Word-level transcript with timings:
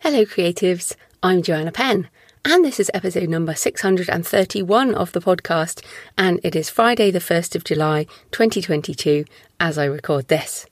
Hello, 0.00 0.24
creatives. 0.24 0.94
I'm 1.24 1.42
Joanna 1.42 1.72
Penn, 1.72 2.08
and 2.44 2.64
this 2.64 2.78
is 2.78 2.88
episode 2.94 3.28
number 3.28 3.56
631 3.56 4.94
of 4.94 5.10
the 5.10 5.20
podcast, 5.20 5.84
and 6.16 6.38
it 6.44 6.54
is 6.54 6.70
Friday, 6.70 7.10
the 7.10 7.18
1st 7.18 7.56
of 7.56 7.64
July, 7.64 8.06
2022, 8.30 9.24
as 9.58 9.76
I 9.76 9.84
record 9.86 10.28
this. 10.28 10.66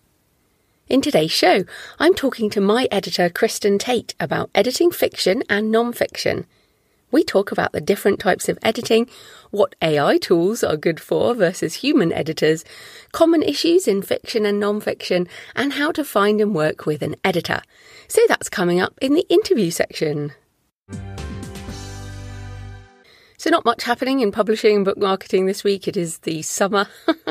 In 0.88 1.02
today's 1.02 1.32
show, 1.32 1.64
I'm 1.98 2.14
talking 2.14 2.48
to 2.50 2.60
my 2.60 2.86
editor, 2.92 3.28
Kristen 3.28 3.78
Tate, 3.78 4.14
about 4.20 4.48
editing 4.54 4.92
fiction 4.92 5.42
and 5.50 5.72
non 5.72 5.92
fiction. 5.92 6.46
We 7.10 7.24
talk 7.24 7.50
about 7.50 7.72
the 7.72 7.80
different 7.80 8.20
types 8.20 8.48
of 8.48 8.60
editing, 8.62 9.08
what 9.50 9.74
AI 9.82 10.18
tools 10.18 10.62
are 10.62 10.76
good 10.76 11.00
for 11.00 11.34
versus 11.34 11.74
human 11.74 12.12
editors, 12.12 12.64
common 13.10 13.42
issues 13.42 13.88
in 13.88 14.02
fiction 14.02 14.46
and 14.46 14.60
non 14.60 14.80
fiction, 14.80 15.26
and 15.56 15.72
how 15.72 15.90
to 15.90 16.04
find 16.04 16.40
and 16.40 16.54
work 16.54 16.86
with 16.86 17.02
an 17.02 17.16
editor. 17.24 17.62
So 18.08 18.20
that's 18.28 18.48
coming 18.48 18.80
up 18.80 18.94
in 19.00 19.14
the 19.14 19.26
interview 19.28 19.70
section. 19.70 20.32
So, 23.46 23.50
not 23.50 23.64
much 23.64 23.84
happening 23.84 24.18
in 24.18 24.32
publishing 24.32 24.74
and 24.74 24.84
book 24.84 24.98
marketing 24.98 25.46
this 25.46 25.62
week. 25.62 25.86
It 25.86 25.96
is 25.96 26.18
the 26.18 26.42
summer. 26.42 26.88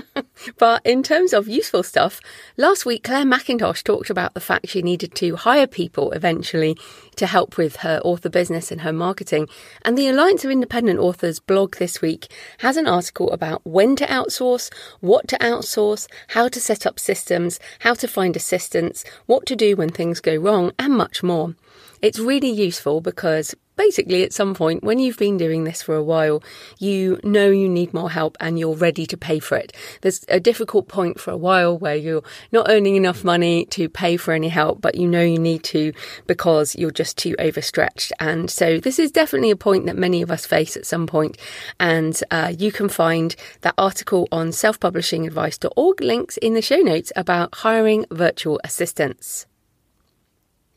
but 0.58 0.82
in 0.86 1.04
terms 1.04 1.34
of 1.34 1.50
useful 1.50 1.84
stuff, 1.84 2.22
last 2.56 2.86
week 2.86 3.04
Clare 3.04 3.26
Mackintosh 3.26 3.84
talked 3.84 4.10
about 4.10 4.34
the 4.34 4.40
fact 4.40 4.70
she 4.70 4.82
needed 4.82 5.14
to 5.16 5.36
hire 5.36 5.68
people 5.68 6.14
eventually 6.14 6.78
to 7.18 7.28
help 7.28 7.58
with 7.58 7.76
her 7.78 8.00
author 8.06 8.30
business 8.30 8.72
and 8.72 8.80
her 8.80 8.94
marketing. 8.94 9.50
And 9.82 9.98
the 9.98 10.08
Alliance 10.08 10.46
of 10.46 10.52
Independent 10.52 11.00
Authors 11.00 11.42
blog 11.42 11.76
this 11.76 12.02
week 12.02 12.32
has 12.60 12.78
an 12.78 12.88
article 12.88 13.30
about 13.32 13.60
when 13.66 13.98
to 13.98 14.06
outsource, 14.06 14.74
what 15.02 15.28
to 15.28 15.38
outsource, 15.40 16.08
how 16.30 16.48
to 16.48 16.62
set 16.62 16.86
up 16.86 16.98
systems, 16.98 17.60
how 17.80 17.94
to 17.94 18.08
find 18.08 18.38
assistance, 18.38 19.04
what 19.26 19.46
to 19.48 19.56
do 19.58 19.76
when 19.76 19.90
things 19.90 20.22
go 20.22 20.38
wrong, 20.38 20.72
and 20.80 20.94
much 20.94 21.24
more. 21.24 21.56
It's 22.02 22.20
really 22.20 22.52
useful 22.52 23.02
because 23.02 23.54
basically 23.76 24.24
at 24.24 24.34
some 24.34 24.54
point 24.54 24.84
when 24.84 25.00
you've 25.00 25.18
been 25.18 25.38
doing 25.38 25.64
this 25.64 25.82
for 25.82 25.96
a 25.96 26.04
while 26.04 26.44
you 26.80 27.20
know 27.24 27.50
you 27.50 27.68
need 27.68 27.94
more 27.94 28.10
help 28.10 28.38
and 28.40 28.60
you're 28.60 28.76
ready 28.76 29.06
to 29.06 29.18
pay 29.18 29.40
for 29.40 29.58
it. 29.58 29.74
There's 30.02 30.26
a 30.30 30.40
difficult 30.40 30.88
point 30.88 31.20
for 31.20 31.32
a 31.32 31.38
while 31.38 31.78
where 31.78 31.96
you're 31.96 32.24
not 32.52 32.68
earning 32.70 32.96
enough 32.96 33.24
money 33.24 33.66
to 33.68 33.90
pay 33.90 34.18
for 34.18 34.34
any 34.34 34.50
help 34.50 34.82
but 34.82 34.96
you 34.96 35.08
know 35.08 35.22
you 35.22 35.40
need 35.40 35.64
to 35.64 35.94
because 36.28 36.76
you're 36.76 36.92
just 36.92 37.18
too 37.18 37.36
overstretched. 37.40 38.12
And 38.20 38.50
so 38.50 38.80
this 38.80 39.00
is 39.00 39.12
definitely 39.12 39.52
a 39.52 39.56
point 39.56 39.86
that 39.86 39.98
many 39.98 40.22
of 40.22 40.32
us 40.32 40.46
face 40.46 40.78
at 40.78 40.86
some 40.86 41.08
point. 41.08 41.38
And 41.80 42.20
uh, 42.32 42.54
you 42.58 42.72
can 42.72 42.90
find 42.90 43.36
that 43.62 43.76
article 43.78 44.28
on 44.32 44.52
self-publishingadvice.org 44.52 46.02
links 46.02 46.38
in 46.38 46.54
the 46.54 46.62
show 46.62 46.78
notes 46.78 47.12
about 47.16 47.56
hiring 47.56 48.06
virtual 48.12 48.60
assistants 48.64 49.46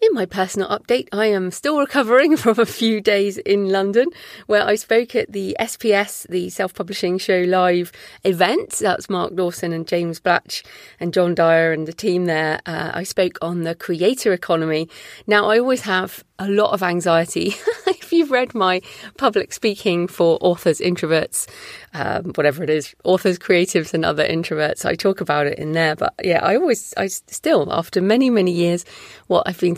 in 0.01 0.15
my 0.15 0.27
personal 0.27 0.69
update, 0.69 1.09
I 1.13 1.27
am 1.27 1.51
still 1.51 1.79
recovering 1.79 2.37
from 2.39 2.59
a 2.59 2.67
few 2.67 3.01
days 3.01 3.39
in 3.39 3.71
London 3.71 4.09
where 4.47 4.65
I 4.65 4.77
spoke 4.77 5.15
at 5.15 5.33
the 5.33 5.57
SPS, 5.59 6.27
the 6.29 6.51
Self 6.51 6.75
Publishing 6.75 7.19
Show 7.19 7.41
Live 7.47 7.92
event. 8.25 8.79
That's 8.79 9.11
Mark 9.11 9.35
Dawson 9.35 9.73
and 9.73 9.87
James 9.87 10.20
Blatch 10.20 10.63
and 11.01 11.13
John 11.13 11.35
Dyer 11.35 11.73
and 11.73 11.87
the 11.87 11.92
team 11.92 12.27
there. 12.27 12.61
Uh, 12.67 12.92
I 12.95 13.03
spoke 13.03 13.39
on 13.42 13.63
the 13.63 13.75
creator 13.75 14.33
economy. 14.33 14.89
Now, 15.27 15.51
I 15.51 15.58
always 15.58 15.83
have 15.83 16.25
a 16.39 16.49
lot 16.49 16.73
of 16.73 16.83
anxiety. 16.83 17.55
if 17.87 18.13
you've 18.13 18.31
read 18.31 18.55
my 18.55 18.81
public 19.17 19.53
speaking 19.53 20.07
for 20.07 20.39
authors, 20.41 20.81
introverts, 20.81 21.49
um, 21.95 22.33
whatever 22.35 22.63
it 22.63 22.71
is, 22.71 22.95
authors, 23.05 23.39
creatives, 23.39 23.93
and 23.93 24.05
other 24.05 24.27
introverts, 24.27 24.85
I 24.85 24.95
talk 24.95 25.21
about 25.21 25.47
it 25.47 25.59
in 25.59 25.73
there. 25.73 25.97
But 25.97 26.15
yeah, 26.23 26.45
I 26.45 26.57
always, 26.57 26.95
I 26.97 27.09
still, 27.09 27.73
after 27.73 28.01
many, 28.01 28.31
many 28.31 28.53
years, 28.53 28.85
what 29.27 29.47
I've 29.47 29.61
been 29.61 29.77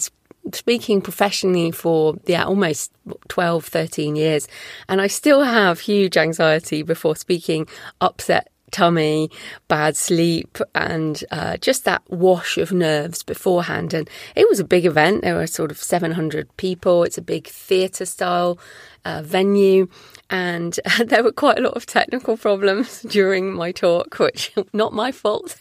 speaking 0.54 1.02
professionally 1.02 1.70
for 1.70 2.16
yeah 2.24 2.44
almost 2.44 2.90
12 3.28 3.66
13 3.66 4.16
years 4.16 4.48
and 4.88 5.00
i 5.00 5.06
still 5.06 5.42
have 5.42 5.80
huge 5.80 6.16
anxiety 6.16 6.82
before 6.82 7.14
speaking 7.14 7.68
upset 8.00 8.50
tummy, 8.70 9.30
bad 9.68 9.96
sleep, 9.96 10.58
and 10.74 11.22
uh, 11.30 11.56
just 11.56 11.84
that 11.84 12.02
wash 12.08 12.58
of 12.58 12.72
nerves 12.72 13.22
beforehand. 13.22 13.94
And 13.94 14.08
it 14.34 14.48
was 14.48 14.60
a 14.60 14.64
big 14.64 14.86
event. 14.86 15.22
There 15.22 15.36
were 15.36 15.46
sort 15.46 15.70
of 15.70 15.78
700 15.78 16.56
people. 16.56 17.04
It's 17.04 17.18
a 17.18 17.22
big 17.22 17.46
theatre 17.46 18.06
style 18.06 18.58
uh, 19.04 19.22
venue 19.22 19.88
and 20.30 20.78
there 21.04 21.22
were 21.22 21.32
quite 21.32 21.58
a 21.58 21.62
lot 21.62 21.74
of 21.74 21.86
technical 21.86 22.36
problems 22.36 23.02
during 23.08 23.52
my 23.52 23.72
talk, 23.72 24.18
which 24.18 24.52
not 24.72 24.92
my 24.92 25.12
fault. 25.12 25.56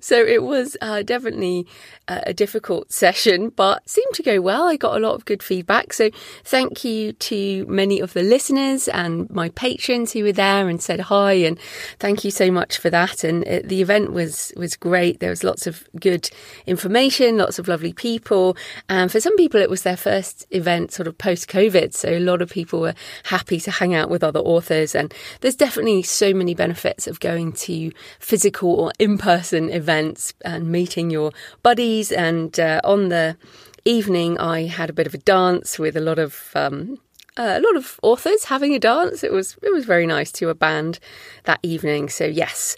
so 0.00 0.16
it 0.16 0.42
was 0.42 0.76
uh, 0.80 1.02
definitely 1.02 1.66
a 2.06 2.34
difficult 2.34 2.92
session, 2.92 3.48
but 3.48 3.88
seemed 3.88 4.12
to 4.12 4.22
go 4.22 4.38
well. 4.38 4.68
I 4.68 4.76
got 4.76 4.94
a 4.94 5.00
lot 5.00 5.14
of 5.14 5.24
good 5.24 5.42
feedback. 5.42 5.94
So 5.94 6.10
thank 6.44 6.84
you 6.84 7.12
to 7.14 7.64
many 7.66 7.98
of 7.98 8.12
the 8.12 8.22
listeners 8.22 8.88
and 8.88 9.30
my 9.30 9.48
patrons 9.50 10.12
who 10.12 10.22
were 10.22 10.32
there 10.32 10.68
and 10.68 10.82
said 10.82 11.00
hi, 11.00 11.32
and 11.32 11.58
thank 11.98 12.22
you 12.22 12.30
so 12.30 12.50
much 12.50 12.76
for 12.76 12.90
that. 12.90 13.24
And 13.24 13.42
it, 13.46 13.68
the 13.68 13.80
event 13.80 14.12
was 14.12 14.52
was 14.54 14.76
great. 14.76 15.20
There 15.20 15.30
was 15.30 15.42
lots 15.42 15.66
of 15.66 15.88
good 15.98 16.28
information, 16.66 17.38
lots 17.38 17.58
of 17.58 17.68
lovely 17.68 17.94
people, 17.94 18.54
and 18.88 19.10
for 19.10 19.20
some 19.20 19.36
people 19.36 19.60
it 19.60 19.70
was 19.70 19.82
their 19.82 19.96
first 19.96 20.46
event 20.50 20.92
sort 20.92 21.08
of 21.08 21.16
post 21.16 21.48
COVID. 21.48 21.94
So 21.94 22.10
a 22.10 22.20
lot 22.20 22.42
of 22.42 22.50
people 22.50 22.80
were 22.80 22.94
happy 23.24 23.60
to 23.60 23.70
hang 23.74 23.94
out 23.94 24.10
with 24.10 24.24
other 24.24 24.40
authors. 24.40 24.94
And 24.94 25.12
there's 25.40 25.56
definitely 25.56 26.02
so 26.02 26.32
many 26.32 26.54
benefits 26.54 27.06
of 27.06 27.20
going 27.20 27.52
to 27.52 27.92
physical 28.18 28.70
or 28.74 28.92
in 28.98 29.18
person 29.18 29.70
events 29.70 30.34
and 30.44 30.70
meeting 30.70 31.10
your 31.10 31.32
buddies. 31.62 32.12
And 32.12 32.58
uh, 32.58 32.80
on 32.84 33.08
the 33.08 33.36
evening, 33.84 34.38
I 34.38 34.64
had 34.66 34.90
a 34.90 34.94
bit 34.94 35.06
of 35.06 35.14
a 35.14 35.18
dance 35.18 35.78
with 35.78 35.96
a 35.96 36.00
lot 36.00 36.18
of. 36.18 36.50
Um, 36.54 36.98
uh, 37.36 37.58
a 37.58 37.60
lot 37.60 37.74
of 37.74 37.98
authors 38.04 38.44
having 38.44 38.76
a 38.76 38.78
dance. 38.78 39.24
It 39.24 39.32
was 39.32 39.56
it 39.60 39.72
was 39.72 39.84
very 39.84 40.06
nice 40.06 40.30
to 40.32 40.50
a 40.50 40.54
band 40.54 41.00
that 41.42 41.58
evening. 41.64 42.08
So 42.08 42.24
yes, 42.24 42.76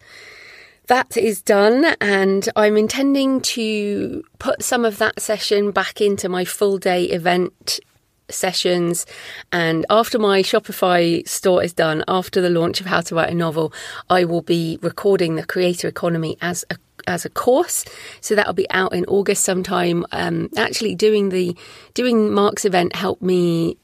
that 0.87 1.15
is 1.17 1.43
done, 1.43 1.95
and 2.01 2.49
I'm 2.57 2.79
intending 2.79 3.43
to 3.43 4.25
put 4.39 4.63
some 4.63 4.87
of 4.87 4.97
that 4.97 5.21
session 5.21 5.73
back 5.73 6.01
into 6.01 6.31
my 6.31 6.47
full 6.47 6.79
day 6.79 7.05
event 7.05 7.81
sessions. 8.29 9.07
And 9.53 9.87
after 9.91 10.19
my 10.19 10.43
Shopify 10.43 11.27
store 11.29 11.63
is 11.63 11.73
done, 11.73 12.05
after 12.09 12.41
the 12.41 12.51
launch 12.51 12.81
of 12.81 12.87
How 12.87 13.01
to 13.03 13.15
Write 13.15 13.31
a 13.31 13.35
Novel, 13.35 13.73
I 14.11 14.25
will 14.25 14.43
be 14.43 14.79
recording 14.83 15.37
the 15.37 15.47
creator 15.47 15.89
economy 15.89 16.37
as 16.41 16.65
a 16.71 16.77
as 17.07 17.25
a 17.25 17.31
course. 17.31 17.85
So 18.21 18.35
that'll 18.35 18.53
be 18.53 18.69
out 18.71 18.93
in 18.93 19.05
August 19.05 19.45
sometime. 19.45 20.05
Um, 20.13 20.49
actually, 20.57 20.95
doing 20.95 21.29
the 21.29 21.57
doing 21.95 22.33
Mark's 22.33 22.65
event 22.65 22.97
helped 22.97 23.23
me 23.23 23.77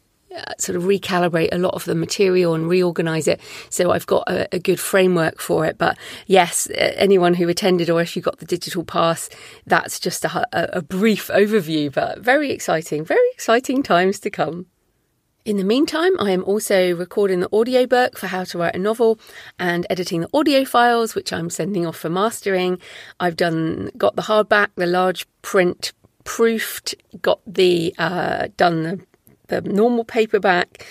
sort 0.58 0.76
of 0.76 0.84
recalibrate 0.84 1.48
a 1.52 1.58
lot 1.58 1.74
of 1.74 1.84
the 1.84 1.94
material 1.94 2.54
and 2.54 2.68
reorganize 2.68 3.28
it 3.28 3.40
so 3.70 3.90
I've 3.90 4.06
got 4.06 4.24
a, 4.28 4.48
a, 4.54 4.58
good 4.58 4.80
framework 4.80 5.40
for 5.40 5.66
it. 5.66 5.78
But 5.78 5.98
yes, 6.26 6.68
anyone 6.74 7.34
who 7.34 7.48
attended 7.48 7.90
or 7.90 8.00
if 8.00 8.16
you 8.16 8.22
got 8.22 8.38
the 8.38 8.46
digital 8.46 8.84
pass, 8.84 9.28
that's 9.66 9.98
just 9.98 10.24
a, 10.24 10.76
a 10.76 10.82
brief 10.82 11.28
overview, 11.28 11.92
but 11.92 12.20
very 12.20 12.50
exciting, 12.50 13.04
very 13.04 13.28
exciting 13.32 13.82
times 13.82 14.20
to 14.20 14.30
come. 14.30 14.66
In 15.44 15.56
the 15.56 15.64
meantime, 15.64 16.12
I 16.20 16.30
am 16.30 16.44
also 16.44 16.94
recording 16.94 17.40
the 17.40 17.52
audiobook 17.52 18.16
for 18.16 18.28
how 18.28 18.44
to 18.44 18.58
write 18.58 18.76
a 18.76 18.78
novel 18.78 19.18
and 19.58 19.84
editing 19.90 20.20
the 20.20 20.28
audio 20.32 20.64
files, 20.64 21.16
which 21.16 21.32
I'm 21.32 21.50
sending 21.50 21.84
off 21.84 21.96
for 21.96 22.08
mastering. 22.08 22.78
I've 23.18 23.34
done 23.34 23.90
got 23.96 24.14
the 24.14 24.22
hardback, 24.22 24.68
the 24.76 24.86
large 24.86 25.26
print 25.42 25.92
proofed, 26.22 26.94
got 27.20 27.40
the 27.44 27.92
uh, 27.98 28.48
done 28.56 28.82
the 28.84 29.00
the 29.60 29.72
normal 29.72 30.04
paperback, 30.04 30.86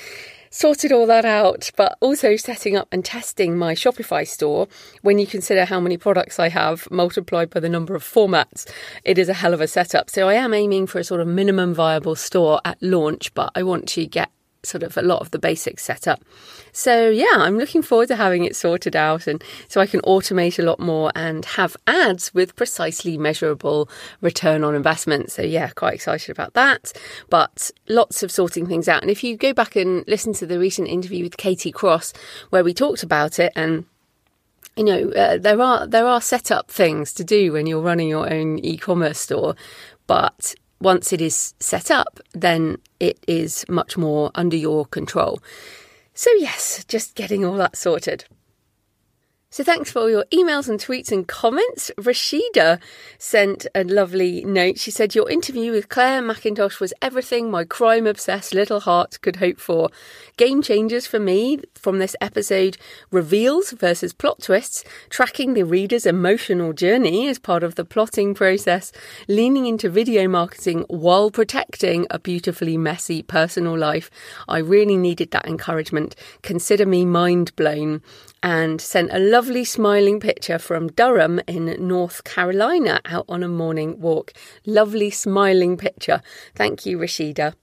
sorted 0.52 0.92
all 0.92 1.08
that 1.08 1.26
out, 1.26 1.72
but 1.78 1.98
also 2.02 2.36
setting 2.36 2.76
up 2.76 2.88
and 2.92 3.04
testing 3.04 3.58
my 3.58 3.74
Shopify 3.74 4.28
store. 4.28 4.68
When 5.02 5.18
you 5.18 5.26
consider 5.26 5.66
how 5.66 5.80
many 5.80 5.98
products 5.98 6.40
I 6.40 6.50
have 6.50 6.90
multiplied 6.92 7.50
by 7.50 7.62
the 7.62 7.70
number 7.70 7.96
of 7.96 8.04
formats, 8.04 8.70
it 9.04 9.18
is 9.18 9.30
a 9.30 9.34
hell 9.34 9.54
of 9.54 9.62
a 9.62 9.68
setup. 9.68 10.10
So 10.10 10.28
I 10.28 10.36
am 10.36 10.54
aiming 10.54 10.88
for 10.88 11.00
a 11.00 11.04
sort 11.04 11.22
of 11.22 11.28
minimum 11.28 11.74
viable 11.74 12.16
store 12.16 12.60
at 12.66 12.82
launch, 12.84 13.34
but 13.34 13.52
I 13.56 13.64
want 13.64 13.88
to 13.90 14.06
get 14.06 14.30
sort 14.64 14.84
of 14.84 14.98
a 14.98 15.02
lot 15.02 15.22
of 15.22 15.32
the 15.32 15.40
basics 15.40 15.84
set 15.84 16.08
up. 16.08 16.24
So 16.72 17.10
yeah, 17.10 17.36
I'm 17.36 17.58
looking 17.58 17.82
forward 17.82 18.08
to 18.10 18.16
having 18.16 18.46
it 18.46 18.56
sorted 18.56 18.96
out 18.96 19.28
and 19.28 19.44
so 19.68 19.82
I 19.82 19.86
can 19.86 20.02
automate 20.02 20.60
a 20.60 20.64
lot 20.64 20.80
more 20.80 21.12
and 21.16 21.44
have 21.46 21.76
ads 21.88 22.34
with 22.34 22.56
precisely 22.56 23.18
measurable 23.18 23.90
return 24.22 24.64
on 24.64 24.76
investment. 24.76 25.32
So 25.32 25.42
yeah, 25.42 25.70
quite 25.70 25.96
excited 25.96 26.30
about 26.30 26.54
that. 26.54 26.94
But 27.30 27.72
lots 27.90 28.24
of 28.24 28.32
sorting 28.32 28.68
things 28.68 28.88
out. 28.88 29.02
And 29.02 29.12
if 29.12 29.24
you 29.24 29.36
go 29.36 29.54
back 29.54 29.76
and 29.76 30.06
listen 30.08 30.34
to 30.34 30.46
the 30.46 30.60
recent 30.60 30.88
interview 30.88 31.24
with 31.24 31.38
Katie 31.38 31.72
Cross 31.72 32.14
where 32.50 32.64
we 32.64 32.74
talked 32.74 33.04
about 33.04 33.40
it 33.40 33.52
and 33.56 33.86
you 34.78 34.84
know 34.84 35.12
uh, 35.12 35.38
there 35.38 35.62
are 35.62 35.86
there 35.86 36.08
are 36.08 36.22
setup 36.22 36.72
things 36.72 37.12
to 37.14 37.24
do 37.24 37.52
when 37.52 37.68
you're 37.68 37.82
running 37.82 38.08
your 38.08 38.32
own 38.32 38.58
e-commerce 38.60 39.20
store 39.20 39.56
but 40.08 40.56
once 40.82 41.14
it 41.14 41.22
is 41.22 41.54
set 41.60 41.92
up, 41.92 42.20
then 42.34 42.78
it 43.00 43.20
is 43.28 43.64
much 43.70 43.98
more 43.98 44.32
under 44.36 44.58
your 44.58 44.86
control. 44.86 45.40
So, 46.14 46.30
yes, 46.38 46.84
just 46.86 47.16
getting 47.16 47.46
all 47.46 47.56
that 47.58 47.76
sorted. 47.76 48.26
So 49.54 49.66
thanks 49.66 49.92
for 49.92 50.00
all 50.00 50.10
your 50.10 50.24
emails 50.32 50.70
and 50.70 50.80
tweets 50.80 51.12
and 51.12 51.28
comments. 51.28 51.92
Rashida 51.98 52.80
sent 53.18 53.68
a 53.76 53.84
lovely 53.84 54.46
note. 54.46 54.80
She 54.80 54.92
said, 54.92 55.14
Your 55.14 55.30
interview 55.30 55.74
with 55.74 55.90
Clare 55.90 56.22
Mackintosh 56.22 56.80
was 56.80 56.94
everything 57.02 57.52
my 57.52 57.66
crime 57.66 58.08
obsessed 58.08 58.54
little 58.54 58.80
heart 58.80 59.20
could 59.22 59.36
hope 59.36 59.60
for. 59.60 59.90
Game 60.38 60.62
changers 60.62 61.06
for 61.06 61.20
me 61.20 61.60
from 61.76 62.00
this 62.00 62.16
episode 62.22 62.78
reveals 63.12 63.72
versus 63.72 64.14
plot 64.14 64.42
twists, 64.42 64.86
tracking 65.10 65.54
the 65.54 65.64
reader's 65.64 66.06
emotional 66.06 66.72
journey 66.72 67.28
as 67.28 67.38
part 67.38 67.62
of 67.62 67.76
the 67.76 67.84
plotting 67.84 68.34
process, 68.34 68.94
leaning 69.28 69.66
into 69.66 69.90
video 69.90 70.30
marketing 70.30 70.86
while 70.88 71.30
protecting 71.30 72.08
a 72.10 72.20
beautifully 72.20 72.78
messy 72.78 73.22
personal 73.22 73.78
life. 73.78 74.10
I 74.48 74.60
really 74.60 74.96
needed 74.96 75.32
that 75.32 75.46
encouragement. 75.46 76.16
Consider 76.42 76.86
me 76.86 77.04
mind 77.04 77.54
blown 77.58 78.02
and 78.44 78.82
sent 78.82 79.12
a 79.12 79.20
lovely 79.20 79.64
smiling 79.64 80.20
picture 80.20 80.58
from 80.58 80.88
Durham 80.88 81.40
in 81.48 81.76
North 81.88 82.24
Carolina 82.24 83.02
out 83.06 83.26
on 83.30 83.44
a 83.44 83.48
morning 83.48 84.00
walk. 84.00 84.34
Lovely 84.66 85.12
smiling 85.12 85.78
picture. 85.78 86.22
Thank 86.56 86.86
you, 86.86 86.98
Rashida. 86.98 87.54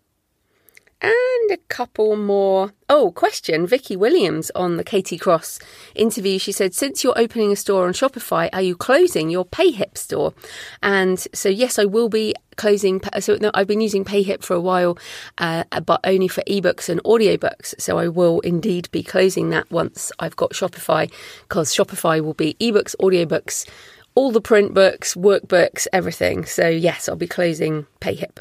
And 1.01 1.51
a 1.53 1.59
couple 1.69 2.17
more. 2.17 2.73
Oh, 2.89 3.13
question. 3.13 3.69
Vicky 3.69 3.97
Williams 3.97 4.51
on 4.57 4.79
the 4.79 4.85
Katie 4.85 5.17
Cross 5.17 5.61
interview. 5.95 6.41
She 6.41 6.51
said, 6.51 6.75
Since 6.75 7.05
you're 7.05 7.19
opening 7.19 7.53
a 7.53 7.57
store 7.57 7.87
on 7.87 7.93
Shopify, 7.93 8.49
are 8.53 8.63
you 8.63 8.75
closing 8.75 9.31
your 9.31 9.45
PayHip 9.45 9.97
store? 9.97 10.35
And 10.83 11.25
so, 11.33 11.49
yes, 11.49 11.79
I 11.79 11.85
will 11.85 12.09
be 12.09 12.35
closing. 12.57 13.01
So, 13.21 13.39
no, 13.41 13.53
I've 13.55 13.69
been 13.69 13.81
using 13.81 14.05
PayHip 14.05 14.43
for 14.43 14.55
a 14.55 14.61
while, 14.61 14.99
uh, 15.39 15.63
but 15.87 16.01
only 16.03 16.27
for 16.27 16.43
ebooks 16.49 16.89
and 16.89 17.01
audiobooks. 17.05 17.81
So, 17.81 17.99
I 17.99 18.09
will 18.09 18.41
indeed 18.41 18.91
be 18.91 19.05
closing 19.05 19.51
that 19.51 19.71
once 19.71 20.11
I've 20.19 20.35
got 20.35 20.51
Shopify, 20.51 21.13
because 21.43 21.73
Shopify 21.73 22.21
will 22.21 22.35
be 22.35 22.55
ebooks, 22.55 22.97
audiobooks, 23.01 23.69
all 24.17 24.33
the 24.33 24.41
print 24.41 24.75
books, 24.75 25.15
workbooks, 25.15 25.87
everything. 25.93 26.45
So, 26.45 26.69
yes, 26.69 27.09
I'll 27.09 27.15
be 27.15 27.29
closing 27.29 27.87
PayHip. 28.01 28.41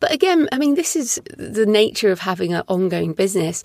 But 0.00 0.12
again, 0.12 0.48
I 0.52 0.58
mean, 0.58 0.74
this 0.74 0.96
is 0.96 1.20
the 1.36 1.66
nature 1.66 2.12
of 2.12 2.20
having 2.20 2.52
an 2.52 2.62
ongoing 2.68 3.12
business 3.12 3.62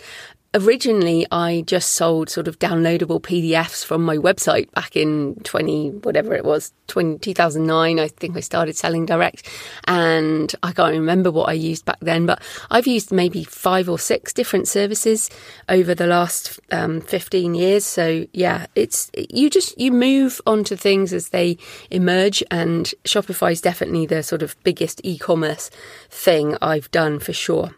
originally 0.54 1.26
I 1.32 1.64
just 1.66 1.94
sold 1.94 2.30
sort 2.30 2.48
of 2.48 2.60
downloadable 2.60 3.22
PDFs 3.22 3.86
from 3.86 4.04
my 4.04 4.18
website 4.18 4.72
back 4.72 4.96
in 4.96 5.36
20 5.44 5.90
whatever 6.04 6.34
it 6.34 6.44
was 6.44 6.74
20, 6.88 7.20
2009 7.20 8.00
I 8.00 8.08
think 8.10 8.36
I 8.36 8.42
started 8.42 8.76
selling 8.76 9.06
direct. 9.06 9.48
And 9.88 10.54
I 10.62 10.74
can't 10.74 10.94
remember 10.94 11.32
what 11.32 11.48
I 11.50 11.54
used 11.54 11.86
back 11.86 12.00
then 12.02 12.26
but 12.26 12.42
I've 12.70 12.88
used 12.88 13.12
maybe 13.12 13.44
five 13.44 13.88
or 13.88 13.98
six 13.98 14.34
different 14.34 14.68
services 14.68 15.30
over 15.70 15.96
the 15.96 16.08
last 16.08 16.60
um, 16.72 17.02
15 17.02 17.56
years. 17.56 17.86
So 17.86 18.26
yeah 18.34 18.66
it's 18.76 19.10
you 19.16 19.50
just 19.50 19.80
you 19.80 19.92
move 19.92 20.42
onto 20.46 20.76
things 20.76 21.14
as 21.14 21.30
they 21.30 21.58
emerge 21.90 22.44
and 22.52 22.94
Shopify 23.06 23.54
is 23.54 23.62
definitely 23.62 24.06
the 24.06 24.22
sort 24.22 24.42
of 24.42 24.62
biggest 24.64 25.00
e-commerce 25.04 25.70
thing 26.10 26.58
I've 26.62 26.92
done 26.92 27.20
for 27.20 27.34
sure 27.34 27.72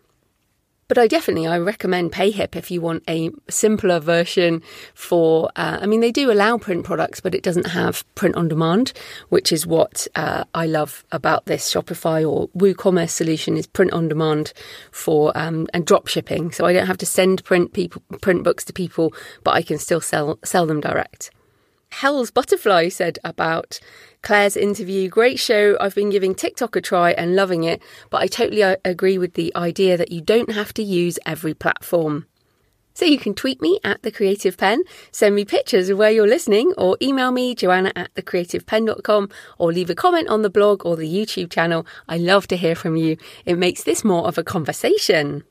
but 0.93 1.01
I 1.01 1.07
definitely 1.07 1.47
I 1.47 1.57
recommend 1.57 2.11
PayHip 2.11 2.55
if 2.55 2.69
you 2.69 2.79
want 2.79 3.01
a 3.09 3.31
simpler 3.49 3.99
version 3.99 4.61
for. 4.93 5.49
Uh, 5.55 5.79
I 5.81 5.87
mean, 5.87 6.01
they 6.01 6.11
do 6.11 6.31
allow 6.31 6.59
print 6.59 6.85
products, 6.85 7.19
but 7.19 7.33
it 7.33 7.41
doesn't 7.41 7.65
have 7.65 8.05
print 8.13 8.35
on 8.35 8.47
demand, 8.47 8.93
which 9.29 9.51
is 9.51 9.65
what 9.65 10.07
uh, 10.13 10.43
I 10.53 10.67
love 10.67 11.03
about 11.11 11.47
this 11.47 11.73
Shopify 11.73 12.29
or 12.29 12.47
WooCommerce 12.49 13.09
solution 13.09 13.57
is 13.57 13.65
print 13.65 13.91
on 13.91 14.07
demand 14.07 14.53
for 14.91 15.35
um, 15.35 15.67
and 15.73 15.83
drop 15.83 16.05
shipping. 16.05 16.51
So 16.51 16.67
I 16.67 16.73
don't 16.73 16.85
have 16.85 16.99
to 16.99 17.07
send 17.07 17.43
print 17.43 17.73
people 17.73 18.03
print 18.21 18.43
books 18.43 18.63
to 18.65 18.71
people, 18.71 19.15
but 19.43 19.55
I 19.55 19.63
can 19.63 19.79
still 19.79 19.99
sell 19.99 20.37
sell 20.43 20.67
them 20.67 20.79
direct. 20.79 21.31
Hell's 21.89 22.29
Butterfly 22.29 22.89
said 22.89 23.17
about 23.23 23.79
Clare's 24.23 24.55
interview. 24.55 25.09
Great 25.09 25.37
show. 25.37 25.77
I've 25.79 25.95
been 25.95 26.09
giving 26.09 26.33
TikTok 26.33 26.77
a 26.77 26.81
try 26.81 27.11
and 27.11 27.35
loving 27.35 27.65
it, 27.65 27.83
but 28.09 28.21
I 28.21 28.27
totally 28.27 28.63
uh, 28.63 28.77
agree 28.85 29.17
with 29.17 29.33
the 29.33 29.53
idea 29.55 29.97
that 29.97 30.11
you 30.11 30.21
don't 30.21 30.53
have 30.53 30.73
to 30.75 30.83
use 30.83 31.19
every 31.25 31.53
platform. 31.53 32.25
So 32.95 33.05
you 33.05 33.17
can 33.17 33.33
tweet 33.33 33.61
me 33.61 33.79
at 33.83 34.01
the 34.03 34.11
Creative 34.11 34.55
Penn, 34.55 34.83
send 35.11 35.35
me 35.35 35.43
pictures 35.45 35.89
of 35.89 35.97
where 35.97 36.11
you're 36.11 36.27
listening, 36.27 36.73
or 36.77 36.95
email 37.01 37.31
me 37.31 37.53
joanna 37.53 37.91
at 37.95 38.13
thecreativepenn.com, 38.13 39.29
or 39.57 39.73
leave 39.73 39.89
a 39.89 39.95
comment 39.95 40.29
on 40.29 40.41
the 40.41 40.49
blog 40.49 40.85
or 40.85 40.95
the 40.95 41.11
YouTube 41.11 41.51
channel. 41.51 41.85
I 42.07 42.17
love 42.17 42.47
to 42.47 42.55
hear 42.55 42.75
from 42.75 42.95
you. 42.95 43.17
It 43.45 43.57
makes 43.57 43.83
this 43.83 44.05
more 44.05 44.27
of 44.27 44.37
a 44.37 44.43
conversation. 44.43 45.43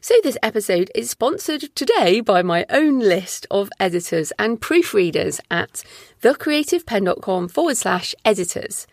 So, 0.00 0.14
this 0.22 0.38
episode 0.42 0.90
is 0.94 1.10
sponsored 1.10 1.74
today 1.74 2.20
by 2.20 2.42
my 2.42 2.66
own 2.70 2.98
list 2.98 3.46
of 3.50 3.70
editors 3.78 4.32
and 4.38 4.60
proofreaders 4.60 5.40
at 5.50 5.84
thecreativepenn.com 6.22 7.48
forward 7.48 7.76
slash 7.76 8.14
editors. 8.24 8.86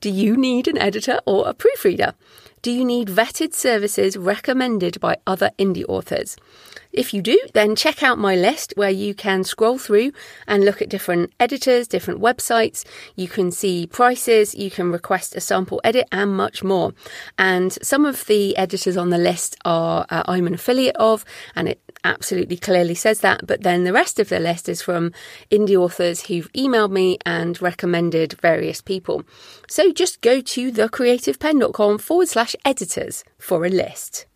Do 0.00 0.10
you 0.10 0.36
need 0.36 0.66
an 0.66 0.78
editor 0.78 1.20
or 1.26 1.46
a 1.46 1.54
proofreader? 1.54 2.14
Do 2.62 2.70
you 2.70 2.84
need 2.84 3.08
vetted 3.08 3.54
services 3.54 4.18
recommended 4.18 5.00
by 5.00 5.16
other 5.26 5.50
indie 5.58 5.86
authors? 5.88 6.36
If 6.92 7.14
you 7.14 7.22
do, 7.22 7.38
then 7.54 7.74
check 7.74 8.02
out 8.02 8.18
my 8.18 8.34
list 8.34 8.74
where 8.76 8.90
you 8.90 9.14
can 9.14 9.44
scroll 9.44 9.78
through 9.78 10.12
and 10.46 10.62
look 10.62 10.82
at 10.82 10.90
different 10.90 11.32
editors, 11.40 11.88
different 11.88 12.20
websites. 12.20 12.84
You 13.16 13.28
can 13.28 13.50
see 13.50 13.86
prices, 13.86 14.54
you 14.54 14.70
can 14.70 14.92
request 14.92 15.34
a 15.36 15.40
sample 15.40 15.80
edit, 15.84 16.06
and 16.12 16.36
much 16.36 16.62
more. 16.62 16.92
And 17.38 17.72
some 17.82 18.04
of 18.04 18.26
the 18.26 18.54
editors 18.58 18.96
on 18.96 19.08
the 19.08 19.18
list 19.18 19.56
are 19.64 20.04
uh, 20.10 20.24
I'm 20.26 20.46
an 20.46 20.54
affiliate 20.54 20.96
of, 20.96 21.24
and 21.54 21.66
it 21.68 21.80
absolutely 22.04 22.56
clearly 22.56 22.94
says 22.94 23.20
that. 23.20 23.46
But 23.46 23.62
then 23.62 23.84
the 23.84 23.92
rest 23.92 24.18
of 24.18 24.28
the 24.28 24.40
list 24.40 24.68
is 24.68 24.82
from 24.82 25.12
indie 25.50 25.76
authors 25.76 26.26
who've 26.26 26.52
emailed 26.52 26.90
me 26.90 27.18
and 27.26 27.60
recommended 27.60 28.34
various 28.34 28.80
people. 28.80 29.24
So 29.68 29.92
just 29.92 30.20
go 30.20 30.40
to 30.40 30.72
thecreativepenn.com 30.72 31.98
forward 31.98 32.28
slash 32.28 32.56
editors 32.64 33.24
for 33.38 33.64
a 33.64 33.68
list. 33.68 34.26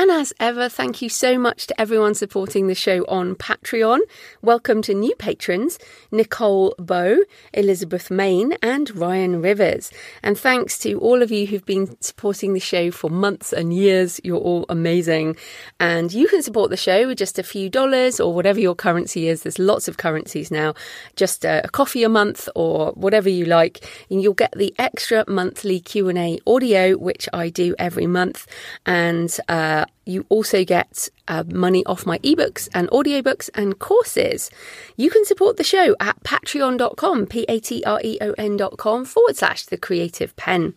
And 0.00 0.12
as 0.12 0.32
ever, 0.38 0.68
thank 0.68 1.02
you 1.02 1.08
so 1.08 1.40
much 1.40 1.66
to 1.66 1.80
everyone 1.80 2.14
supporting 2.14 2.68
the 2.68 2.74
show 2.76 3.04
on 3.08 3.34
Patreon. 3.34 3.98
Welcome 4.40 4.80
to 4.82 4.94
new 4.94 5.12
patrons 5.16 5.76
Nicole 6.12 6.76
Bow, 6.78 7.18
Elizabeth 7.52 8.08
Main, 8.08 8.52
and 8.62 8.94
Ryan 8.96 9.42
Rivers. 9.42 9.90
And 10.22 10.38
thanks 10.38 10.78
to 10.80 11.00
all 11.00 11.20
of 11.20 11.32
you 11.32 11.48
who've 11.48 11.66
been 11.66 12.00
supporting 12.00 12.52
the 12.52 12.60
show 12.60 12.92
for 12.92 13.10
months 13.10 13.52
and 13.52 13.74
years. 13.74 14.20
You're 14.22 14.36
all 14.36 14.66
amazing. 14.68 15.36
And 15.80 16.12
you 16.12 16.28
can 16.28 16.44
support 16.44 16.70
the 16.70 16.76
show 16.76 17.08
with 17.08 17.18
just 17.18 17.36
a 17.36 17.42
few 17.42 17.68
dollars 17.68 18.20
or 18.20 18.32
whatever 18.32 18.60
your 18.60 18.76
currency 18.76 19.26
is. 19.26 19.42
There's 19.42 19.58
lots 19.58 19.88
of 19.88 19.96
currencies 19.96 20.52
now. 20.52 20.74
Just 21.16 21.44
a, 21.44 21.62
a 21.64 21.68
coffee 21.68 22.04
a 22.04 22.08
month 22.08 22.48
or 22.54 22.92
whatever 22.92 23.28
you 23.28 23.46
like. 23.46 23.84
And 24.12 24.22
you'll 24.22 24.34
get 24.34 24.52
the 24.52 24.72
extra 24.78 25.24
monthly 25.26 25.80
Q&A 25.80 26.38
audio, 26.46 26.96
which 26.96 27.28
I 27.32 27.48
do 27.48 27.74
every 27.80 28.06
month. 28.06 28.46
And, 28.86 29.36
uh, 29.48 29.86
you 30.04 30.24
also 30.28 30.64
get 30.64 31.08
uh, 31.28 31.44
money 31.46 31.84
off 31.84 32.06
my 32.06 32.18
ebooks 32.20 32.68
and 32.72 32.88
audiobooks 32.88 33.50
and 33.54 33.78
courses. 33.78 34.50
You 34.96 35.10
can 35.10 35.24
support 35.24 35.58
the 35.58 35.64
show 35.64 35.94
at 36.00 36.22
patreon.com, 36.24 37.26
P 37.26 37.44
A 37.48 37.60
T 37.60 37.84
R 37.84 38.00
E 38.02 38.18
O 38.20 38.32
N.com 38.32 39.04
forward 39.04 39.36
slash 39.36 39.66
the 39.66 39.76
creative 39.76 40.34
penn. 40.36 40.74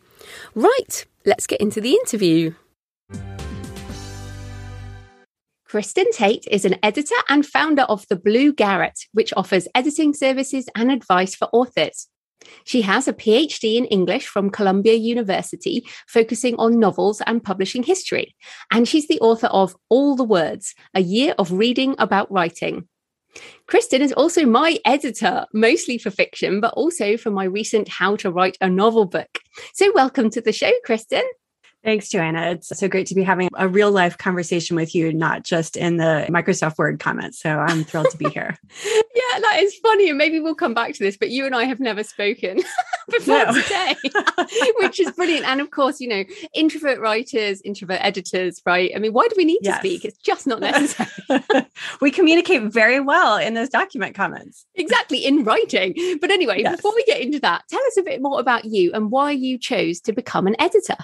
Right, 0.53 1.05
let's 1.25 1.47
get 1.47 1.61
into 1.61 1.79
the 1.79 1.93
interview. 1.93 2.53
Kristen 5.71 6.11
Tate 6.11 6.45
is 6.51 6.65
an 6.65 6.75
editor 6.83 7.15
and 7.29 7.45
founder 7.45 7.83
of 7.83 8.05
The 8.09 8.17
Blue 8.17 8.51
Garret, 8.51 9.07
which 9.13 9.31
offers 9.37 9.69
editing 9.73 10.13
services 10.13 10.67
and 10.75 10.91
advice 10.91 11.33
for 11.33 11.47
authors. 11.53 12.09
She 12.63 12.81
has 12.81 13.07
a 13.07 13.13
PhD 13.13 13.75
in 13.75 13.85
English 13.85 14.27
from 14.27 14.49
Columbia 14.49 14.93
University, 14.93 15.85
focusing 16.07 16.55
on 16.57 16.79
novels 16.79 17.21
and 17.25 17.43
publishing 17.43 17.83
history. 17.83 18.35
And 18.71 18.87
she's 18.87 19.07
the 19.07 19.19
author 19.19 19.47
of 19.47 19.75
All 19.89 20.15
the 20.15 20.23
Words, 20.23 20.75
a 20.93 21.01
year 21.01 21.33
of 21.37 21.51
reading 21.51 21.95
about 21.99 22.31
writing. 22.31 22.87
Kristen 23.67 24.01
is 24.01 24.11
also 24.13 24.45
my 24.45 24.77
editor, 24.85 25.45
mostly 25.53 25.97
for 25.97 26.11
fiction, 26.11 26.59
but 26.59 26.73
also 26.73 27.15
for 27.15 27.31
my 27.31 27.45
recent 27.45 27.87
How 27.87 28.15
to 28.17 28.31
Write 28.31 28.57
a 28.59 28.69
Novel 28.69 29.05
book. 29.05 29.39
So, 29.73 29.91
welcome 29.95 30.29
to 30.31 30.41
the 30.41 30.51
show, 30.51 30.71
Kristen. 30.83 31.23
Thanks, 31.83 32.09
Joanna. 32.09 32.51
It's 32.51 32.77
so 32.77 32.87
great 32.87 33.07
to 33.07 33.15
be 33.15 33.23
having 33.23 33.49
a 33.55 33.67
real 33.67 33.91
life 33.91 34.15
conversation 34.15 34.75
with 34.75 34.93
you, 34.93 35.11
not 35.11 35.43
just 35.43 35.75
in 35.75 35.97
the 35.97 36.27
Microsoft 36.29 36.77
Word 36.77 36.99
comments. 36.99 37.39
So 37.39 37.57
I'm 37.57 37.83
thrilled 37.83 38.11
to 38.11 38.17
be 38.17 38.29
here. 38.29 38.55
yeah, 38.85 39.39
that 39.39 39.57
is 39.61 39.75
funny. 39.77 40.09
And 40.09 40.17
maybe 40.17 40.39
we'll 40.39 40.53
come 40.53 40.75
back 40.75 40.93
to 40.93 40.99
this, 40.99 41.17
but 41.17 41.31
you 41.31 41.47
and 41.47 41.55
I 41.55 41.63
have 41.63 41.79
never 41.79 42.03
spoken 42.03 42.61
before 43.09 43.45
today, 43.45 43.95
which 44.79 44.99
is 44.99 45.09
brilliant. 45.11 45.47
And 45.47 45.59
of 45.59 45.71
course, 45.71 45.99
you 45.99 46.07
know, 46.07 46.23
introvert 46.53 46.99
writers, 46.99 47.61
introvert 47.61 47.99
editors, 48.01 48.61
right? 48.63 48.91
I 48.95 48.99
mean, 48.99 49.13
why 49.13 49.27
do 49.27 49.33
we 49.35 49.45
need 49.45 49.61
yes. 49.63 49.77
to 49.77 49.79
speak? 49.79 50.05
It's 50.05 50.19
just 50.19 50.45
not 50.45 50.59
necessary. 50.59 51.09
we 51.99 52.11
communicate 52.11 52.61
very 52.61 52.99
well 52.99 53.37
in 53.37 53.55
those 53.55 53.69
document 53.69 54.13
comments. 54.13 54.67
Exactly, 54.75 55.25
in 55.25 55.43
writing. 55.43 55.95
But 56.21 56.29
anyway, 56.29 56.61
yes. 56.61 56.75
before 56.75 56.93
we 56.93 57.03
get 57.05 57.21
into 57.21 57.39
that, 57.39 57.63
tell 57.69 57.81
us 57.87 57.97
a 57.97 58.03
bit 58.03 58.21
more 58.21 58.39
about 58.39 58.65
you 58.65 58.91
and 58.93 59.09
why 59.09 59.31
you 59.31 59.57
chose 59.57 59.99
to 60.01 60.13
become 60.13 60.45
an 60.45 60.55
editor. 60.59 60.97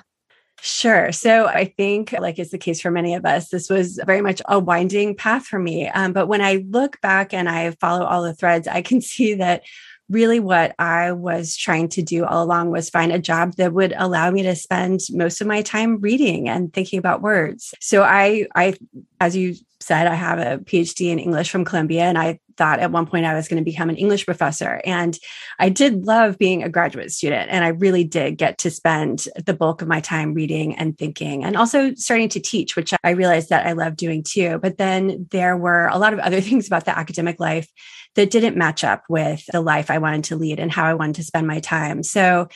Sure. 0.61 1.11
So 1.11 1.45
I 1.47 1.65
think, 1.65 2.13
like 2.13 2.39
is 2.39 2.49
the 2.49 2.57
case 2.57 2.81
for 2.81 2.89
many 2.91 3.13
of 3.13 3.25
us, 3.25 3.49
this 3.49 3.69
was 3.69 3.99
very 4.05 4.21
much 4.21 4.41
a 4.47 4.59
winding 4.59 5.15
path 5.15 5.45
for 5.45 5.59
me. 5.59 5.87
Um, 5.87 6.13
but 6.13 6.27
when 6.27 6.41
I 6.41 6.65
look 6.67 6.99
back 7.01 7.33
and 7.33 7.47
I 7.47 7.71
follow 7.71 8.05
all 8.05 8.23
the 8.23 8.33
threads, 8.33 8.67
I 8.67 8.81
can 8.81 9.01
see 9.01 9.35
that 9.35 9.63
really 10.09 10.39
what 10.39 10.73
I 10.79 11.11
was 11.11 11.57
trying 11.57 11.89
to 11.89 12.01
do 12.01 12.25
all 12.25 12.43
along 12.43 12.71
was 12.71 12.89
find 12.89 13.11
a 13.11 13.19
job 13.19 13.55
that 13.55 13.73
would 13.73 13.93
allow 13.97 14.31
me 14.31 14.43
to 14.43 14.55
spend 14.55 15.01
most 15.11 15.41
of 15.41 15.47
my 15.47 15.61
time 15.61 15.99
reading 15.99 16.47
and 16.47 16.71
thinking 16.73 16.97
about 16.97 17.21
words. 17.21 17.73
So 17.81 18.03
I, 18.03 18.47
I, 18.55 18.75
as 19.19 19.35
you 19.35 19.55
said, 19.79 20.07
I 20.07 20.15
have 20.15 20.39
a 20.39 20.57
PhD 20.63 21.11
in 21.11 21.19
English 21.19 21.49
from 21.49 21.65
Columbia, 21.65 22.03
and 22.03 22.17
I 22.17 22.39
thought 22.57 22.79
at 22.79 22.91
one 22.91 23.05
point 23.05 23.25
I 23.25 23.35
was 23.35 23.47
going 23.47 23.63
to 23.63 23.69
become 23.69 23.89
an 23.89 23.95
English 23.95 24.25
professor. 24.25 24.81
And 24.83 25.17
I 25.59 25.69
did 25.69 26.05
love 26.05 26.37
being 26.37 26.63
a 26.63 26.69
graduate 26.69 27.11
student. 27.11 27.49
And 27.51 27.63
I 27.63 27.69
really 27.69 28.03
did 28.03 28.37
get 28.37 28.57
to 28.59 28.71
spend 28.71 29.27
the 29.45 29.53
bulk 29.53 29.81
of 29.81 29.87
my 29.87 30.01
time 30.01 30.33
reading 30.33 30.75
and 30.75 30.97
thinking 30.97 31.43
and 31.43 31.55
also 31.55 31.93
starting 31.95 32.29
to 32.29 32.39
teach, 32.39 32.75
which 32.75 32.93
I 33.03 33.11
realized 33.11 33.49
that 33.49 33.67
I 33.67 33.73
love 33.73 33.95
doing 33.95 34.23
too. 34.23 34.59
But 34.59 34.77
then 34.77 35.27
there 35.31 35.55
were 35.55 35.87
a 35.87 35.99
lot 35.99 36.13
of 36.13 36.19
other 36.19 36.41
things 36.47 36.67
about 36.67 36.85
the 36.85 36.97
academic 36.97 37.39
life 37.39 37.69
that 38.15 38.31
didn't 38.31 38.57
match 38.57 38.83
up 38.83 39.03
with 39.07 39.45
the 39.51 39.61
life 39.61 39.91
I 39.91 39.99
wanted 39.99 40.25
to 40.25 40.35
lead 40.35 40.59
and 40.59 40.71
how 40.71 40.85
I 40.85 40.95
wanted 40.95 41.15
to 41.15 41.23
spend 41.23 41.45
my 41.45 41.59
time. 41.59 42.01
So 42.01 42.47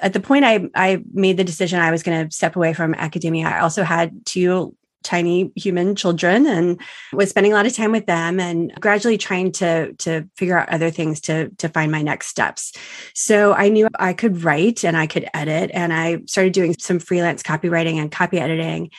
at 0.00 0.12
the 0.12 0.20
point 0.20 0.44
I, 0.44 0.68
I 0.74 1.02
made 1.12 1.36
the 1.36 1.44
decision 1.44 1.80
I 1.80 1.90
was 1.90 2.02
going 2.02 2.28
to 2.28 2.34
step 2.34 2.54
away 2.54 2.72
from 2.72 2.94
academia, 2.94 3.48
I 3.48 3.60
also 3.60 3.82
had 3.82 4.24
two 4.24 4.76
tiny 5.02 5.50
human 5.56 5.94
children 5.94 6.46
and 6.46 6.80
was 7.12 7.30
spending 7.30 7.52
a 7.52 7.54
lot 7.54 7.66
of 7.66 7.74
time 7.74 7.92
with 7.92 8.06
them 8.06 8.38
and 8.38 8.72
gradually 8.80 9.18
trying 9.18 9.52
to 9.52 9.92
to 9.94 10.28
figure 10.36 10.58
out 10.58 10.68
other 10.68 10.90
things 10.90 11.20
to 11.20 11.48
to 11.56 11.68
find 11.68 11.90
my 11.90 12.02
next 12.02 12.26
steps 12.26 12.72
so 13.14 13.52
i 13.54 13.68
knew 13.68 13.88
i 13.98 14.12
could 14.12 14.44
write 14.44 14.84
and 14.84 14.96
i 14.96 15.06
could 15.06 15.28
edit 15.34 15.70
and 15.72 15.92
i 15.92 16.18
started 16.26 16.52
doing 16.52 16.74
some 16.78 16.98
freelance 16.98 17.42
copywriting 17.42 17.96
and 17.96 18.12
copy 18.12 18.38
editing 18.38 18.90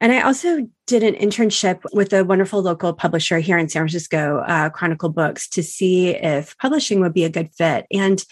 and 0.00 0.12
I 0.12 0.20
also 0.20 0.68
did 0.86 1.02
an 1.02 1.14
internship 1.14 1.80
with 1.92 2.12
a 2.12 2.24
wonderful 2.24 2.62
local 2.62 2.92
publisher 2.92 3.40
here 3.40 3.58
in 3.58 3.68
San 3.68 3.80
Francisco, 3.80 4.44
uh, 4.46 4.70
Chronicle 4.70 5.08
Books, 5.08 5.48
to 5.48 5.62
see 5.62 6.10
if 6.10 6.56
publishing 6.58 7.00
would 7.00 7.12
be 7.12 7.24
a 7.24 7.30
good 7.30 7.52
fit. 7.54 7.84
And 7.92 8.24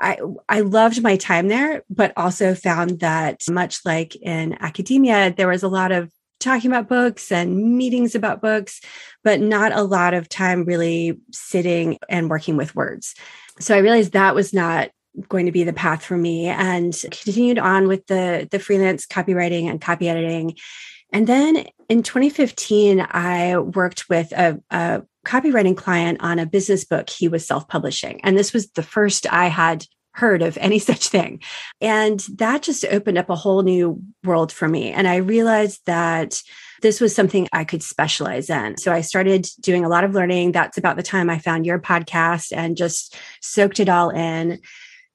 I, 0.00 0.18
I 0.48 0.62
loved 0.62 1.02
my 1.02 1.16
time 1.16 1.48
there, 1.48 1.84
but 1.90 2.12
also 2.16 2.54
found 2.54 3.00
that 3.00 3.42
much 3.48 3.80
like 3.84 4.16
in 4.16 4.56
academia, 4.60 5.32
there 5.36 5.48
was 5.48 5.62
a 5.62 5.68
lot 5.68 5.92
of 5.92 6.10
talking 6.42 6.70
about 6.70 6.88
books 6.88 7.32
and 7.32 7.76
meetings 7.76 8.14
about 8.14 8.42
books, 8.42 8.80
but 9.24 9.40
not 9.40 9.72
a 9.72 9.82
lot 9.82 10.14
of 10.14 10.28
time 10.28 10.64
really 10.64 11.18
sitting 11.32 11.98
and 12.08 12.28
working 12.28 12.56
with 12.56 12.74
words. 12.74 13.14
So 13.58 13.74
I 13.74 13.78
realized 13.78 14.12
that 14.12 14.34
was 14.34 14.52
not 14.52 14.90
going 15.28 15.46
to 15.46 15.52
be 15.52 15.64
the 15.64 15.72
path 15.72 16.04
for 16.04 16.16
me 16.16 16.46
and 16.46 16.94
continued 17.10 17.58
on 17.58 17.86
with 17.86 18.06
the 18.06 18.48
the 18.50 18.58
freelance 18.58 19.06
copywriting 19.06 19.68
and 19.68 19.80
copy 19.80 20.08
editing. 20.08 20.56
And 21.12 21.26
then 21.26 21.66
in 21.90 22.02
2015, 22.02 23.06
I 23.10 23.58
worked 23.58 24.08
with 24.08 24.32
a, 24.32 24.58
a 24.70 25.02
copywriting 25.26 25.76
client 25.76 26.18
on 26.22 26.38
a 26.38 26.46
business 26.46 26.84
book 26.84 27.10
he 27.10 27.28
was 27.28 27.46
self-publishing. 27.46 28.22
And 28.24 28.36
this 28.36 28.54
was 28.54 28.70
the 28.70 28.82
first 28.82 29.30
I 29.30 29.48
had 29.48 29.84
heard 30.12 30.42
of 30.42 30.58
any 30.58 30.78
such 30.90 31.08
thing. 31.08 31.40
And 31.80 32.20
that 32.34 32.62
just 32.62 32.84
opened 32.86 33.18
up 33.18 33.30
a 33.30 33.36
whole 33.36 33.62
new 33.62 34.02
world 34.24 34.52
for 34.52 34.68
me. 34.68 34.90
And 34.90 35.08
I 35.08 35.16
realized 35.16 35.80
that 35.86 36.42
this 36.82 37.00
was 37.00 37.14
something 37.14 37.48
I 37.52 37.64
could 37.64 37.82
specialize 37.82 38.50
in. 38.50 38.76
So 38.76 38.92
I 38.92 39.02
started 39.02 39.46
doing 39.60 39.84
a 39.84 39.88
lot 39.88 40.04
of 40.04 40.14
learning. 40.14 40.52
That's 40.52 40.78
about 40.78 40.96
the 40.96 41.02
time 41.02 41.30
I 41.30 41.38
found 41.38 41.64
your 41.64 41.78
podcast 41.78 42.52
and 42.54 42.76
just 42.76 43.16
soaked 43.40 43.80
it 43.80 43.88
all 43.88 44.10
in. 44.10 44.60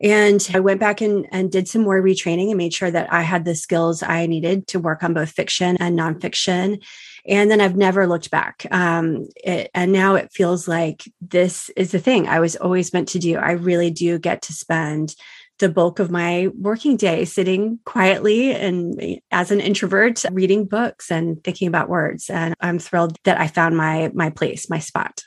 And 0.01 0.47
I 0.53 0.59
went 0.59 0.79
back 0.79 1.01
and, 1.01 1.27
and 1.31 1.51
did 1.51 1.67
some 1.67 1.81
more 1.81 2.01
retraining 2.01 2.49
and 2.49 2.57
made 2.57 2.73
sure 2.73 2.91
that 2.91 3.11
I 3.11 3.21
had 3.21 3.45
the 3.45 3.55
skills 3.55 4.03
I 4.03 4.27
needed 4.27 4.67
to 4.67 4.79
work 4.79 5.03
on 5.03 5.13
both 5.13 5.31
fiction 5.31 5.75
and 5.79 5.97
nonfiction. 5.97 6.83
And 7.27 7.51
then 7.51 7.61
I've 7.61 7.75
never 7.75 8.07
looked 8.07 8.31
back. 8.31 8.65
Um, 8.71 9.27
it, 9.35 9.69
and 9.73 9.91
now 9.91 10.15
it 10.15 10.31
feels 10.31 10.67
like 10.67 11.03
this 11.21 11.69
is 11.75 11.91
the 11.91 11.99
thing 11.99 12.27
I 12.27 12.39
was 12.39 12.55
always 12.55 12.93
meant 12.93 13.09
to 13.09 13.19
do. 13.19 13.37
I 13.37 13.51
really 13.51 13.91
do 13.91 14.17
get 14.17 14.43
to 14.43 14.53
spend 14.53 15.15
the 15.59 15.69
bulk 15.69 15.99
of 15.99 16.11
my 16.11 16.49
working 16.59 16.97
day 16.97 17.25
sitting 17.25 17.79
quietly 17.85 18.53
and 18.53 19.19
as 19.31 19.51
an 19.51 19.59
introvert 19.59 20.23
reading 20.31 20.65
books 20.65 21.11
and 21.11 21.43
thinking 21.43 21.67
about 21.67 21.89
words 21.89 22.29
and 22.29 22.53
i'm 22.59 22.79
thrilled 22.79 23.17
that 23.23 23.39
i 23.39 23.47
found 23.47 23.75
my 23.75 24.11
my 24.13 24.29
place 24.29 24.69
my 24.69 24.79
spot 24.79 25.23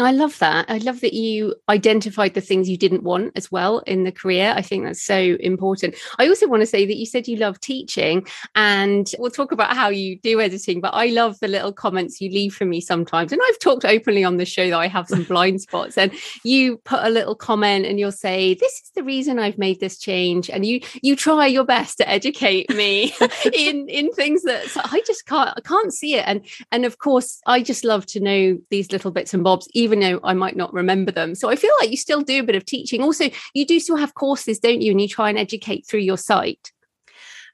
I 0.00 0.10
love 0.10 0.38
that. 0.40 0.66
I 0.68 0.78
love 0.78 1.00
that 1.02 1.12
you 1.12 1.54
identified 1.68 2.34
the 2.34 2.40
things 2.40 2.68
you 2.68 2.76
didn't 2.76 3.04
want 3.04 3.32
as 3.36 3.52
well 3.52 3.78
in 3.80 4.04
the 4.04 4.10
career. 4.10 4.52
I 4.56 4.62
think 4.62 4.84
that's 4.84 5.02
so 5.02 5.36
important. 5.40 5.94
I 6.18 6.28
also 6.28 6.48
want 6.48 6.62
to 6.62 6.66
say 6.66 6.84
that 6.84 6.96
you 6.96 7.06
said 7.06 7.28
you 7.28 7.36
love 7.36 7.60
teaching, 7.60 8.26
and 8.56 9.10
we'll 9.18 9.30
talk 9.30 9.52
about 9.52 9.76
how 9.76 9.88
you 9.88 10.18
do 10.18 10.40
editing, 10.40 10.80
but 10.80 10.94
I 10.94 11.06
love 11.06 11.38
the 11.40 11.48
little 11.48 11.72
comments 11.72 12.20
you 12.20 12.30
leave 12.30 12.54
for 12.54 12.64
me 12.64 12.80
sometimes. 12.80 13.30
And 13.30 13.40
I've 13.48 13.58
talked 13.60 13.84
openly 13.84 14.24
on 14.24 14.36
the 14.36 14.44
show 14.44 14.68
that 14.68 14.78
I 14.78 14.88
have 14.88 15.06
some 15.06 15.22
blind 15.34 15.60
spots, 15.60 15.96
and 15.96 16.12
you 16.42 16.78
put 16.78 17.04
a 17.04 17.10
little 17.10 17.36
comment 17.36 17.86
and 17.86 17.98
you'll 18.00 18.12
say, 18.12 18.54
This 18.54 18.72
is 18.72 18.90
the 18.96 19.04
reason 19.04 19.38
I've 19.38 19.58
made 19.58 19.78
this 19.78 19.98
change. 19.98 20.50
And 20.50 20.66
you 20.66 20.80
you 21.02 21.14
try 21.14 21.46
your 21.46 21.64
best 21.64 21.98
to 21.98 22.08
educate 22.08 22.68
me 22.74 23.14
in 23.52 23.88
in 23.88 24.12
things 24.12 24.42
that 24.42 24.76
I 24.76 25.02
just 25.06 25.26
can't 25.26 25.54
I 25.56 25.60
can't 25.60 25.92
see 25.92 26.16
it. 26.16 26.24
And 26.26 26.44
and 26.72 26.84
of 26.84 26.98
course, 26.98 27.40
I 27.46 27.62
just 27.62 27.84
love 27.84 28.06
to 28.06 28.20
know 28.20 28.58
these 28.70 28.90
little 28.90 29.12
bits 29.12 29.34
and 29.34 29.44
bobs 29.44 29.68
even 29.84 30.00
though 30.00 30.18
I 30.24 30.34
might 30.34 30.56
not 30.56 30.72
remember 30.72 31.12
them. 31.12 31.34
So 31.34 31.50
I 31.50 31.56
feel 31.56 31.72
like 31.80 31.90
you 31.90 31.96
still 31.96 32.22
do 32.22 32.40
a 32.40 32.44
bit 32.44 32.56
of 32.56 32.64
teaching. 32.64 33.02
Also, 33.02 33.30
you 33.54 33.66
do 33.66 33.78
still 33.78 33.96
have 33.96 34.14
courses, 34.14 34.58
don't 34.58 34.82
you? 34.82 34.90
And 34.90 35.00
you 35.00 35.08
try 35.08 35.28
and 35.28 35.38
educate 35.38 35.86
through 35.86 36.00
your 36.00 36.18
site. 36.18 36.72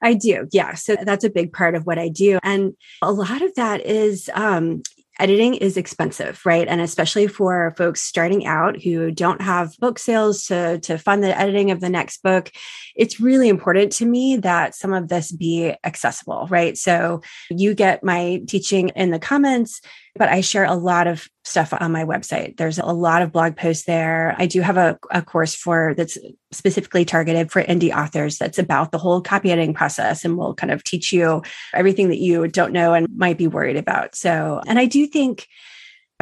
I 0.01 0.15
do. 0.15 0.47
Yeah. 0.51 0.73
So 0.73 0.95
that's 0.95 1.23
a 1.23 1.29
big 1.29 1.53
part 1.53 1.75
of 1.75 1.85
what 1.85 1.99
I 1.99 2.07
do. 2.07 2.39
And 2.41 2.73
a 3.03 3.11
lot 3.11 3.41
of 3.43 3.53
that 3.55 3.85
is, 3.85 4.29
um, 4.33 4.81
editing 5.19 5.53
is 5.53 5.77
expensive, 5.77 6.41
right? 6.45 6.67
And 6.67 6.81
especially 6.81 7.27
for 7.27 7.75
folks 7.77 8.01
starting 8.01 8.47
out 8.47 8.81
who 8.81 9.11
don't 9.11 9.41
have 9.41 9.77
book 9.77 9.99
sales 9.99 10.45
to, 10.45 10.79
to 10.79 10.97
fund 10.97 11.23
the 11.23 11.37
editing 11.37 11.69
of 11.69 11.79
the 11.79 11.89
next 11.89 12.23
book, 12.23 12.51
it's 12.95 13.19
really 13.19 13.47
important 13.47 13.91
to 13.93 14.05
me 14.05 14.37
that 14.37 14.73
some 14.73 14.93
of 14.93 15.09
this 15.09 15.31
be 15.31 15.75
accessible, 15.83 16.47
right? 16.49 16.75
So 16.75 17.21
you 17.51 17.75
get 17.75 18.03
my 18.03 18.41
teaching 18.47 18.89
in 18.95 19.11
the 19.11 19.19
comments 19.19 19.81
but 20.15 20.29
I 20.29 20.41
share 20.41 20.65
a 20.65 20.75
lot 20.75 21.07
of 21.07 21.27
stuff 21.43 21.73
on 21.79 21.91
my 21.91 22.03
website. 22.03 22.57
There's 22.57 22.77
a 22.77 22.85
lot 22.85 23.21
of 23.21 23.31
blog 23.31 23.55
posts 23.55 23.85
there. 23.85 24.35
I 24.37 24.45
do 24.45 24.61
have 24.61 24.77
a, 24.77 24.99
a 25.09 25.21
course 25.21 25.55
for 25.55 25.93
that's 25.95 26.17
specifically 26.51 27.05
targeted 27.05 27.51
for 27.51 27.63
indie 27.63 27.95
authors 27.95 28.37
that's 28.37 28.59
about 28.59 28.91
the 28.91 28.97
whole 28.97 29.21
copy 29.21 29.51
editing 29.51 29.73
process 29.73 30.25
and 30.25 30.37
will 30.37 30.53
kind 30.53 30.71
of 30.71 30.83
teach 30.83 31.13
you 31.13 31.41
everything 31.73 32.09
that 32.09 32.19
you 32.19 32.47
don't 32.47 32.73
know 32.73 32.93
and 32.93 33.07
might 33.15 33.37
be 33.37 33.47
worried 33.47 33.77
about. 33.77 34.15
So, 34.15 34.61
and 34.67 34.77
I 34.77 34.85
do 34.85 35.07
think 35.07 35.47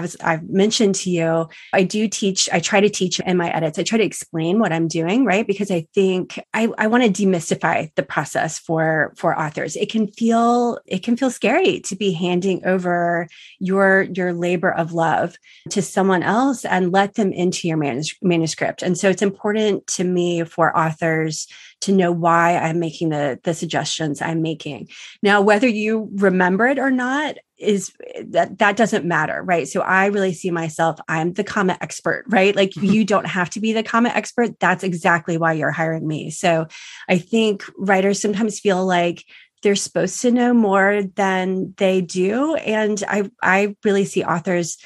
as 0.04 0.18
I've 0.22 0.50
mentioned 0.50 0.96
to 0.96 1.10
you, 1.10 1.48
I 1.74 1.84
do 1.84 2.08
teach, 2.08 2.50
I 2.52 2.60
try 2.60 2.82
to 2.82 2.90
teach 2.90 3.20
in 3.20 3.38
my 3.38 3.50
edits. 3.50 3.80
I 3.80 3.84
try 3.84 3.98
to 3.98 4.04
explain 4.04 4.60
what 4.60 4.72
I'm 4.72 4.88
doing, 4.88 5.26
right? 5.26 5.46
Because 5.46 5.72
I 5.72 5.88
think 5.94 6.40
I, 6.54 6.70
I 6.78 6.88
want 6.88 7.04
to 7.04 7.26
demystify 7.26 7.94
the 7.96 8.04
process 8.04 8.60
for 8.60 9.14
for 9.18 9.38
authors. 9.38 9.76
It 9.76 9.92
can 9.92 10.08
feel 10.08 10.80
it 10.86 11.04
can 11.04 11.18
feel 11.18 11.32
scary 11.32 11.80
to 11.82 11.96
be 11.96 12.12
handing 12.12 12.66
over 12.66 13.28
your 13.60 14.04
your 14.14 14.34
labor 14.34 14.72
of 14.72 14.94
love 14.94 15.36
to 15.70 15.82
someone 15.82 16.24
else 16.24 16.66
and 16.66 16.92
let 16.92 17.16
them 17.16 17.32
into 17.32 17.68
your 17.68 17.78
manus- 17.78 18.16
manuscript. 18.22 18.82
And 18.82 18.98
so 18.98 19.10
it's 19.10 19.22
important 19.22 19.88
to 19.88 20.04
me 20.04 20.44
for 20.44 20.78
authors 20.78 21.48
to 21.82 21.92
know 21.92 22.12
why 22.12 22.58
I'm 22.58 22.80
making 22.80 23.10
the 23.10 23.40
the 23.44 23.54
suggestions 23.54 24.22
I'm 24.22 24.42
making. 24.42 24.90
Now, 25.24 25.42
whether 25.42 25.68
you 25.68 26.10
remember 26.16 26.68
it 26.68 26.80
or 26.80 26.92
not, 26.92 27.36
is 27.60 27.92
that 28.24 28.58
that 28.58 28.78
doesn't 28.78 29.06
matter 29.06 29.44
right 29.44 29.68
so 29.68 29.82
i 29.82 30.06
really 30.06 30.34
see 30.34 30.50
myself 30.50 30.98
i'm 31.10 31.34
the 31.34 31.44
comma 31.44 31.78
expert 31.82 32.24
right 32.30 32.56
like 32.56 32.70
mm-hmm. 32.72 32.86
you 32.86 33.04
don't 33.04 33.28
have 33.28 33.50
to 33.50 33.60
be 33.60 33.74
the 33.74 33.84
comma 33.84 34.10
expert 34.10 34.58
that's 34.60 34.84
exactly 34.84 35.38
why 35.38 35.52
you're 35.52 35.72
hiring 35.72 36.08
me 36.08 36.30
so 36.32 36.66
i 37.10 37.18
think 37.18 37.64
writers 37.78 38.22
sometimes 38.22 38.60
feel 38.60 38.86
like 38.86 39.26
they're 39.62 39.76
supposed 39.76 40.22
to 40.22 40.32
know 40.32 40.54
more 40.54 41.04
than 41.16 41.74
they 41.78 42.02
do. 42.02 42.56
And 42.56 43.04
i 43.08 43.30
i 43.42 43.76
really 43.84 44.06
see 44.06 44.24
authors 44.24 44.78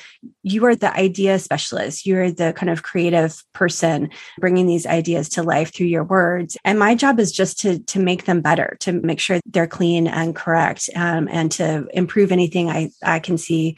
you 0.41 0.65
are 0.65 0.75
the 0.75 0.93
idea 0.95 1.39
specialist. 1.39 2.05
You're 2.05 2.31
the 2.31 2.53
kind 2.53 2.69
of 2.69 2.83
creative 2.83 3.43
person 3.53 4.09
bringing 4.39 4.67
these 4.67 4.85
ideas 4.85 5.29
to 5.29 5.43
life 5.43 5.73
through 5.73 5.87
your 5.87 6.03
words. 6.03 6.57
And 6.63 6.79
my 6.79 6.95
job 6.95 7.19
is 7.19 7.31
just 7.31 7.59
to 7.59 7.79
to 7.79 7.99
make 7.99 8.25
them 8.25 8.41
better 8.41 8.77
to 8.81 8.93
make 8.93 9.19
sure 9.19 9.39
they're 9.45 9.67
clean 9.67 10.07
and 10.07 10.35
correct 10.35 10.89
um, 10.95 11.27
and 11.31 11.51
to 11.51 11.87
improve 11.93 12.31
anything 12.31 12.69
i 12.69 12.89
i 13.03 13.19
can 13.19 13.37
see 13.37 13.75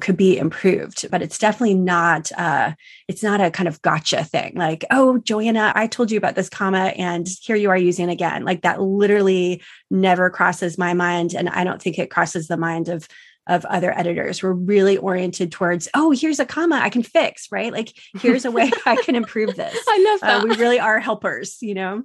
could 0.00 0.16
be 0.16 0.38
improved 0.38 1.06
but 1.10 1.22
it's 1.22 1.38
definitely 1.38 1.74
not 1.74 2.30
uh 2.36 2.72
it's 3.08 3.22
not 3.22 3.40
a 3.40 3.50
kind 3.50 3.68
of 3.68 3.80
gotcha 3.82 4.24
thing 4.24 4.52
like 4.54 4.84
oh 4.90 5.18
joanna 5.18 5.72
i 5.74 5.86
told 5.86 6.10
you 6.10 6.18
about 6.18 6.34
this 6.34 6.48
comma 6.48 6.92
and 6.96 7.28
here 7.42 7.56
you 7.56 7.70
are 7.70 7.76
using 7.76 8.08
it 8.08 8.12
again 8.12 8.44
like 8.44 8.62
that 8.62 8.80
literally 8.80 9.62
never 9.90 10.30
crosses 10.30 10.78
my 10.78 10.94
mind 10.94 11.34
and 11.34 11.48
i 11.48 11.64
don't 11.64 11.82
think 11.82 11.98
it 11.98 12.10
crosses 12.10 12.48
the 12.48 12.56
mind 12.56 12.88
of 12.88 13.08
of 13.48 13.64
other 13.64 13.98
editors. 13.98 14.42
We're 14.42 14.52
really 14.52 14.98
oriented 14.98 15.50
towards, 15.50 15.88
oh, 15.94 16.10
here's 16.10 16.38
a 16.38 16.44
comma 16.44 16.76
I 16.76 16.90
can 16.90 17.02
fix, 17.02 17.50
right? 17.50 17.72
Like, 17.72 17.92
here's 18.20 18.44
a 18.44 18.50
way 18.50 18.70
I 18.86 18.96
can 18.96 19.16
improve 19.16 19.56
this. 19.56 19.76
I 19.88 20.06
love 20.10 20.20
that. 20.20 20.42
Uh, 20.42 20.46
we 20.46 20.56
really 20.56 20.78
are 20.78 21.00
helpers, 21.00 21.56
you 21.60 21.74
know? 21.74 22.02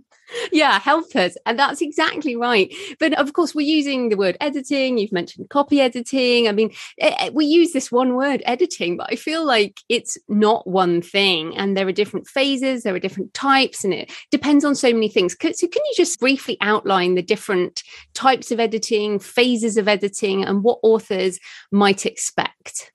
Yeah, 0.52 0.80
helpers. 0.80 1.38
And 1.46 1.58
that's 1.60 1.82
exactly 1.82 2.36
right. 2.36 2.74
But 3.00 3.18
of 3.20 3.34
course, 3.34 3.54
we're 3.54 3.68
using 3.68 4.10
the 4.10 4.18
word 4.18 4.38
editing. 4.40 4.98
You've 4.98 5.12
mentioned 5.12 5.50
copy 5.50 5.82
editing. 5.82 6.48
I 6.48 6.52
mean, 6.52 6.72
eh, 7.00 7.16
eh, 7.20 7.30
we 7.34 7.46
use 7.46 7.72
this 7.74 7.92
one 7.92 8.16
word 8.16 8.42
editing, 8.46 8.98
but 8.98 9.08
I 9.12 9.16
feel 9.16 9.46
like 9.46 9.80
it's 9.90 10.18
not 10.28 10.66
one 10.68 11.02
thing. 11.02 11.56
And 11.58 11.76
there 11.76 11.88
are 11.88 11.92
different 11.94 12.28
phases, 12.28 12.84
there 12.84 12.96
are 12.96 13.00
different 13.00 13.34
types, 13.34 13.84
and 13.84 13.94
it 13.94 14.12
depends 14.32 14.66
on 14.66 14.76
so 14.76 14.92
many 14.94 15.10
things. 15.10 15.36
So, 15.40 15.68
can 15.68 15.82
you 15.86 15.94
just 15.96 16.20
briefly 16.20 16.58
outline 16.62 17.16
the 17.16 17.22
different 17.22 17.84
types 18.14 18.52
of 18.52 18.60
editing, 18.60 19.20
phases 19.20 19.78
of 19.78 19.88
editing, 19.88 20.44
and 20.44 20.64
what 20.64 20.80
authors 20.84 21.40
might 21.72 22.06
expect? 22.06 22.92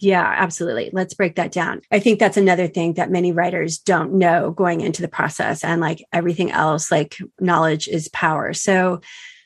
Yeah, 0.00 0.34
absolutely. 0.38 0.88
Let's 0.94 1.12
break 1.12 1.36
that 1.36 1.52
down. 1.52 1.82
I 1.90 2.00
think 2.00 2.18
that's 2.18 2.38
another 2.38 2.66
thing 2.66 2.94
that 2.94 3.10
many 3.10 3.32
writers 3.32 3.78
don't 3.78 4.14
know 4.14 4.50
going 4.50 4.80
into 4.80 5.02
the 5.02 5.08
process. 5.08 5.62
And 5.62 5.80
like 5.80 6.02
everything 6.10 6.50
else, 6.50 6.90
like 6.90 7.18
knowledge 7.38 7.86
is 7.86 8.08
power. 8.08 8.54
So 8.54 9.02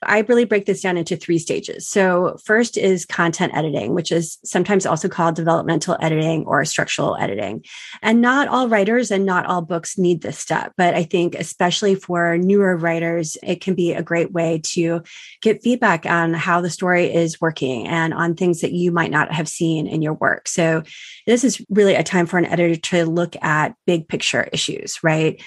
I 0.06 0.20
really 0.20 0.44
break 0.44 0.66
this 0.66 0.80
down 0.80 0.96
into 0.96 1.16
three 1.16 1.38
stages. 1.38 1.86
So, 1.86 2.36
first 2.44 2.76
is 2.76 3.04
content 3.04 3.54
editing, 3.54 3.94
which 3.94 4.12
is 4.12 4.38
sometimes 4.44 4.86
also 4.86 5.08
called 5.08 5.34
developmental 5.34 5.96
editing 6.00 6.44
or 6.46 6.64
structural 6.64 7.16
editing. 7.16 7.64
And 8.02 8.20
not 8.20 8.48
all 8.48 8.68
writers 8.68 9.10
and 9.10 9.24
not 9.26 9.46
all 9.46 9.62
books 9.62 9.98
need 9.98 10.22
this 10.22 10.38
step, 10.38 10.72
but 10.76 10.94
I 10.94 11.04
think 11.04 11.34
especially 11.34 11.94
for 11.94 12.38
newer 12.38 12.76
writers, 12.76 13.36
it 13.42 13.60
can 13.60 13.74
be 13.74 13.92
a 13.92 14.02
great 14.02 14.32
way 14.32 14.60
to 14.72 15.02
get 15.40 15.62
feedback 15.62 16.06
on 16.06 16.34
how 16.34 16.60
the 16.60 16.70
story 16.70 17.12
is 17.12 17.40
working 17.40 17.86
and 17.86 18.14
on 18.14 18.34
things 18.34 18.60
that 18.60 18.72
you 18.72 18.92
might 18.92 19.10
not 19.10 19.32
have 19.32 19.48
seen 19.48 19.86
in 19.86 20.02
your 20.02 20.14
work. 20.14 20.48
So, 20.48 20.82
this 21.26 21.44
is 21.44 21.64
really 21.70 21.94
a 21.94 22.02
time 22.02 22.26
for 22.26 22.38
an 22.38 22.46
editor 22.46 22.76
to 22.76 23.06
look 23.06 23.36
at 23.42 23.74
big 23.86 24.08
picture 24.08 24.48
issues, 24.52 25.02
right? 25.02 25.42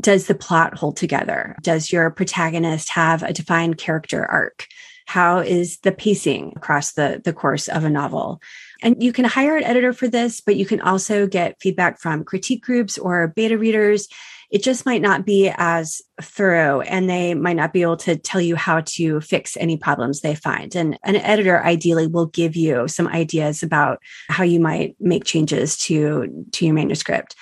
Does 0.00 0.26
the 0.26 0.34
plot 0.34 0.76
hold 0.78 0.96
together? 0.96 1.56
Does 1.62 1.92
your 1.92 2.10
protagonist 2.10 2.90
have 2.90 3.22
a 3.22 3.32
defined 3.32 3.78
character 3.78 4.24
arc? 4.24 4.66
How 5.06 5.38
is 5.38 5.78
the 5.78 5.92
pacing 5.92 6.52
across 6.56 6.92
the, 6.92 7.20
the 7.24 7.32
course 7.32 7.68
of 7.68 7.84
a 7.84 7.90
novel? 7.90 8.40
And 8.82 9.02
you 9.02 9.12
can 9.12 9.24
hire 9.24 9.56
an 9.56 9.64
editor 9.64 9.92
for 9.92 10.06
this, 10.06 10.40
but 10.40 10.56
you 10.56 10.66
can 10.66 10.80
also 10.80 11.26
get 11.26 11.60
feedback 11.60 11.98
from 11.98 12.24
critique 12.24 12.62
groups 12.62 12.98
or 12.98 13.28
beta 13.28 13.58
readers. 13.58 14.06
It 14.50 14.62
just 14.62 14.86
might 14.86 15.02
not 15.02 15.26
be 15.26 15.52
as 15.56 16.00
thorough 16.22 16.80
and 16.82 17.08
they 17.08 17.34
might 17.34 17.56
not 17.56 17.72
be 17.72 17.82
able 17.82 17.96
to 17.98 18.16
tell 18.16 18.40
you 18.40 18.54
how 18.54 18.82
to 18.82 19.20
fix 19.20 19.56
any 19.56 19.76
problems 19.76 20.20
they 20.20 20.34
find. 20.34 20.74
And 20.76 20.98
an 21.04 21.16
editor 21.16 21.62
ideally 21.62 22.06
will 22.06 22.26
give 22.26 22.54
you 22.54 22.86
some 22.86 23.08
ideas 23.08 23.62
about 23.62 24.00
how 24.28 24.44
you 24.44 24.60
might 24.60 24.94
make 25.00 25.24
changes 25.24 25.76
to, 25.84 26.46
to 26.52 26.64
your 26.64 26.74
manuscript. 26.74 27.34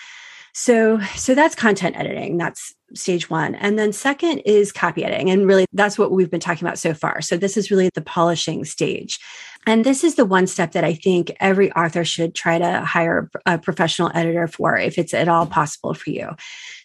So, 0.58 0.98
so 1.16 1.34
that's 1.34 1.54
content 1.54 1.98
editing. 1.98 2.38
That's 2.38 2.74
stage 2.94 3.28
one. 3.28 3.54
And 3.56 3.78
then 3.78 3.92
second 3.92 4.38
is 4.46 4.72
copy 4.72 5.04
editing. 5.04 5.28
And 5.28 5.46
really 5.46 5.66
that's 5.74 5.98
what 5.98 6.12
we've 6.12 6.30
been 6.30 6.40
talking 6.40 6.66
about 6.66 6.78
so 6.78 6.94
far. 6.94 7.20
So 7.20 7.36
this 7.36 7.58
is 7.58 7.70
really 7.70 7.90
the 7.92 8.00
polishing 8.00 8.64
stage. 8.64 9.20
And 9.66 9.84
this 9.84 10.02
is 10.02 10.14
the 10.14 10.24
one 10.24 10.46
step 10.46 10.72
that 10.72 10.82
I 10.82 10.94
think 10.94 11.30
every 11.40 11.70
author 11.72 12.06
should 12.06 12.34
try 12.34 12.58
to 12.58 12.80
hire 12.80 13.30
a 13.44 13.58
professional 13.58 14.10
editor 14.14 14.48
for 14.48 14.78
if 14.78 14.96
it's 14.96 15.12
at 15.12 15.28
all 15.28 15.44
possible 15.44 15.92
for 15.92 16.08
you. 16.08 16.30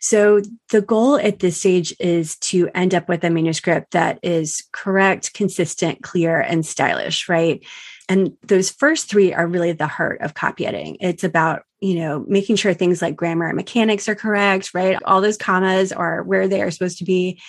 So 0.02 0.42
the 0.72 0.82
goal 0.82 1.16
at 1.16 1.40
this 1.40 1.58
stage 1.58 1.96
is 1.98 2.36
to 2.40 2.70
end 2.76 2.94
up 2.94 3.08
with 3.08 3.24
a 3.24 3.30
manuscript 3.30 3.92
that 3.92 4.20
is 4.22 4.66
correct, 4.74 5.34
consistent, 5.34 6.04
clear, 6.04 6.42
and 6.42 6.66
stylish, 6.66 7.30
right? 7.30 7.64
And 8.10 8.34
those 8.46 8.70
first 8.70 9.10
three 9.10 9.34
are 9.34 9.48
really 9.48 9.72
the 9.72 9.88
heart 9.88 10.20
of 10.20 10.34
copy 10.34 10.66
editing. 10.66 10.98
It's 11.00 11.24
about, 11.24 11.64
you 11.82 11.96
know, 11.96 12.24
making 12.28 12.56
sure 12.56 12.74
things 12.74 13.02
like 13.02 13.16
grammar 13.16 13.48
and 13.48 13.56
mechanics 13.56 14.08
are 14.08 14.16
correct, 14.16 14.72
right? 14.74 14.98
All 15.04 15.20
those 15.20 15.38
commas 15.38 15.92
are 15.92 16.24
where 16.24 16.48
they 16.48 16.62
are 16.62 16.72
supposed 16.72 17.00
to 17.00 17.06
be. 17.06 17.42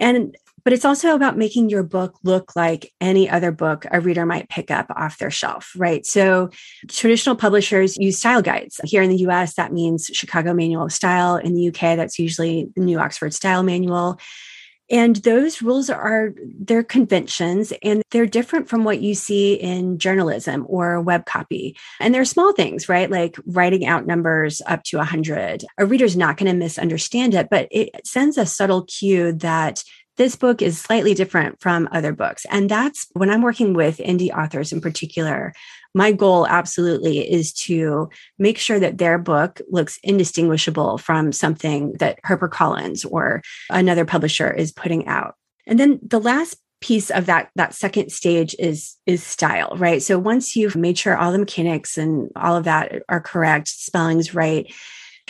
And 0.00 0.36
but 0.64 0.72
it's 0.72 0.84
also 0.84 1.14
about 1.14 1.38
making 1.38 1.70
your 1.70 1.82
book 1.82 2.18
look 2.24 2.54
like 2.56 2.92
any 3.00 3.30
other 3.30 3.52
book 3.52 3.86
a 3.90 4.00
reader 4.00 4.26
might 4.26 4.50
pick 4.50 4.70
up 4.70 4.86
off 4.90 5.18
their 5.18 5.30
shelf, 5.30 5.72
right? 5.76 6.04
So 6.04 6.50
traditional 6.88 7.36
publishers 7.36 7.96
use 7.96 8.18
style 8.18 8.42
guides. 8.42 8.80
Here 8.84 9.02
in 9.02 9.08
the 9.08 9.26
US, 9.28 9.54
that 9.54 9.72
means 9.72 10.10
Chicago 10.12 10.52
Manual 10.52 10.84
of 10.86 10.92
Style. 10.92 11.36
In 11.36 11.54
the 11.54 11.68
UK, 11.68 11.96
that's 11.96 12.18
usually 12.18 12.68
the 12.74 12.82
New 12.82 12.98
Oxford 12.98 13.32
Style 13.32 13.62
Manual. 13.62 14.18
And 14.90 15.16
those 15.16 15.62
rules 15.62 15.90
are, 15.90 16.32
they're 16.42 16.82
conventions 16.82 17.72
and 17.82 18.02
they're 18.10 18.26
different 18.26 18.68
from 18.68 18.84
what 18.84 19.00
you 19.00 19.14
see 19.14 19.54
in 19.54 19.98
journalism 19.98 20.64
or 20.68 21.00
web 21.00 21.26
copy. 21.26 21.76
And 22.00 22.14
they're 22.14 22.24
small 22.24 22.52
things, 22.52 22.88
right? 22.88 23.10
Like 23.10 23.36
writing 23.46 23.86
out 23.86 24.06
numbers 24.06 24.62
up 24.66 24.84
to 24.84 24.96
100. 24.96 25.64
A 25.76 25.86
reader's 25.86 26.16
not 26.16 26.36
going 26.36 26.50
to 26.50 26.56
misunderstand 26.56 27.34
it, 27.34 27.48
but 27.50 27.68
it 27.70 28.06
sends 28.06 28.38
a 28.38 28.46
subtle 28.46 28.84
cue 28.84 29.32
that 29.34 29.84
this 30.18 30.36
book 30.36 30.60
is 30.60 30.78
slightly 30.78 31.14
different 31.14 31.60
from 31.60 31.88
other 31.90 32.12
books. 32.12 32.44
And 32.50 32.68
that's 32.68 33.06
when 33.14 33.30
I'm 33.30 33.42
working 33.42 33.72
with 33.72 33.98
indie 33.98 34.36
authors 34.36 34.72
in 34.72 34.80
particular, 34.80 35.54
my 35.94 36.12
goal 36.12 36.46
absolutely 36.46 37.20
is 37.20 37.52
to 37.54 38.10
make 38.38 38.58
sure 38.58 38.78
that 38.78 38.98
their 38.98 39.16
book 39.16 39.60
looks 39.70 39.98
indistinguishable 40.02 40.98
from 40.98 41.32
something 41.32 41.94
that 41.94 42.20
HarperCollins 42.22 43.06
or 43.10 43.42
another 43.70 44.04
publisher 44.04 44.52
is 44.52 44.72
putting 44.72 45.06
out. 45.06 45.34
And 45.66 45.80
then 45.80 45.98
the 46.02 46.20
last 46.20 46.58
piece 46.80 47.10
of 47.10 47.26
that 47.26 47.50
that 47.56 47.74
second 47.74 48.10
stage 48.12 48.54
is 48.56 48.96
is 49.04 49.20
style 49.20 49.72
right 49.78 50.00
so 50.00 50.16
once 50.16 50.54
you've 50.54 50.76
made 50.76 50.96
sure 50.96 51.16
all 51.16 51.32
the 51.32 51.38
mechanics 51.38 51.98
and 51.98 52.30
all 52.36 52.54
of 52.56 52.62
that 52.62 53.02
are 53.08 53.20
correct 53.20 53.66
spelling's 53.66 54.32
right 54.32 54.72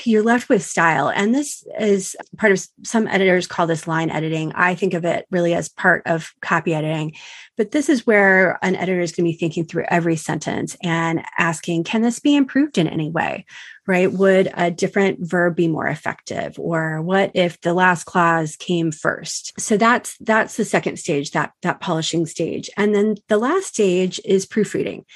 you're 0.07 0.23
left 0.23 0.49
with 0.49 0.63
style. 0.63 1.09
And 1.09 1.35
this 1.35 1.67
is 1.79 2.17
part 2.37 2.53
of 2.53 2.67
some 2.85 3.07
editors 3.07 3.47
call 3.47 3.67
this 3.67 3.87
line 3.87 4.11
editing. 4.11 4.53
I 4.55 4.75
think 4.75 4.95
of 4.95 5.05
it 5.05 5.27
really 5.31 5.55
as 5.55 5.69
part 5.69 6.03
of 6.07 6.33
copy 6.41 6.75
editing. 6.75 7.15
But 7.57 7.73
this 7.73 7.89
is 7.89 8.07
where 8.07 8.59
an 8.63 8.77
editor 8.77 9.01
is 9.01 9.13
going 9.13 9.27
to 9.27 9.33
be 9.33 9.39
thinking 9.39 9.65
through 9.65 9.85
every 9.89 10.17
sentence 10.17 10.77
and 10.83 11.25
asking, 11.39 11.85
can 11.85 12.03
this 12.03 12.19
be 12.21 12.37
improved 12.37 12.79
in 12.79 12.87
any 12.87 13.11
way? 13.11 13.47
Right? 13.87 14.13
Would 14.13 14.51
a 14.55 14.71
different 14.71 15.21
verb 15.21 15.57
be 15.57 15.67
more 15.67 15.87
effective? 15.87 16.59
Or 16.59 17.01
what 17.01 17.31
if 17.35 17.61
the 17.63 17.75
last 17.75 18.05
clause 18.05 18.55
came 18.57 18.93
first? 18.93 19.59
So 19.59 19.77
that's 19.77 20.17
that's 20.19 20.57
the 20.57 20.65
second 20.65 20.99
stage, 20.99 21.31
that 21.31 21.53
that 21.63 21.81
polishing 21.81 22.27
stage. 22.27 22.69
And 22.77 22.95
then 22.95 23.17
the 23.29 23.39
last 23.39 23.69
stage 23.69 24.21
is 24.25 24.45
proofreading. 24.45 25.07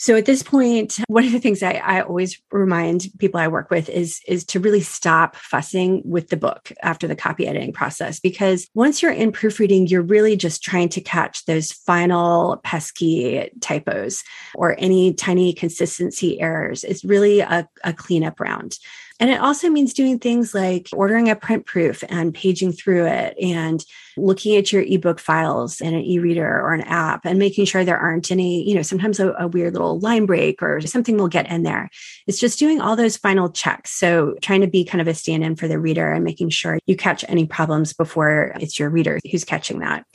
So 0.00 0.16
at 0.16 0.24
this 0.24 0.42
point, 0.42 0.98
one 1.08 1.26
of 1.26 1.32
the 1.32 1.38
things 1.38 1.62
I, 1.62 1.72
I 1.72 2.00
always 2.00 2.40
remind 2.50 3.08
people 3.18 3.38
I 3.38 3.48
work 3.48 3.68
with 3.68 3.90
is, 3.90 4.18
is 4.26 4.46
to 4.46 4.58
really 4.58 4.80
stop 4.80 5.36
fussing 5.36 6.00
with 6.06 6.30
the 6.30 6.38
book 6.38 6.72
after 6.82 7.06
the 7.06 7.14
copy 7.14 7.46
editing 7.46 7.74
process. 7.74 8.18
Because 8.18 8.66
once 8.74 9.02
you're 9.02 9.12
in 9.12 9.30
proofreading, 9.30 9.88
you're 9.88 10.00
really 10.00 10.36
just 10.36 10.62
trying 10.62 10.88
to 10.88 11.02
catch 11.02 11.44
those 11.44 11.70
final 11.70 12.62
pesky 12.64 13.50
typos 13.60 14.24
or 14.54 14.74
any 14.78 15.12
tiny 15.12 15.52
consistency 15.52 16.40
errors. 16.40 16.82
It's 16.82 17.04
really 17.04 17.40
a, 17.40 17.68
a 17.84 17.92
cleanup 17.92 18.40
round. 18.40 18.78
And 19.20 19.28
it 19.28 19.38
also 19.38 19.68
means 19.68 19.92
doing 19.92 20.18
things 20.18 20.54
like 20.54 20.88
ordering 20.92 21.28
a 21.28 21.36
print 21.36 21.66
proof 21.66 22.02
and 22.08 22.34
paging 22.34 22.72
through 22.72 23.06
it 23.06 23.36
and 23.38 23.84
looking 24.16 24.56
at 24.56 24.72
your 24.72 24.82
ebook 24.82 25.20
files 25.20 25.80
in 25.80 25.94
an 25.94 26.00
e-reader 26.00 26.60
or 26.60 26.72
an 26.72 26.80
app 26.80 27.26
and 27.26 27.38
making 27.38 27.66
sure 27.66 27.84
there 27.84 27.98
aren't 27.98 28.30
any, 28.30 28.66
you 28.66 28.74
know, 28.74 28.82
sometimes 28.82 29.20
a, 29.20 29.32
a 29.38 29.46
weird 29.46 29.74
little 29.74 30.00
line 30.00 30.24
break 30.24 30.62
or 30.62 30.80
something 30.80 31.18
will 31.18 31.28
get 31.28 31.50
in 31.50 31.62
there. 31.62 31.90
It's 32.26 32.40
just 32.40 32.58
doing 32.58 32.80
all 32.80 32.96
those 32.96 33.18
final 33.18 33.50
checks. 33.50 33.90
So 33.90 34.36
trying 34.40 34.62
to 34.62 34.66
be 34.66 34.84
kind 34.84 35.02
of 35.02 35.08
a 35.08 35.14
stand-in 35.14 35.54
for 35.54 35.68
the 35.68 35.78
reader 35.78 36.10
and 36.10 36.24
making 36.24 36.48
sure 36.48 36.78
you 36.86 36.96
catch 36.96 37.22
any 37.28 37.46
problems 37.46 37.92
before 37.92 38.52
it's 38.58 38.78
your 38.78 38.88
reader 38.88 39.20
who's 39.30 39.44
catching 39.44 39.80
that. 39.80 40.06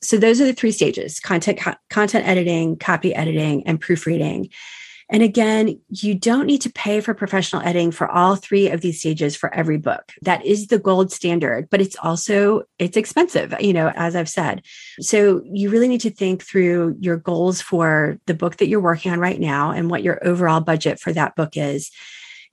So 0.00 0.16
those 0.16 0.40
are 0.40 0.46
the 0.46 0.52
three 0.52 0.72
stages: 0.72 1.20
content, 1.20 1.58
co- 1.58 1.76
content 1.90 2.26
editing, 2.26 2.76
copy 2.76 3.14
editing, 3.14 3.66
and 3.66 3.80
proofreading. 3.80 4.50
And 5.10 5.22
again, 5.22 5.80
you 5.90 6.14
don't 6.14 6.46
need 6.46 6.62
to 6.62 6.70
pay 6.70 7.00
for 7.00 7.12
professional 7.12 7.62
editing 7.62 7.90
for 7.90 8.10
all 8.10 8.36
three 8.36 8.70
of 8.70 8.80
these 8.80 9.00
stages 9.00 9.36
for 9.36 9.52
every 9.54 9.76
book. 9.76 10.12
That 10.22 10.44
is 10.46 10.68
the 10.68 10.78
gold 10.78 11.12
standard, 11.12 11.68
but 11.70 11.80
it's 11.80 11.96
also 12.02 12.62
it's 12.78 12.96
expensive, 12.96 13.54
you 13.60 13.72
know, 13.72 13.92
as 13.94 14.16
I've 14.16 14.28
said. 14.28 14.62
So 15.00 15.42
you 15.44 15.70
really 15.70 15.88
need 15.88 16.00
to 16.02 16.10
think 16.10 16.42
through 16.42 16.96
your 17.00 17.18
goals 17.18 17.60
for 17.60 18.18
the 18.26 18.34
book 18.34 18.56
that 18.56 18.68
you're 18.68 18.80
working 18.80 19.12
on 19.12 19.20
right 19.20 19.38
now 19.38 19.72
and 19.72 19.90
what 19.90 20.02
your 20.02 20.26
overall 20.26 20.60
budget 20.60 20.98
for 20.98 21.12
that 21.12 21.36
book 21.36 21.56
is 21.56 21.90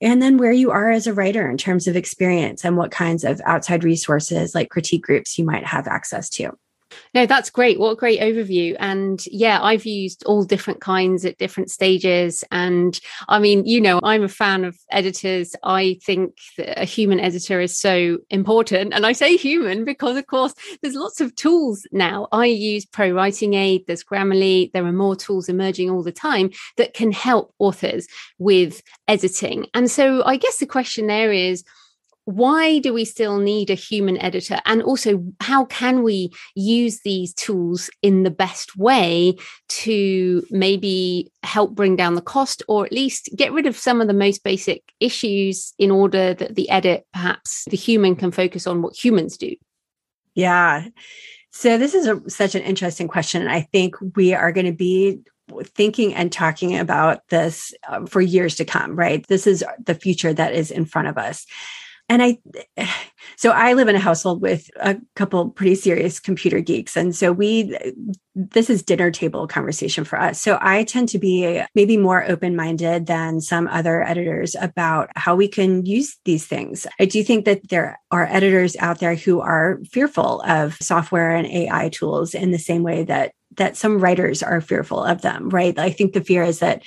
and 0.02 0.22
then 0.22 0.38
where 0.38 0.52
you 0.52 0.72
are 0.72 0.90
as 0.90 1.06
a 1.06 1.14
writer 1.14 1.50
in 1.50 1.58
terms 1.58 1.88
of 1.88 1.96
experience 1.96 2.66
and 2.66 2.76
what 2.76 2.92
kinds 2.92 3.24
of 3.24 3.40
outside 3.46 3.84
resources 3.84 4.56
like 4.56 4.70
critique 4.70 5.04
groups 5.04 5.38
you 5.38 5.46
might 5.46 5.64
have 5.64 5.88
access 5.88 6.28
to. 6.30 6.58
No, 7.14 7.26
that's 7.26 7.50
great. 7.50 7.80
What 7.80 7.92
a 7.92 7.96
great 7.96 8.20
overview. 8.20 8.76
And 8.80 9.24
yeah, 9.28 9.62
I've 9.62 9.86
used 9.86 10.24
all 10.26 10.44
different 10.44 10.82
kinds 10.82 11.26
at 11.26 11.38
different 11.38 11.72
stages. 11.72 12.44
And 12.52 13.00
I 13.28 13.40
mean, 13.40 13.66
you 13.66 13.82
know, 13.82 14.00
I'm 14.04 14.24
a 14.24 14.30
fan 14.30 14.64
of 14.64 14.78
editors. 14.90 15.56
I 15.64 16.00
think 16.04 16.38
that 16.58 16.82
a 16.82 16.86
human 16.86 17.20
editor 17.20 17.60
is 17.60 17.80
so 17.80 18.20
important. 18.30 18.94
And 18.94 19.06
I 19.06 19.14
say 19.14 19.38
human 19.38 19.86
because, 19.86 20.18
of 20.18 20.28
course, 20.28 20.54
there's 20.82 20.96
lots 20.96 21.22
of 21.22 21.36
tools 21.36 21.86
now. 21.92 22.28
I 22.32 22.46
use 22.46 22.86
Pro 22.86 23.12
Writing 23.12 23.54
Aid, 23.54 23.86
there's 23.88 24.04
Grammarly, 24.04 24.72
there 24.72 24.86
are 24.86 24.92
more 24.92 25.16
tools 25.16 25.50
emerging 25.50 25.90
all 25.90 26.04
the 26.04 26.12
time 26.12 26.52
that 26.78 26.94
can 26.94 27.12
help 27.12 27.54
authors 27.60 28.08
with 28.38 28.82
editing. 29.08 29.68
And 29.74 29.90
so 29.90 30.24
I 30.26 30.38
guess 30.38 30.58
the 30.58 30.66
question 30.66 31.08
there 31.08 31.32
is, 31.32 31.64
why 32.36 32.80
do 32.80 32.94
we 32.94 33.06
still 33.06 33.38
need 33.38 33.70
a 33.70 33.76
human 33.76 34.17
editor? 34.17 34.60
And 34.65 34.82
also, 34.82 35.24
how 35.39 35.65
can 35.65 36.04
we 36.04 36.32
use 36.56 37.02
these 37.02 37.34
tools 37.34 37.89
in 38.02 38.24
the 38.24 38.32
best 38.32 38.78
way 38.78 39.36
to 39.70 40.44
maybe 40.50 41.32
help 41.44 41.76
bring 41.76 41.96
down 41.96 42.15
the 42.15 42.22
cost 42.22 42.63
or 42.67 42.86
at 42.86 42.91
least 42.91 43.30
get 43.36 43.52
rid 43.52 43.67
of 43.67 43.78
some 43.78 44.02
of 44.02 44.08
the 44.08 44.13
most 44.13 44.44
basic 44.44 44.84
issues 45.00 45.74
in 45.78 45.91
order 45.91 46.34
that 46.34 46.56
the 46.56 46.70
edit, 46.70 47.06
perhaps 47.13 47.65
the 47.70 47.78
human 47.78 48.15
can 48.15 48.32
focus 48.32 48.67
on 48.67 48.82
what 48.82 48.96
humans 48.96 49.38
do? 49.38 49.56
Yeah. 50.34 50.88
So, 51.52 51.78
this 51.78 51.94
is 51.94 52.08
a, 52.08 52.22
such 52.30 52.56
an 52.56 52.62
interesting 52.62 53.08
question. 53.08 53.48
I 53.48 53.62
think 53.62 53.96
we 54.15 54.34
are 54.34 54.52
going 54.52 54.67
to 54.67 54.72
be 54.72 55.20
thinking 55.63 56.13
and 56.13 56.32
talking 56.32 56.78
about 56.78 57.28
this 57.28 57.74
uh, 57.88 58.06
for 58.06 58.22
years 58.22 58.56
to 58.56 58.65
come, 58.65 58.96
right? 58.96 59.28
This 59.28 59.46
is 59.46 59.63
the 59.84 59.96
future 59.96 60.34
that 60.34 60.54
is 60.54 60.72
in 60.72 60.86
front 60.86 61.10
of 61.10 61.17
us 61.17 61.46
and 62.12 62.21
I, 62.21 62.38
so 63.38 63.52
I 63.52 63.71
live 63.71 63.88
in 63.88 63.95
a 63.95 64.00
household 64.00 64.41
with 64.41 64.69
a 64.82 64.97
couple 65.15 65.50
pretty 65.52 65.76
serious 65.76 66.19
computer 66.19 66.60
geeks. 66.60 66.97
And 66.97 67.15
so 67.15 67.32
we, 67.32 67.74
this 68.36 68.69
is 68.69 68.84
dinner 68.84 69.12
table 69.12 69.47
conversation 69.47 70.04
for 70.04 70.19
us. 70.19 70.41
So 70.41 70.58
I 70.60 70.84
tend 70.84 71.08
to 71.10 71.19
be 71.19 71.62
maybe 71.74 71.95
more 71.95 72.30
open 72.30 72.54
minded 72.58 73.06
than 73.06 73.39
some 73.39 73.65
other 73.69 74.04
editors 74.04 74.58
about 74.60 75.10
how 75.15 75.38
we 75.38 75.47
can 75.47 75.86
use 75.86 76.17
these 76.26 76.45
things. 76.45 76.86
I 77.00 77.06
do 77.06 77.24
think 77.24 77.45
that 77.45 77.69
there 77.69 77.97
are 78.12 78.28
editors 78.30 78.76
out 78.78 79.00
there 79.00 79.15
who 79.15 79.39
are 79.39 79.80
fearful 79.89 80.41
of 80.41 80.76
software 80.82 81.34
and 81.34 81.47
AI 81.47 81.88
tools 81.89 82.34
in 82.34 82.52
the 82.52 82.60
same 82.60 82.84
way 82.84 83.06
that 83.06 83.32
that 83.58 83.78
some 83.78 84.00
writers 84.00 84.42
are 84.44 84.62
fearful 84.62 85.04
of 85.04 85.22
them, 85.22 85.50
right? 85.50 85.78
I 85.78 85.90
think 85.92 86.14
the 86.14 86.24
fear 86.24 86.44
is 86.44 86.60
that 86.60 86.84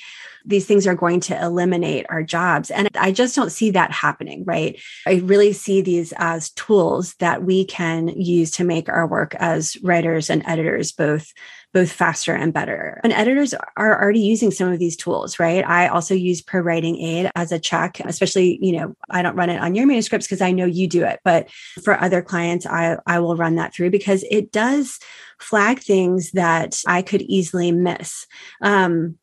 these 0.46 0.66
things 0.66 0.87
are 0.87 0.94
going 0.94 1.20
to 1.20 1.42
eliminate 1.42 2.07
our 2.11 2.22
jobs. 2.22 2.70
And 2.70 2.88
I 2.98 3.12
just 3.12 3.35
don't 3.35 3.50
see 3.50 3.70
that 3.70 3.90
happening, 3.90 4.44
right? 4.44 4.79
I 5.07 5.14
really 5.24 5.53
see 5.53 5.81
these 5.81 6.12
as 6.18 6.50
tools 6.50 7.14
that 7.14 7.42
we 7.42 7.64
can 7.64 8.09
use 8.09 8.50
to 8.53 8.64
make 8.64 8.88
our 8.88 9.07
work 9.07 9.35
as 9.37 9.77
writers 9.83 10.29
and 10.29 10.42
editors 10.46 10.92
both 10.92 11.33
both 11.74 11.92
faster 11.92 12.32
and 12.32 12.54
better. 12.54 13.00
And 13.02 13.12
editors 13.12 13.52
are 13.76 14.00
already 14.00 14.20
using 14.20 14.52
some 14.52 14.72
of 14.72 14.78
these 14.78 14.96
tools, 14.96 15.40
right? 15.40 15.66
I 15.66 15.88
also 15.88 16.14
use 16.14 16.40
Pro 16.40 16.60
Writing 16.60 16.96
Aid 17.00 17.30
as 17.34 17.50
a 17.50 17.58
check, 17.58 17.98
especially, 18.00 18.60
you 18.62 18.78
know, 18.78 18.94
I 19.10 19.22
don't 19.22 19.34
run 19.34 19.50
it 19.50 19.60
on 19.60 19.74
your 19.74 19.84
manuscripts 19.84 20.26
because 20.26 20.40
I 20.40 20.52
know 20.52 20.66
you 20.66 20.87
do 20.87 21.04
it, 21.04 21.18
but 21.24 21.50
for 21.82 22.00
other 22.00 22.22
clients, 22.22 22.64
I, 22.64 22.96
I 23.06 23.18
will 23.18 23.37
run 23.37 23.56
that 23.56 23.74
through 23.74 23.90
because 23.90 24.24
it 24.30 24.52
does 24.52 25.00
flag 25.40 25.80
things 25.80 26.30
that 26.30 26.80
I 26.87 27.02
could 27.02 27.22
easily 27.22 27.72
miss. 27.72 28.26
Um, 28.62 29.18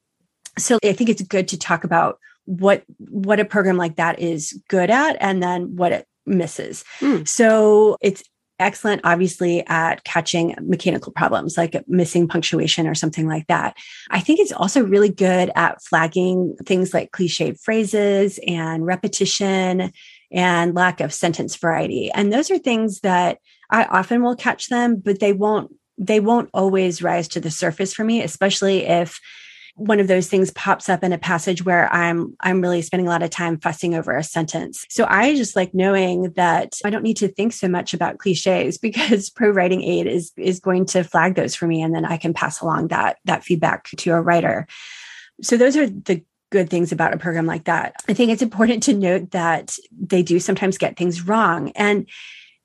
so 0.59 0.77
I 0.83 0.91
think 0.91 1.09
it's 1.09 1.21
good 1.21 1.47
to 1.47 1.57
talk 1.57 1.85
about 1.85 2.19
what 2.45 2.83
what 2.97 3.39
a 3.39 3.45
program 3.45 3.77
like 3.77 3.95
that 3.95 4.19
is 4.19 4.61
good 4.67 4.89
at 4.89 5.15
and 5.21 5.41
then 5.41 5.77
what 5.77 5.93
it 5.93 6.05
misses. 6.25 6.83
Mm. 6.99 7.25
So 7.27 7.97
it's 8.01 8.23
excellent 8.62 9.02
obviously 9.04 9.65
at 9.67 10.04
catching 10.04 10.56
mechanical 10.62 11.12
problems 11.12 11.58
like 11.58 11.76
missing 11.88 12.28
punctuation 12.28 12.88
or 12.88 12.95
something 12.95 13.28
like 13.28 13.47
that. 13.47 13.76
I 14.10 14.19
think 14.19 14.39
it's 14.39 14.52
also 14.52 14.84
really 14.84 15.10
good 15.10 15.52
at 15.56 15.84
flagging 15.84 16.56
things 16.65 16.93
like 16.93 17.12
cliched 17.12 17.60
phrases 17.60 18.39
and 18.47 18.86
repetition 18.86 19.91
and 20.32 20.76
lack 20.76 21.02
of 21.02 21.13
sentence 21.13 21.56
variety. 21.56 22.12
And 22.13 22.32
those 22.32 22.50
are 22.52 22.58
things 22.58 23.02
that 23.02 23.39
I 23.69 23.86
often 23.86 24.21
will 24.21 24.36
catch 24.36 24.67
them 24.67 24.97
but 24.97 25.19
they 25.19 25.34
won't 25.34 25.76
they 25.97 26.19
won't 26.19 26.50
always 26.54 27.04
rise 27.04 27.28
to 27.28 27.39
the 27.39 27.52
surface 27.52 27.93
for 27.93 28.04
me 28.04 28.24
especially 28.24 28.86
if 28.86 29.19
one 29.88 30.00
of 30.00 30.08
those 30.08 30.28
things 30.28 30.52
pops 30.52 30.89
up 30.89 31.04
in 31.04 31.12
a 31.12 31.17
passage 31.17 31.65
where 31.65 31.91
I'm 31.91 32.36
I'm 32.41 32.62
really 32.62 32.82
spending 32.82 33.08
a 33.08 33.10
lot 33.10 33.24
of 33.24 33.30
time 33.30 33.60
fussing 33.60 33.96
over 33.96 34.15
a 34.15 34.24
sentence. 34.24 34.86
So 34.89 35.06
I 35.10 35.36
just 35.36 35.56
like 35.56 35.74
knowing 35.74 36.32
that 36.34 36.76
I 36.86 36.89
don't 36.89 37.04
need 37.04 37.17
to 37.17 37.28
think 37.28 37.54
so 37.54 37.67
much 37.67 37.94
about 37.94 38.20
cliches 38.20 38.78
because 38.82 39.30
pro 39.30 39.50
writing 39.50 39.84
aid 39.84 40.08
is 40.08 40.32
is 40.38 40.60
going 40.60 40.86
to 40.88 41.04
flag 41.04 41.36
those 41.36 41.56
for 41.56 41.67
me 41.67 41.82
and 41.82 41.96
then 41.96 42.06
I 42.06 42.17
can 42.17 42.34
pass 42.34 42.62
along 42.62 42.89
that 42.89 43.17
that 43.26 43.44
feedback 43.44 43.89
to 43.98 44.12
a 44.13 44.22
writer. 44.22 44.67
So 45.41 45.58
those 45.58 45.76
are 45.76 45.88
the 45.88 46.24
good 46.52 46.70
things 46.70 46.91
about 46.91 47.13
a 47.13 47.17
program 47.17 47.46
like 47.46 47.63
that. 47.63 47.96
I 48.08 48.13
think 48.13 48.32
it's 48.32 48.41
important 48.41 48.84
to 48.84 48.94
note 48.94 49.32
that 49.32 49.76
they 49.98 50.22
do 50.22 50.39
sometimes 50.39 50.78
get 50.78 50.98
things 50.98 51.26
wrong 51.26 51.72
and 51.76 52.08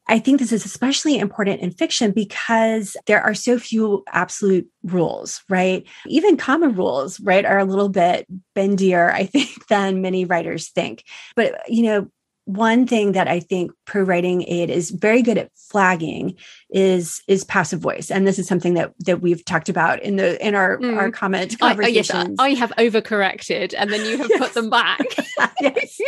I 0.08 0.18
think 0.18 0.38
this 0.38 0.52
is 0.52 0.64
especially 0.64 1.18
important 1.18 1.60
in 1.60 1.70
fiction 1.72 2.12
because 2.12 2.96
there 3.06 3.22
are 3.22 3.34
so 3.34 3.58
few 3.58 4.04
absolute 4.12 4.68
rules, 4.84 5.42
right? 5.48 5.86
Even 6.06 6.36
common 6.36 6.74
rules, 6.74 7.18
right, 7.20 7.44
are 7.44 7.58
a 7.58 7.64
little 7.64 7.88
bit 7.88 8.26
bendier, 8.54 9.12
I 9.12 9.26
think, 9.26 9.66
than 9.68 10.02
many 10.02 10.24
writers 10.24 10.68
think. 10.68 11.04
But, 11.34 11.60
you 11.68 11.82
know, 11.82 12.10
one 12.46 12.86
thing 12.86 13.12
that 13.12 13.26
I 13.26 13.40
think 13.40 13.72
pro 13.86 14.02
writing 14.02 14.44
aid 14.46 14.70
is 14.70 14.90
very 14.90 15.20
good 15.20 15.36
at 15.36 15.50
flagging 15.56 16.36
is 16.70 17.20
is 17.26 17.42
passive 17.42 17.80
voice, 17.80 18.08
and 18.08 18.24
this 18.24 18.38
is 18.38 18.46
something 18.46 18.74
that 18.74 18.92
that 19.00 19.20
we've 19.20 19.44
talked 19.44 19.68
about 19.68 20.00
in 20.00 20.14
the 20.14 20.44
in 20.46 20.54
our 20.54 20.78
mm. 20.78 20.96
our 20.96 21.10
comment 21.10 21.58
conversations. 21.58 22.38
I, 22.38 22.44
yes, 22.46 22.54
I 22.54 22.60
have 22.60 22.72
overcorrected, 22.78 23.74
and 23.76 23.92
then 23.92 24.06
you 24.06 24.18
have 24.18 24.28
yes. 24.30 24.38
put 24.38 24.54
them 24.54 24.70
back. 24.70 25.04
yes. 25.60 26.00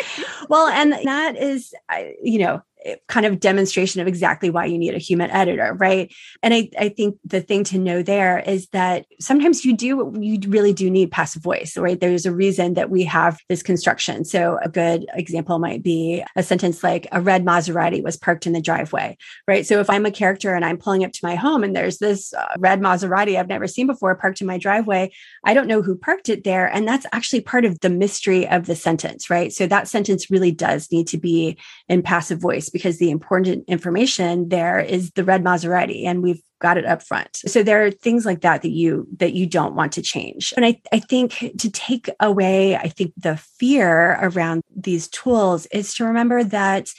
Well, 0.48 0.68
and 0.68 0.92
that 0.92 1.36
is, 1.36 1.74
you 2.22 2.38
know, 2.38 2.62
kind 3.08 3.26
of 3.26 3.40
demonstration 3.40 4.00
of 4.00 4.06
exactly 4.06 4.50
why 4.50 4.64
you 4.64 4.78
need 4.78 4.94
a 4.94 4.98
human 4.98 5.30
editor 5.30 5.74
right? 5.78 6.12
And 6.42 6.54
I, 6.54 6.70
I 6.78 6.88
think 6.88 7.18
the 7.24 7.40
thing 7.40 7.64
to 7.64 7.78
know 7.78 8.02
there 8.02 8.38
is 8.40 8.68
that 8.68 9.06
sometimes 9.20 9.64
you 9.64 9.76
do 9.76 10.12
you 10.18 10.38
really 10.48 10.72
do 10.72 10.90
need 10.90 11.10
passive 11.10 11.42
voice 11.42 11.76
right? 11.76 12.00
There's 12.00 12.26
a 12.26 12.32
reason 12.32 12.74
that 12.74 12.90
we 12.90 13.04
have 13.04 13.38
this 13.48 13.62
construction. 13.62 14.24
So 14.24 14.58
a 14.62 14.68
good 14.68 15.06
example 15.14 15.58
might 15.58 15.82
be 15.82 16.24
a 16.36 16.42
sentence 16.42 16.82
like 16.82 17.06
a 17.12 17.20
red 17.20 17.44
maserati 17.44 18.02
was 18.02 18.16
parked 18.16 18.46
in 18.46 18.52
the 18.52 18.60
driveway 18.60 19.16
right? 19.46 19.66
So 19.66 19.80
if 19.80 19.90
i'm 19.90 20.06
a 20.06 20.10
character 20.10 20.54
and 20.54 20.64
i'm 20.64 20.78
pulling 20.78 21.04
up 21.04 21.12
to 21.12 21.20
my 21.22 21.34
home 21.34 21.62
and 21.62 21.74
there's 21.74 21.98
this 21.98 22.32
uh, 22.34 22.46
red 22.58 22.80
maserati 22.80 23.38
i've 23.38 23.48
never 23.48 23.66
seen 23.66 23.86
before 23.86 24.14
parked 24.14 24.40
in 24.40 24.46
my 24.46 24.58
driveway 24.58 25.10
i 25.44 25.54
don't 25.54 25.66
know 25.66 25.82
who 25.82 25.96
parked 25.96 26.28
it 26.28 26.44
there. 26.44 26.66
And 26.66 26.86
that's 26.86 27.06
actually 27.12 27.42
part 27.42 27.64
of 27.64 27.80
the 27.80 27.90
mystery 27.90 28.48
of 28.48 28.66
the 28.66 28.76
sentence 28.76 29.30
right? 29.30 29.52
So 29.52 29.66
that 29.66 29.88
sentence 29.88 30.30
really 30.30 30.52
does 30.52 30.90
need 30.90 31.06
to 31.08 31.18
be 31.18 31.58
in 31.88 32.02
passive 32.02 32.40
voice 32.40 32.70
because 32.78 32.98
the 32.98 33.10
important 33.10 33.64
information 33.66 34.48
there 34.48 34.78
is 34.78 35.10
the 35.12 35.24
red 35.24 35.42
Maserati 35.42 36.06
and 36.06 36.22
we've 36.22 36.40
got 36.60 36.76
it 36.76 36.86
up 36.86 37.02
front. 37.02 37.36
So 37.36 37.62
there 37.62 37.84
are 37.84 37.90
things 37.90 38.24
like 38.24 38.40
that 38.42 38.62
that 38.62 38.70
you 38.70 39.06
that 39.16 39.32
you 39.32 39.46
don't 39.46 39.74
want 39.74 39.92
to 39.92 40.02
change. 40.02 40.52
And 40.56 40.64
I, 40.64 40.80
I 40.92 41.00
think 41.00 41.52
to 41.58 41.70
take 41.70 42.08
away, 42.20 42.76
I 42.76 42.88
think 42.88 43.12
the 43.16 43.36
fear 43.36 44.18
around 44.20 44.62
these 44.74 45.08
tools 45.08 45.66
is 45.66 45.94
to 45.94 46.04
remember 46.04 46.44
that 46.44 46.90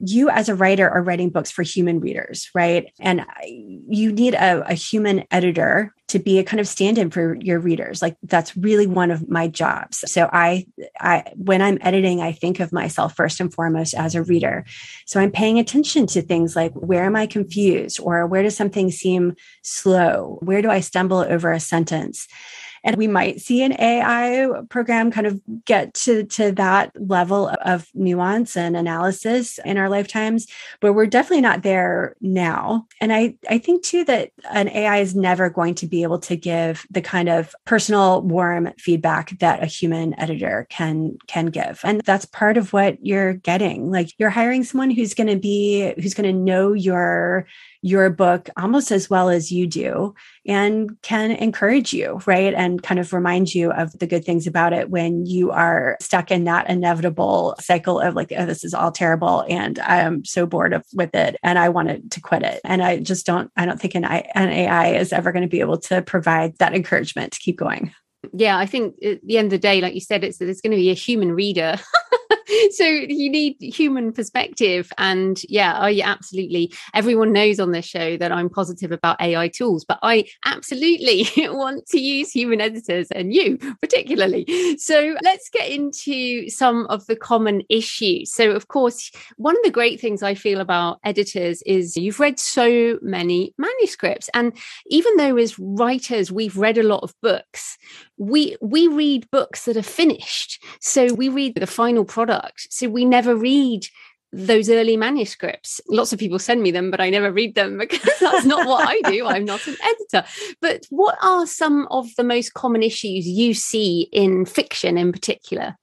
you 0.00 0.30
as 0.30 0.48
a 0.48 0.54
writer 0.54 0.88
are 0.88 1.02
writing 1.02 1.30
books 1.30 1.50
for 1.50 1.62
human 1.62 2.00
readers, 2.00 2.48
right? 2.54 2.92
And 3.00 3.24
you 3.44 4.12
need 4.12 4.34
a, 4.34 4.64
a 4.68 4.74
human 4.74 5.24
editor 5.30 5.92
to 6.08 6.18
be 6.18 6.38
a 6.38 6.44
kind 6.44 6.58
of 6.58 6.66
stand-in 6.66 7.10
for 7.10 7.36
your 7.36 7.60
readers. 7.60 8.00
Like 8.00 8.16
that's 8.22 8.56
really 8.56 8.86
one 8.86 9.10
of 9.10 9.28
my 9.28 9.46
jobs. 9.46 10.02
So 10.10 10.28
I, 10.32 10.66
I, 11.00 11.24
when 11.36 11.60
I'm 11.60 11.78
editing, 11.82 12.20
I 12.20 12.32
think 12.32 12.60
of 12.60 12.72
myself 12.72 13.14
first 13.14 13.40
and 13.40 13.52
foremost 13.52 13.94
as 13.94 14.14
a 14.14 14.22
reader. 14.22 14.64
So 15.06 15.20
I'm 15.20 15.30
paying 15.30 15.58
attention 15.58 16.06
to 16.08 16.22
things 16.22 16.56
like 16.56 16.72
where 16.72 17.04
am 17.04 17.14
I 17.14 17.26
confused 17.26 18.00
or 18.00 18.26
where 18.26 18.42
does 18.42 18.56
something 18.56 18.90
seem 18.90 19.34
slow? 19.62 20.38
Where 20.40 20.62
do 20.62 20.70
I 20.70 20.80
stumble 20.80 21.18
over 21.18 21.52
a 21.52 21.60
sentence? 21.60 22.26
And 22.88 22.96
we 22.96 23.06
might 23.06 23.40
see 23.40 23.62
an 23.62 23.78
AI 23.78 24.62
program 24.70 25.10
kind 25.10 25.26
of 25.26 25.40
get 25.66 25.92
to, 25.94 26.24
to 26.24 26.52
that 26.52 26.92
level 26.98 27.52
of 27.62 27.86
nuance 27.92 28.56
and 28.56 28.76
analysis 28.76 29.58
in 29.64 29.76
our 29.76 29.90
lifetimes, 29.90 30.46
but 30.80 30.94
we're 30.94 31.06
definitely 31.06 31.42
not 31.42 31.62
there 31.62 32.16
now. 32.22 32.86
And 32.98 33.12
I, 33.12 33.36
I 33.50 33.58
think 33.58 33.84
too 33.84 34.04
that 34.04 34.30
an 34.50 34.68
AI 34.68 34.98
is 34.98 35.14
never 35.14 35.50
going 35.50 35.74
to 35.76 35.86
be 35.86 36.02
able 36.02 36.18
to 36.20 36.36
give 36.36 36.86
the 36.90 37.02
kind 37.02 37.28
of 37.28 37.54
personal, 37.66 38.22
warm 38.22 38.72
feedback 38.78 39.38
that 39.40 39.62
a 39.62 39.66
human 39.66 40.18
editor 40.18 40.66
can 40.70 41.18
can 41.26 41.46
give. 41.46 41.80
And 41.84 42.00
that's 42.06 42.24
part 42.24 42.56
of 42.56 42.72
what 42.72 43.04
you're 43.04 43.34
getting. 43.34 43.90
Like 43.90 44.18
you're 44.18 44.30
hiring 44.30 44.64
someone 44.64 44.90
who's 44.90 45.12
going 45.12 45.28
to 45.28 45.38
be 45.38 45.92
who's 46.00 46.14
going 46.14 46.32
to 46.32 46.42
know 46.42 46.72
your 46.72 47.46
your 47.82 48.10
book 48.10 48.48
almost 48.56 48.90
as 48.90 49.08
well 49.08 49.28
as 49.28 49.52
you 49.52 49.66
do 49.66 50.14
and 50.46 51.00
can 51.02 51.30
encourage 51.30 51.92
you, 51.92 52.20
right? 52.26 52.54
And 52.54 52.82
kind 52.82 52.98
of 52.98 53.12
remind 53.12 53.54
you 53.54 53.70
of 53.72 53.96
the 53.98 54.06
good 54.06 54.24
things 54.24 54.46
about 54.46 54.72
it 54.72 54.90
when 54.90 55.26
you 55.26 55.50
are 55.50 55.96
stuck 56.00 56.30
in 56.30 56.44
that 56.44 56.68
inevitable 56.68 57.54
cycle 57.60 58.00
of 58.00 58.14
like, 58.14 58.32
oh, 58.36 58.46
this 58.46 58.64
is 58.64 58.74
all 58.74 58.90
terrible 58.90 59.44
and 59.48 59.78
I 59.78 60.00
am 60.00 60.24
so 60.24 60.46
bored 60.46 60.72
of 60.72 60.84
with 60.92 61.14
it 61.14 61.36
and 61.42 61.58
I 61.58 61.68
wanted 61.68 62.10
to 62.12 62.20
quit 62.20 62.42
it. 62.42 62.60
And 62.64 62.82
I 62.82 62.98
just 62.98 63.26
don't, 63.26 63.50
I 63.56 63.64
don't 63.64 63.80
think 63.80 63.94
an, 63.94 64.04
an 64.04 64.48
AI 64.48 64.94
is 64.94 65.12
ever 65.12 65.32
going 65.32 65.42
to 65.42 65.48
be 65.48 65.60
able 65.60 65.78
to 65.78 66.02
provide 66.02 66.58
that 66.58 66.74
encouragement 66.74 67.32
to 67.32 67.40
keep 67.40 67.58
going. 67.58 67.92
Yeah, 68.32 68.58
I 68.58 68.66
think 68.66 68.96
at 69.02 69.24
the 69.24 69.38
end 69.38 69.46
of 69.46 69.50
the 69.52 69.58
day, 69.58 69.80
like 69.80 69.94
you 69.94 70.00
said, 70.00 70.24
it's 70.24 70.38
there's 70.38 70.60
going 70.60 70.72
to 70.72 70.76
be 70.76 70.90
a 70.90 70.94
human 70.94 71.32
reader. 71.32 71.76
So 72.70 72.84
you 72.84 73.30
need 73.30 73.56
human 73.60 74.12
perspective. 74.12 74.90
And 74.98 75.40
yeah 75.48 75.74
i 75.78 76.00
absolutely 76.02 76.72
everyone 76.94 77.32
knows 77.32 77.60
on 77.60 77.72
this 77.72 77.84
show 77.84 78.16
that 78.16 78.32
i'm 78.32 78.48
positive 78.48 78.92
about 78.92 79.20
ai 79.20 79.48
tools 79.48 79.84
but 79.84 79.98
i 80.02 80.24
absolutely 80.44 81.26
want 81.48 81.86
to 81.86 82.00
use 82.00 82.30
human 82.30 82.60
editors 82.60 83.08
and 83.10 83.32
you 83.32 83.58
particularly. 83.80 84.46
So 84.78 85.16
let's 85.22 85.48
get 85.50 85.70
into 85.70 86.48
some 86.48 86.86
of 86.86 87.06
the 87.06 87.16
common 87.16 87.62
issues. 87.68 88.32
So 88.32 88.50
of 88.52 88.68
course 88.68 89.10
one 89.36 89.56
of 89.56 89.62
the 89.62 89.70
great 89.70 90.00
things 90.00 90.22
i 90.22 90.34
feel 90.34 90.60
about 90.60 90.98
editors 91.04 91.62
is 91.62 91.96
you've 91.96 92.20
read 92.20 92.38
so 92.38 92.98
many 93.02 93.54
manuscripts. 93.58 94.28
And 94.34 94.56
even 94.86 95.16
though 95.16 95.36
as 95.36 95.58
writers 95.58 96.32
we've 96.32 96.56
read 96.56 96.78
a 96.78 96.82
lot 96.82 97.02
of 97.02 97.14
books 97.22 97.78
we 98.18 98.56
we 98.60 98.88
read 98.88 99.30
books 99.30 99.64
that 99.64 99.76
are 99.76 99.82
finished. 99.82 100.62
So 100.80 101.14
we 101.14 101.28
read 101.28 101.54
the 101.54 101.66
final 101.66 102.04
product. 102.04 102.66
So 102.70 102.88
we 102.88 103.04
never 103.04 103.34
read 103.34 103.86
those 104.32 104.68
early 104.68 104.96
manuscripts. 104.96 105.80
Lots 105.88 106.12
of 106.12 106.18
people 106.18 106.38
send 106.38 106.62
me 106.62 106.70
them 106.70 106.90
but 106.90 107.00
i 107.00 107.08
never 107.08 107.32
read 107.32 107.54
them 107.54 107.78
because 107.78 108.18
that's 108.20 108.44
not 108.44 108.66
what 108.66 108.86
i 108.86 109.00
do. 109.10 109.26
I'm 109.26 109.44
not 109.44 109.66
an 109.66 109.76
editor. 109.82 110.28
But 110.60 110.86
what 110.90 111.16
are 111.22 111.46
some 111.46 111.86
of 111.90 112.14
the 112.16 112.24
most 112.24 112.54
common 112.54 112.82
issues 112.82 113.26
you 113.26 113.54
see 113.54 114.08
in 114.12 114.44
fiction 114.44 114.98
in 114.98 115.12
particular? 115.12 115.76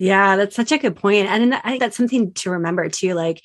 Yeah 0.00 0.36
that's 0.36 0.56
such 0.56 0.72
a 0.72 0.78
good 0.78 0.96
point. 0.96 1.28
And 1.28 1.54
i 1.54 1.60
think 1.60 1.80
that's 1.80 1.96
something 1.96 2.32
to 2.34 2.50
remember 2.50 2.88
too 2.88 3.14
like 3.14 3.42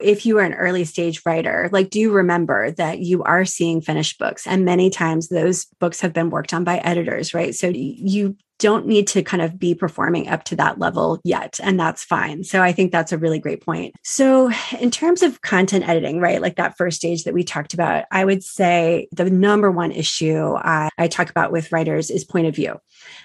if 0.00 0.26
you 0.26 0.38
are 0.38 0.44
an 0.44 0.54
early 0.54 0.84
stage 0.84 1.22
writer, 1.24 1.68
like 1.72 1.90
do 1.90 2.00
you 2.00 2.12
remember 2.12 2.70
that 2.72 3.00
you 3.00 3.22
are 3.22 3.44
seeing 3.44 3.80
finished 3.80 4.18
books. 4.18 4.46
And 4.46 4.64
many 4.64 4.90
times 4.90 5.28
those 5.28 5.66
books 5.78 6.00
have 6.00 6.12
been 6.12 6.30
worked 6.30 6.54
on 6.54 6.64
by 6.64 6.78
editors, 6.78 7.34
right? 7.34 7.54
So 7.54 7.68
you 7.68 8.36
don't 8.60 8.86
need 8.86 9.08
to 9.08 9.22
kind 9.22 9.42
of 9.42 9.58
be 9.58 9.74
performing 9.74 10.28
up 10.28 10.44
to 10.44 10.56
that 10.56 10.78
level 10.78 11.18
yet. 11.24 11.58
And 11.62 11.80
that's 11.80 12.04
fine. 12.04 12.44
So 12.44 12.62
I 12.62 12.72
think 12.72 12.92
that's 12.92 13.10
a 13.10 13.18
really 13.18 13.38
great 13.38 13.64
point. 13.64 13.94
So, 14.04 14.50
in 14.78 14.90
terms 14.90 15.22
of 15.22 15.40
content 15.40 15.88
editing, 15.88 16.20
right, 16.20 16.40
like 16.40 16.56
that 16.56 16.76
first 16.76 16.98
stage 16.98 17.24
that 17.24 17.34
we 17.34 17.42
talked 17.42 17.74
about, 17.74 18.04
I 18.12 18.24
would 18.24 18.44
say 18.44 19.08
the 19.12 19.30
number 19.30 19.70
one 19.70 19.92
issue 19.92 20.54
I, 20.56 20.90
I 20.98 21.08
talk 21.08 21.30
about 21.30 21.52
with 21.52 21.72
writers 21.72 22.10
is 22.10 22.24
point 22.24 22.46
of 22.46 22.54
view. 22.54 22.78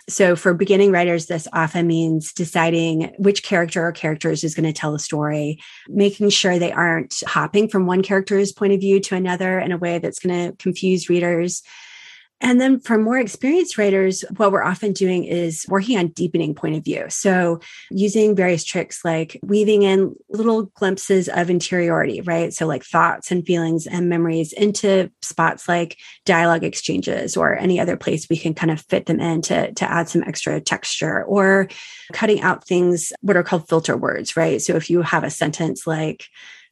So, 0.08 0.36
for 0.36 0.54
beginning 0.54 0.92
writers, 0.92 1.26
this 1.26 1.48
often 1.52 1.86
means 1.86 2.32
deciding 2.32 3.14
which 3.18 3.44
character 3.44 3.86
or 3.86 3.92
characters 3.92 4.44
is 4.44 4.56
going 4.56 4.72
to 4.72 4.74
tell 4.74 4.96
a 4.96 5.00
story, 5.00 5.60
making 5.90 6.30
sure 6.30 6.58
they 6.58 6.72
aren't 6.72 7.22
hopping 7.28 7.68
from 7.68 7.86
one 7.86 8.04
character's 8.04 8.54
point 8.54 8.74
of 8.74 8.80
view 8.80 9.00
to 9.02 9.16
another 9.16 9.60
in 9.60 9.72
a 9.72 9.78
way 9.78 10.00
that's 10.00 10.20
going 10.20 10.52
to 10.52 10.58
confuse 10.58 11.10
readers 11.10 11.62
and 12.42 12.60
then 12.60 12.80
for 12.80 12.98
more 12.98 13.18
experienced 13.18 13.78
writers, 13.78 14.24
what 14.36 14.52
we're 14.52 14.64
often 14.64 14.92
doing 14.92 15.24
is 15.24 15.66
working 15.70 15.98
on 15.98 16.10
deepening 16.10 16.54
point 16.54 16.76
of 16.76 16.84
view. 16.84 17.06
So 17.10 17.62
using 17.90 18.36
various 18.36 18.66
tricks 18.66 19.06
like 19.06 19.40
weaving 19.42 19.84
in 19.84 20.16
little 20.30 20.64
glimpses 20.76 21.30
of 21.30 21.50
interiority, 21.50 22.22
right? 22.22 22.54
So 22.54 22.68
like 22.68 22.84
thoughts 22.84 23.32
and 23.32 23.46
feelings 23.46 23.88
and 23.88 24.10
memories 24.10 24.52
into 24.52 25.10
spots 25.22 25.70
like 25.70 25.98
dialogue 26.26 26.64
exchanges 26.64 27.38
or 27.38 27.56
any 27.56 27.80
other 27.80 27.96
place 27.96 28.28
we 28.30 28.38
can 28.38 28.54
kind 28.54 28.72
of 28.72 28.82
fit 28.82 29.06
them 29.06 29.22
in 29.22 29.42
to, 29.44 29.74
to 29.74 29.90
add 29.90 30.10
some 30.10 30.24
extra 30.24 30.60
texture 30.60 31.24
or 31.24 31.70
cutting 32.12 32.42
out 32.42 32.68
things, 32.68 33.14
what 33.22 33.38
are 33.38 33.44
called 33.44 33.68
filter 33.70 33.96
words, 33.96 34.36
right? 34.36 34.62
So 34.62 34.76
if 34.76 34.90
you 34.90 35.02
have 35.04 35.24
a 35.24 35.30
sentence 35.30 35.88
like, 35.88 36.26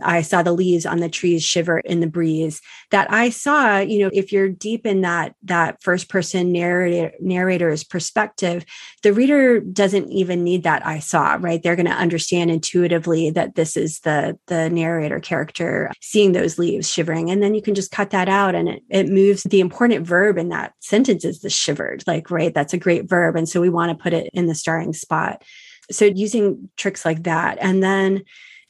I 0.05 0.21
saw 0.21 0.43
the 0.43 0.53
leaves 0.53 0.85
on 0.85 0.99
the 0.99 1.09
trees 1.09 1.43
shiver 1.43 1.79
in 1.79 1.99
the 1.99 2.07
breeze. 2.07 2.61
That 2.91 3.11
I 3.11 3.29
saw, 3.29 3.79
you 3.79 3.99
know, 3.99 4.09
if 4.13 4.31
you're 4.31 4.49
deep 4.49 4.85
in 4.85 5.01
that 5.01 5.35
that 5.43 5.81
first 5.81 6.09
person 6.09 6.51
narrator 6.51 7.11
narrator's 7.19 7.83
perspective, 7.83 8.65
the 9.01 9.13
reader 9.13 9.59
doesn't 9.59 10.11
even 10.11 10.43
need 10.43 10.63
that 10.63 10.85
I 10.85 10.99
saw, 10.99 11.37
right? 11.39 11.61
They're 11.61 11.75
going 11.75 11.85
to 11.87 11.91
understand 11.91 12.51
intuitively 12.51 13.29
that 13.31 13.55
this 13.55 13.75
is 13.75 13.99
the 14.01 14.37
the 14.47 14.69
narrator 14.69 15.19
character 15.19 15.91
seeing 16.01 16.31
those 16.31 16.59
leaves 16.59 16.89
shivering. 16.89 17.29
And 17.29 17.41
then 17.41 17.55
you 17.55 17.61
can 17.61 17.75
just 17.75 17.91
cut 17.91 18.11
that 18.11 18.29
out 18.29 18.55
and 18.55 18.69
it, 18.69 18.83
it 18.89 19.07
moves 19.09 19.43
the 19.43 19.59
important 19.59 20.05
verb 20.05 20.37
in 20.37 20.49
that 20.49 20.73
sentence 20.79 21.25
is 21.25 21.41
the 21.41 21.49
shivered, 21.49 22.03
like, 22.07 22.29
right, 22.29 22.53
that's 22.53 22.73
a 22.73 22.77
great 22.77 23.09
verb. 23.09 23.35
And 23.35 23.47
so 23.47 23.61
we 23.61 23.69
want 23.69 23.97
to 23.97 24.01
put 24.01 24.13
it 24.13 24.29
in 24.33 24.47
the 24.47 24.55
starring 24.55 24.93
spot. 24.93 25.43
So 25.91 26.05
using 26.05 26.69
tricks 26.77 27.05
like 27.05 27.23
that. 27.23 27.57
And 27.59 27.83
then 27.83 28.23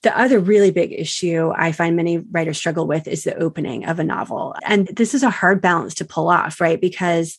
the 0.04 0.18
other 0.18 0.40
really 0.40 0.72
big 0.72 0.94
issue 0.94 1.52
I 1.56 1.72
find 1.72 1.96
many 1.96 2.18
writers 2.18 2.58
struggle 2.58 2.86
with 2.86 3.08
is 3.08 3.24
the 3.24 3.36
opening 3.36 3.86
of 3.86 4.00
a 4.00 4.04
novel. 4.04 4.56
And 4.64 4.88
this 4.88 5.14
is 5.14 5.24
a 5.24 5.30
hard 5.30 5.62
balance 5.62 5.96
to 5.96 6.06
pull 6.06 6.30
off, 6.30 6.62
right? 6.62 6.80
Because 6.80 7.38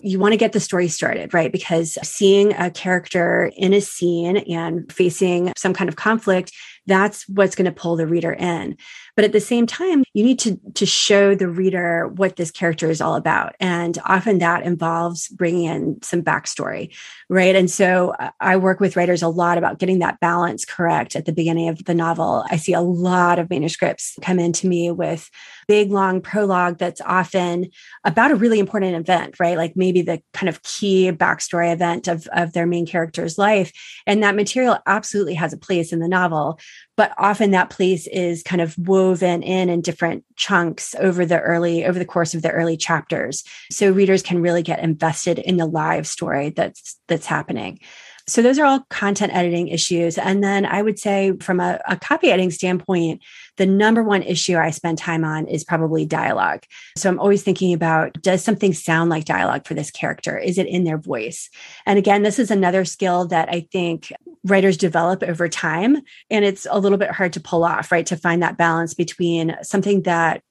you 0.00 0.18
want 0.18 0.32
to 0.32 0.38
get 0.38 0.52
the 0.52 0.60
story 0.60 0.88
started, 0.88 1.32
right? 1.32 1.52
Because 1.52 1.96
seeing 2.02 2.52
a 2.54 2.70
character 2.70 3.52
in 3.56 3.72
a 3.72 3.80
scene 3.80 4.38
and 4.38 4.90
facing 4.92 5.52
some 5.56 5.72
kind 5.72 5.88
of 5.88 5.96
conflict 5.96 6.52
that's 6.86 7.28
what's 7.28 7.54
going 7.54 7.72
to 7.72 7.80
pull 7.80 7.96
the 7.96 8.06
reader 8.06 8.32
in. 8.32 8.76
But 9.14 9.26
at 9.26 9.32
the 9.32 9.40
same 9.40 9.66
time, 9.66 10.04
you 10.14 10.24
need 10.24 10.38
to, 10.40 10.58
to 10.74 10.86
show 10.86 11.34
the 11.34 11.48
reader 11.48 12.08
what 12.08 12.36
this 12.36 12.50
character 12.50 12.88
is 12.88 13.00
all 13.00 13.14
about. 13.14 13.54
And 13.60 13.98
often 14.06 14.38
that 14.38 14.62
involves 14.62 15.28
bringing 15.28 15.64
in 15.64 16.02
some 16.02 16.22
backstory, 16.22 16.94
right? 17.28 17.54
And 17.54 17.70
so 17.70 18.14
uh, 18.18 18.30
I 18.40 18.56
work 18.56 18.80
with 18.80 18.96
writers 18.96 19.22
a 19.22 19.28
lot 19.28 19.58
about 19.58 19.78
getting 19.78 19.98
that 19.98 20.18
balance 20.20 20.64
correct 20.64 21.14
at 21.14 21.26
the 21.26 21.32
beginning 21.32 21.68
of 21.68 21.84
the 21.84 21.94
novel. 21.94 22.44
I 22.50 22.56
see 22.56 22.72
a 22.72 22.80
lot 22.80 23.38
of 23.38 23.50
manuscripts 23.50 24.16
come 24.22 24.38
into 24.38 24.66
me 24.66 24.90
with 24.90 25.30
big 25.68 25.90
long 25.90 26.20
prologue 26.20 26.78
that's 26.78 27.00
often 27.02 27.70
about 28.04 28.30
a 28.30 28.36
really 28.36 28.58
important 28.58 28.94
event, 28.94 29.38
right? 29.38 29.58
Like 29.58 29.76
maybe 29.76 30.02
the 30.02 30.22
kind 30.32 30.48
of 30.48 30.62
key 30.62 31.10
backstory 31.12 31.72
event 31.72 32.08
of, 32.08 32.26
of 32.32 32.54
their 32.54 32.66
main 32.66 32.86
character's 32.86 33.36
life. 33.36 33.72
And 34.06 34.22
that 34.22 34.36
material 34.36 34.78
absolutely 34.86 35.34
has 35.34 35.52
a 35.52 35.58
place 35.58 35.92
in 35.92 36.00
the 36.00 36.08
novel 36.08 36.58
but 36.96 37.12
often 37.18 37.50
that 37.50 37.70
place 37.70 38.06
is 38.06 38.42
kind 38.42 38.60
of 38.60 38.76
woven 38.78 39.42
in 39.42 39.68
in 39.68 39.80
different 39.80 40.24
chunks 40.36 40.94
over 40.98 41.24
the 41.24 41.40
early 41.40 41.84
over 41.84 41.98
the 41.98 42.04
course 42.04 42.34
of 42.34 42.42
the 42.42 42.50
early 42.50 42.76
chapters. 42.76 43.44
So 43.70 43.90
readers 43.90 44.22
can 44.22 44.42
really 44.42 44.62
get 44.62 44.80
invested 44.80 45.38
in 45.38 45.56
the 45.56 45.66
live 45.66 46.06
story 46.06 46.50
that's 46.50 46.98
that's 47.08 47.26
happening 47.26 47.80
so 48.28 48.42
those 48.42 48.58
are 48.58 48.64
all 48.64 48.84
content 48.90 49.34
editing 49.34 49.68
issues. 49.68 50.18
And 50.18 50.42
then 50.42 50.64
I 50.64 50.82
would 50.82 50.98
say 50.98 51.32
from 51.40 51.60
a, 51.60 51.80
a, 51.88 51.96
copy 51.96 52.30
editing 52.30 52.50
standpoint, 52.50 53.22
the 53.56 53.66
number 53.66 54.02
one 54.02 54.22
issue 54.22 54.56
I 54.56 54.70
spend 54.70 54.98
time 54.98 55.24
on 55.24 55.46
is 55.46 55.64
probably 55.64 56.06
dialogue. 56.06 56.64
So 56.96 57.08
I'm 57.08 57.18
always 57.18 57.42
thinking 57.42 57.74
about 57.74 58.20
does 58.22 58.42
something 58.42 58.72
sound 58.72 59.10
like 59.10 59.24
dialogue 59.24 59.66
for 59.66 59.74
this 59.74 59.90
character? 59.90 60.38
Is 60.38 60.58
it 60.58 60.66
in 60.66 60.84
their 60.84 60.98
voice? 60.98 61.50
And 61.86 61.98
again, 61.98 62.22
this 62.22 62.38
is 62.38 62.50
another 62.50 62.84
skill 62.84 63.26
that 63.28 63.48
I 63.48 63.66
think 63.72 64.12
writers 64.44 64.76
develop 64.76 65.22
over 65.22 65.48
time. 65.48 65.98
And 66.30 66.44
it's 66.44 66.66
a 66.70 66.78
little 66.78 66.98
bit 66.98 67.10
hard 67.10 67.32
to 67.34 67.40
pull 67.40 67.64
off, 67.64 67.92
right? 67.92 68.06
To 68.06 68.16
find 68.16 68.42
that 68.42 68.56
balance 68.56 68.94
between 68.94 69.56
something 69.62 70.02
that 70.02 70.42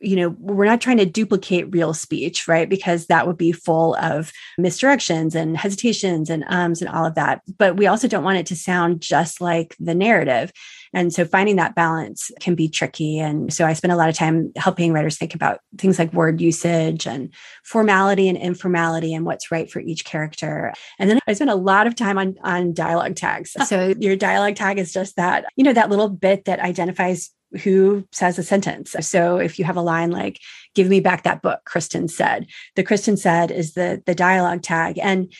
you 0.00 0.16
know, 0.16 0.30
we're 0.38 0.64
not 0.64 0.80
trying 0.80 0.96
to 0.96 1.06
duplicate 1.06 1.72
real 1.72 1.92
speech, 1.92 2.48
right? 2.48 2.68
Because 2.68 3.06
that 3.06 3.26
would 3.26 3.36
be 3.36 3.52
full 3.52 3.94
of 3.96 4.32
misdirections 4.58 5.34
and 5.34 5.56
hesitations 5.56 6.30
and 6.30 6.44
ums 6.48 6.80
and 6.80 6.90
all 6.90 7.04
of 7.04 7.14
that. 7.16 7.42
But 7.58 7.76
we 7.76 7.86
also 7.86 8.08
don't 8.08 8.24
want 8.24 8.38
it 8.38 8.46
to 8.46 8.56
sound 8.56 9.02
just 9.02 9.40
like 9.40 9.76
the 9.78 9.94
narrative. 9.94 10.52
And 10.92 11.12
so 11.12 11.24
finding 11.24 11.56
that 11.56 11.74
balance 11.74 12.30
can 12.40 12.54
be 12.54 12.68
tricky. 12.68 13.18
And 13.18 13.52
so 13.52 13.64
I 13.64 13.74
spend 13.74 13.92
a 13.92 13.96
lot 13.96 14.08
of 14.08 14.16
time 14.16 14.52
helping 14.56 14.92
writers 14.92 15.18
think 15.18 15.34
about 15.34 15.60
things 15.78 15.98
like 15.98 16.12
word 16.12 16.40
usage 16.40 17.06
and 17.06 17.32
formality 17.62 18.28
and 18.28 18.36
informality 18.36 19.14
and 19.14 19.24
what's 19.24 19.52
right 19.52 19.70
for 19.70 19.80
each 19.80 20.04
character. 20.04 20.72
And 20.98 21.08
then 21.08 21.20
I 21.28 21.34
spend 21.34 21.50
a 21.50 21.54
lot 21.54 21.86
of 21.86 21.94
time 21.94 22.18
on, 22.18 22.36
on 22.42 22.74
dialogue 22.74 23.16
tags. 23.16 23.56
So 23.70 23.94
your 24.00 24.16
dialogue 24.16 24.56
tag 24.56 24.80
is 24.80 24.92
just 24.92 25.14
that, 25.14 25.44
you 25.54 25.62
know, 25.62 25.72
that 25.72 25.90
little 25.90 26.08
bit 26.08 26.46
that 26.46 26.58
identifies 26.58 27.30
who 27.62 28.06
says 28.12 28.38
a 28.38 28.42
sentence. 28.42 28.94
So 29.00 29.38
if 29.38 29.58
you 29.58 29.64
have 29.64 29.76
a 29.76 29.82
line 29.82 30.10
like, 30.10 30.40
give 30.74 30.88
me 30.88 31.00
back 31.00 31.24
that 31.24 31.42
book, 31.42 31.60
Kristen 31.64 32.08
said, 32.08 32.46
the 32.76 32.82
Kristen 32.82 33.16
said 33.16 33.50
is 33.50 33.74
the, 33.74 34.02
the 34.06 34.14
dialogue 34.14 34.62
tag. 34.62 34.98
And 34.98 35.32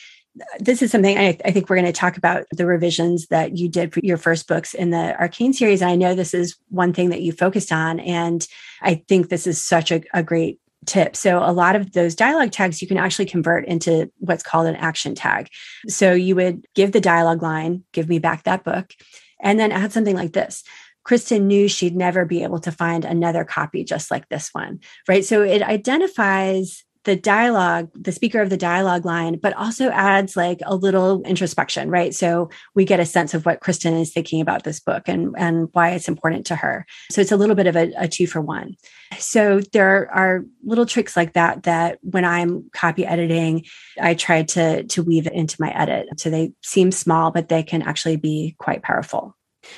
this 0.59 0.81
is 0.81 0.91
something 0.91 1.17
I, 1.17 1.37
I 1.43 1.51
think 1.51 1.69
we're 1.69 1.75
going 1.75 1.85
to 1.85 1.91
talk 1.91 2.17
about 2.17 2.45
the 2.51 2.65
revisions 2.65 3.27
that 3.27 3.57
you 3.57 3.67
did 3.67 3.93
for 3.93 3.99
your 4.01 4.17
first 4.17 4.47
books 4.47 4.73
in 4.73 4.89
the 4.91 5.15
ARKANE 5.19 5.53
series. 5.53 5.81
And 5.81 5.91
I 5.91 5.95
know 5.95 6.15
this 6.15 6.33
is 6.33 6.55
one 6.69 6.93
thing 6.93 7.09
that 7.09 7.21
you 7.21 7.31
focused 7.31 7.71
on. 7.71 7.99
And 7.99 8.45
I 8.81 9.03
think 9.07 9.29
this 9.29 9.45
is 9.45 9.63
such 9.63 9.91
a, 9.91 10.01
a 10.13 10.23
great 10.23 10.59
tip. 10.85 11.15
So 11.15 11.37
a 11.39 11.51
lot 11.51 11.75
of 11.75 11.91
those 11.91 12.15
dialogue 12.15 12.51
tags 12.51 12.81
you 12.81 12.87
can 12.87 12.97
actually 12.97 13.25
convert 13.25 13.65
into 13.65 14.11
what's 14.17 14.43
called 14.43 14.67
an 14.67 14.75
action 14.77 15.15
tag. 15.15 15.47
So 15.87 16.13
you 16.13 16.35
would 16.35 16.65
give 16.75 16.91
the 16.91 17.01
dialogue 17.01 17.43
line, 17.43 17.83
give 17.91 18.09
me 18.09 18.19
back 18.19 18.43
that 18.43 18.63
book, 18.63 18.93
and 19.39 19.59
then 19.59 19.71
add 19.71 19.91
something 19.91 20.15
like 20.15 20.33
this. 20.33 20.63
Kristen 21.03 21.47
knew 21.47 21.67
she'd 21.67 21.95
never 21.95 22.25
be 22.25 22.43
able 22.43 22.59
to 22.59 22.71
find 22.71 23.05
another 23.05 23.43
copy 23.43 23.83
just 23.83 24.11
like 24.11 24.29
this 24.29 24.49
one, 24.51 24.79
right? 25.07 25.25
So 25.25 25.41
it 25.41 25.61
identifies 25.61 26.83
the 27.03 27.15
dialogue, 27.15 27.89
the 27.95 28.11
speaker 28.11 28.41
of 28.41 28.49
the 28.49 28.57
dialogue 28.57 29.05
line, 29.05 29.39
but 29.41 29.53
also 29.53 29.89
adds 29.89 30.35
like 30.35 30.59
a 30.65 30.75
little 30.75 31.23
introspection, 31.23 31.89
right? 31.89 32.13
So 32.13 32.49
we 32.75 32.85
get 32.85 32.99
a 32.99 33.05
sense 33.05 33.33
of 33.33 33.45
what 33.45 33.59
Kristen 33.59 33.95
is 33.95 34.13
thinking 34.13 34.39
about 34.39 34.63
this 34.63 34.79
book 34.79 35.07
and, 35.07 35.33
and 35.37 35.69
why 35.71 35.91
it's 35.91 36.07
important 36.07 36.45
to 36.47 36.55
her. 36.55 36.85
So 37.09 37.21
it's 37.21 37.31
a 37.31 37.37
little 37.37 37.55
bit 37.55 37.67
of 37.67 37.75
a, 37.75 37.91
a 37.97 38.07
two 38.07 38.27
for 38.27 38.39
one. 38.39 38.75
So 39.17 39.61
there 39.73 40.13
are 40.13 40.45
little 40.63 40.85
tricks 40.85 41.17
like 41.17 41.33
that 41.33 41.63
that 41.63 41.97
when 42.01 42.23
I'm 42.23 42.69
copy 42.71 43.05
editing, 43.05 43.65
I 43.99 44.13
try 44.13 44.43
to 44.43 44.83
to 44.83 45.03
weave 45.03 45.27
it 45.27 45.33
into 45.33 45.57
my 45.59 45.71
edit. 45.71 46.07
So 46.19 46.29
they 46.29 46.53
seem 46.61 46.91
small, 46.91 47.31
but 47.31 47.49
they 47.49 47.63
can 47.63 47.81
actually 47.81 48.17
be 48.17 48.55
quite 48.59 48.83
powerful. 48.83 49.35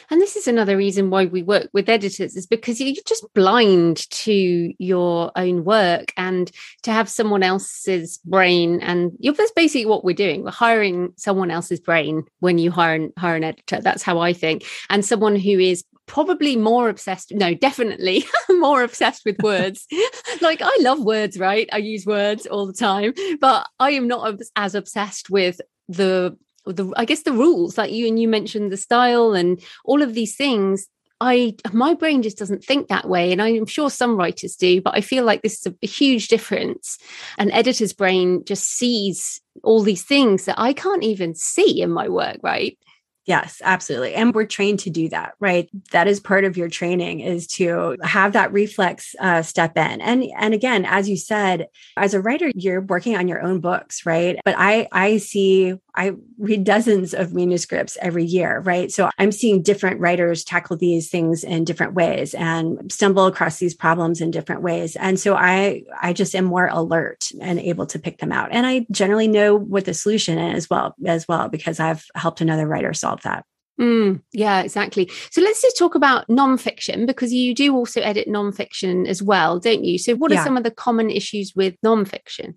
And 0.09 0.21
this 0.21 0.35
is 0.35 0.47
another 0.47 0.77
reason 0.77 1.09
why 1.09 1.25
we 1.25 1.43
work 1.43 1.69
with 1.73 1.89
editors 1.89 2.35
is 2.35 2.47
because 2.47 2.79
you're 2.79 2.95
just 3.05 3.25
blind 3.33 4.09
to 4.11 4.73
your 4.77 5.31
own 5.35 5.63
work 5.63 6.13
and 6.17 6.51
to 6.83 6.91
have 6.91 7.09
someone 7.09 7.43
else's 7.43 8.19
brain. 8.19 8.81
And 8.81 9.11
that's 9.21 9.51
basically 9.51 9.85
what 9.85 10.03
we're 10.03 10.15
doing. 10.15 10.43
We're 10.43 10.51
hiring 10.51 11.13
someone 11.15 11.51
else's 11.51 11.79
brain 11.79 12.23
when 12.39 12.57
you 12.57 12.71
hire 12.71 12.95
an, 12.95 13.13
hire 13.17 13.35
an 13.35 13.43
editor. 13.43 13.81
That's 13.81 14.03
how 14.03 14.19
I 14.19 14.33
think. 14.33 14.65
And 14.89 15.05
someone 15.05 15.35
who 15.35 15.59
is 15.59 15.83
probably 16.05 16.57
more 16.57 16.89
obsessed 16.89 17.33
no 17.33 17.53
definitely 17.53 18.25
more 18.49 18.83
obsessed 18.83 19.23
with 19.25 19.37
words 19.41 19.87
like 20.41 20.61
i 20.61 20.77
love 20.81 20.99
words 21.01 21.39
right 21.39 21.69
i 21.71 21.77
use 21.77 22.05
words 22.05 22.45
all 22.45 22.67
the 22.67 22.73
time 22.73 23.13
but 23.39 23.65
i 23.79 23.91
am 23.91 24.05
not 24.05 24.37
as 24.57 24.75
obsessed 24.75 25.29
with 25.29 25.61
the 25.87 26.37
the 26.65 26.91
I 26.95 27.05
guess 27.05 27.23
the 27.23 27.33
rules 27.33 27.77
like 27.77 27.91
you 27.91 28.07
and 28.07 28.19
you 28.19 28.27
mentioned 28.27 28.71
the 28.71 28.77
style 28.77 29.33
and 29.33 29.61
all 29.85 30.01
of 30.01 30.13
these 30.13 30.35
things 30.35 30.87
I 31.19 31.55
my 31.71 31.93
brain 31.93 32.21
just 32.21 32.37
doesn't 32.37 32.63
think 32.63 32.87
that 32.87 33.07
way 33.07 33.31
and 33.31 33.41
I'm 33.41 33.65
sure 33.65 33.89
some 33.89 34.17
writers 34.17 34.55
do 34.55 34.81
but 34.81 34.95
I 34.95 35.01
feel 35.01 35.23
like 35.23 35.41
this 35.41 35.65
is 35.65 35.73
a, 35.81 35.87
huge 35.87 36.27
difference 36.27 36.97
an 37.37 37.51
editor's 37.51 37.93
brain 37.93 38.43
just 38.45 38.65
sees 38.65 39.41
all 39.63 39.81
these 39.81 40.03
things 40.03 40.45
that 40.45 40.59
I 40.59 40.73
can't 40.73 41.03
even 41.03 41.35
see 41.35 41.81
in 41.81 41.91
my 41.91 42.09
work 42.09 42.37
right 42.41 42.77
Yes, 43.25 43.61
absolutely. 43.63 44.15
And 44.15 44.35
we're 44.35 44.45
trained 44.45 44.79
to 44.79 44.89
do 44.89 45.07
that, 45.09 45.33
right? 45.39 45.69
That 45.91 46.07
is 46.07 46.19
part 46.19 46.43
of 46.43 46.57
your 46.57 46.67
training 46.67 47.21
is 47.21 47.47
to 47.47 47.95
have 48.03 48.33
that 48.33 48.51
reflex 48.51 49.15
uh, 49.17 49.41
step 49.43 49.77
in. 49.77 50.01
And 50.01 50.25
and 50.37 50.53
again, 50.53 50.83
as 50.85 51.07
you 51.07 51.15
said, 51.15 51.67
as 51.95 52.13
a 52.13 52.19
writer, 52.21 52.51
you're 52.53 52.81
working 52.81 53.15
on 53.15 53.29
your 53.29 53.41
own 53.41 53.61
books, 53.61 54.05
right? 54.05 54.37
But 54.43 54.55
I 54.57 54.89
I 54.91 55.17
see 55.17 55.75
I 55.95 56.13
read 56.39 56.63
dozens 56.63 57.13
of 57.13 57.33
manuscripts 57.33 57.97
every 58.01 58.25
year, 58.25 58.59
right? 58.61 58.91
So 58.91 59.09
I'm 59.19 59.31
seeing 59.31 59.61
different 59.61 59.99
writers 59.99 60.43
tackle 60.43 60.77
these 60.77 61.09
things 61.09 61.43
in 61.43 61.65
different 61.65 61.93
ways 61.93 62.33
and 62.33 62.91
stumble 62.91 63.27
across 63.27 63.59
these 63.59 63.75
problems 63.75 64.19
in 64.19 64.31
different 64.31 64.61
ways. 64.61 64.95
And 64.95 65.19
so 65.19 65.35
I 65.35 65.83
I 66.01 66.13
just 66.13 66.33
am 66.35 66.45
more 66.45 66.67
alert 66.67 67.29
and 67.39 67.59
able 67.59 67.85
to 67.87 67.99
pick 67.99 68.17
them 68.17 68.31
out. 68.31 68.49
And 68.51 68.65
I 68.65 68.85
generally 68.91 69.27
know 69.27 69.55
what 69.55 69.85
the 69.85 69.93
solution 69.93 70.39
is 70.39 70.63
as 70.63 70.69
well 70.69 70.95
as 71.05 71.27
well 71.27 71.49
because 71.49 71.79
I've 71.79 72.05
helped 72.15 72.41
another 72.41 72.67
writer 72.67 72.93
solve 72.93 73.21
that. 73.23 73.45
Mm, 73.79 74.21
yeah, 74.31 74.61
exactly. 74.61 75.09
So 75.31 75.41
let's 75.41 75.61
just 75.61 75.77
talk 75.77 75.95
about 75.95 76.27
nonfiction 76.27 77.07
because 77.07 77.33
you 77.33 77.55
do 77.55 77.75
also 77.75 78.01
edit 78.01 78.27
nonfiction 78.27 79.07
as 79.07 79.23
well, 79.23 79.59
don't 79.59 79.83
you? 79.83 79.97
So, 79.97 80.15
what 80.15 80.31
are 80.31 80.35
yeah. 80.35 80.43
some 80.43 80.57
of 80.57 80.63
the 80.63 80.71
common 80.71 81.09
issues 81.09 81.53
with 81.55 81.75
nonfiction? 81.83 82.55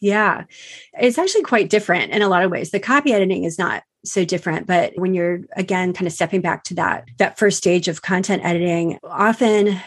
Yeah, 0.00 0.44
it's 0.98 1.18
actually 1.18 1.42
quite 1.42 1.68
different 1.68 2.12
in 2.12 2.22
a 2.22 2.28
lot 2.28 2.42
of 2.44 2.50
ways. 2.50 2.70
The 2.70 2.80
copy 2.80 3.12
editing 3.12 3.44
is 3.44 3.58
not 3.58 3.82
so 4.04 4.24
different 4.24 4.66
but 4.66 4.92
when 4.96 5.12
you're 5.12 5.42
again 5.56 5.92
kind 5.92 6.06
of 6.06 6.12
stepping 6.12 6.40
back 6.40 6.64
to 6.64 6.74
that 6.74 7.04
that 7.18 7.38
first 7.38 7.58
stage 7.58 7.86
of 7.86 8.00
content 8.00 8.42
editing 8.44 8.98
often 9.04 9.78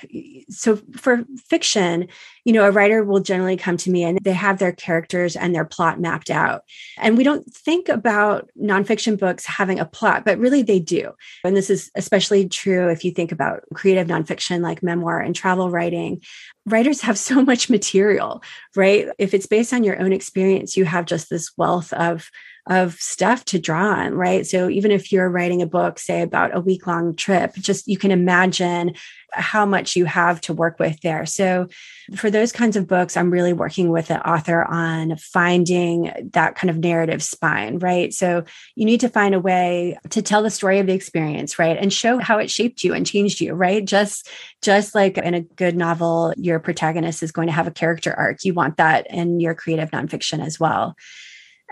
so 0.49 0.79
for 0.95 1.25
fiction 1.47 2.07
you 2.45 2.53
know 2.53 2.65
a 2.65 2.71
writer 2.71 3.03
will 3.03 3.19
generally 3.19 3.57
come 3.57 3.77
to 3.77 3.91
me 3.91 4.03
and 4.03 4.19
they 4.21 4.33
have 4.33 4.59
their 4.59 4.71
characters 4.71 5.35
and 5.35 5.53
their 5.53 5.65
plot 5.65 5.99
mapped 5.99 6.29
out. 6.29 6.63
And 6.97 7.17
we 7.17 7.23
don't 7.23 7.45
think 7.53 7.89
about 7.89 8.49
nonfiction 8.61 9.17
books 9.17 9.45
having 9.45 9.79
a 9.79 9.85
plot 9.85 10.25
but 10.25 10.37
really 10.37 10.61
they 10.61 10.79
do. 10.79 11.11
And 11.43 11.55
this 11.55 11.69
is 11.69 11.91
especially 11.95 12.47
true 12.47 12.89
if 12.89 13.03
you 13.03 13.11
think 13.11 13.31
about 13.31 13.63
creative 13.73 14.07
nonfiction 14.07 14.61
like 14.61 14.83
memoir 14.83 15.19
and 15.19 15.35
travel 15.35 15.69
writing. 15.69 16.21
Writers 16.65 17.01
have 17.01 17.17
so 17.17 17.43
much 17.43 17.69
material 17.69 18.43
right? 18.75 19.07
If 19.17 19.33
it's 19.33 19.45
based 19.45 19.73
on 19.73 19.83
your 19.83 19.99
own 19.99 20.13
experience 20.13 20.75
you 20.77 20.85
have 20.85 21.05
just 21.05 21.29
this 21.29 21.51
wealth 21.57 21.93
of 21.93 22.29
of 22.67 22.93
stuff 22.93 23.43
to 23.43 23.59
draw 23.59 23.91
on, 23.93 24.13
right? 24.13 24.45
So 24.45 24.69
even 24.69 24.91
if 24.91 25.11
you're 25.11 25.29
writing 25.29 25.61
a 25.61 25.67
book, 25.67 25.99
say 25.99 26.21
about 26.21 26.55
a 26.55 26.61
week 26.61 26.87
long 26.87 27.15
trip, 27.15 27.55
just 27.55 27.87
you 27.87 27.97
can 27.97 28.11
imagine 28.11 28.93
how 29.33 29.65
much 29.65 29.95
you 29.95 30.05
have 30.05 30.39
to 30.41 30.53
work 30.53 30.79
with 30.79 31.01
there. 31.01 31.25
So 31.25 31.67
for 32.15 32.29
those 32.29 32.51
kinds 32.51 32.75
of 32.77 32.87
books, 32.87 33.17
I'm 33.17 33.31
really 33.31 33.51
working 33.51 33.89
with 33.89 34.07
the 34.07 34.25
author 34.29 34.63
on 34.63 35.17
finding 35.17 36.29
that 36.33 36.55
kind 36.55 36.69
of 36.69 36.77
narrative 36.77 37.23
spine, 37.23 37.79
right? 37.79 38.13
So 38.13 38.43
you 38.75 38.85
need 38.85 38.99
to 39.01 39.09
find 39.09 39.33
a 39.35 39.39
way 39.39 39.97
to 40.11 40.21
tell 40.21 40.43
the 40.43 40.49
story 40.49 40.79
of 40.79 40.87
the 40.87 40.93
experience, 40.93 41.57
right? 41.57 41.77
And 41.77 41.91
show 41.91 42.19
how 42.19 42.37
it 42.37 42.51
shaped 42.51 42.83
you 42.83 42.93
and 42.93 43.05
changed 43.05 43.41
you, 43.41 43.53
right? 43.53 43.83
Just 43.83 44.29
just 44.61 44.95
like 44.95 45.17
in 45.17 45.33
a 45.33 45.41
good 45.41 45.75
novel, 45.75 46.33
your 46.37 46.59
protagonist 46.59 47.23
is 47.23 47.31
going 47.31 47.47
to 47.47 47.53
have 47.53 47.67
a 47.67 47.71
character 47.71 48.13
arc. 48.13 48.45
You 48.45 48.53
want 48.53 48.77
that 48.77 49.07
in 49.09 49.39
your 49.39 49.55
creative 49.55 49.91
nonfiction 49.91 50.45
as 50.45 50.59
well. 50.59 50.95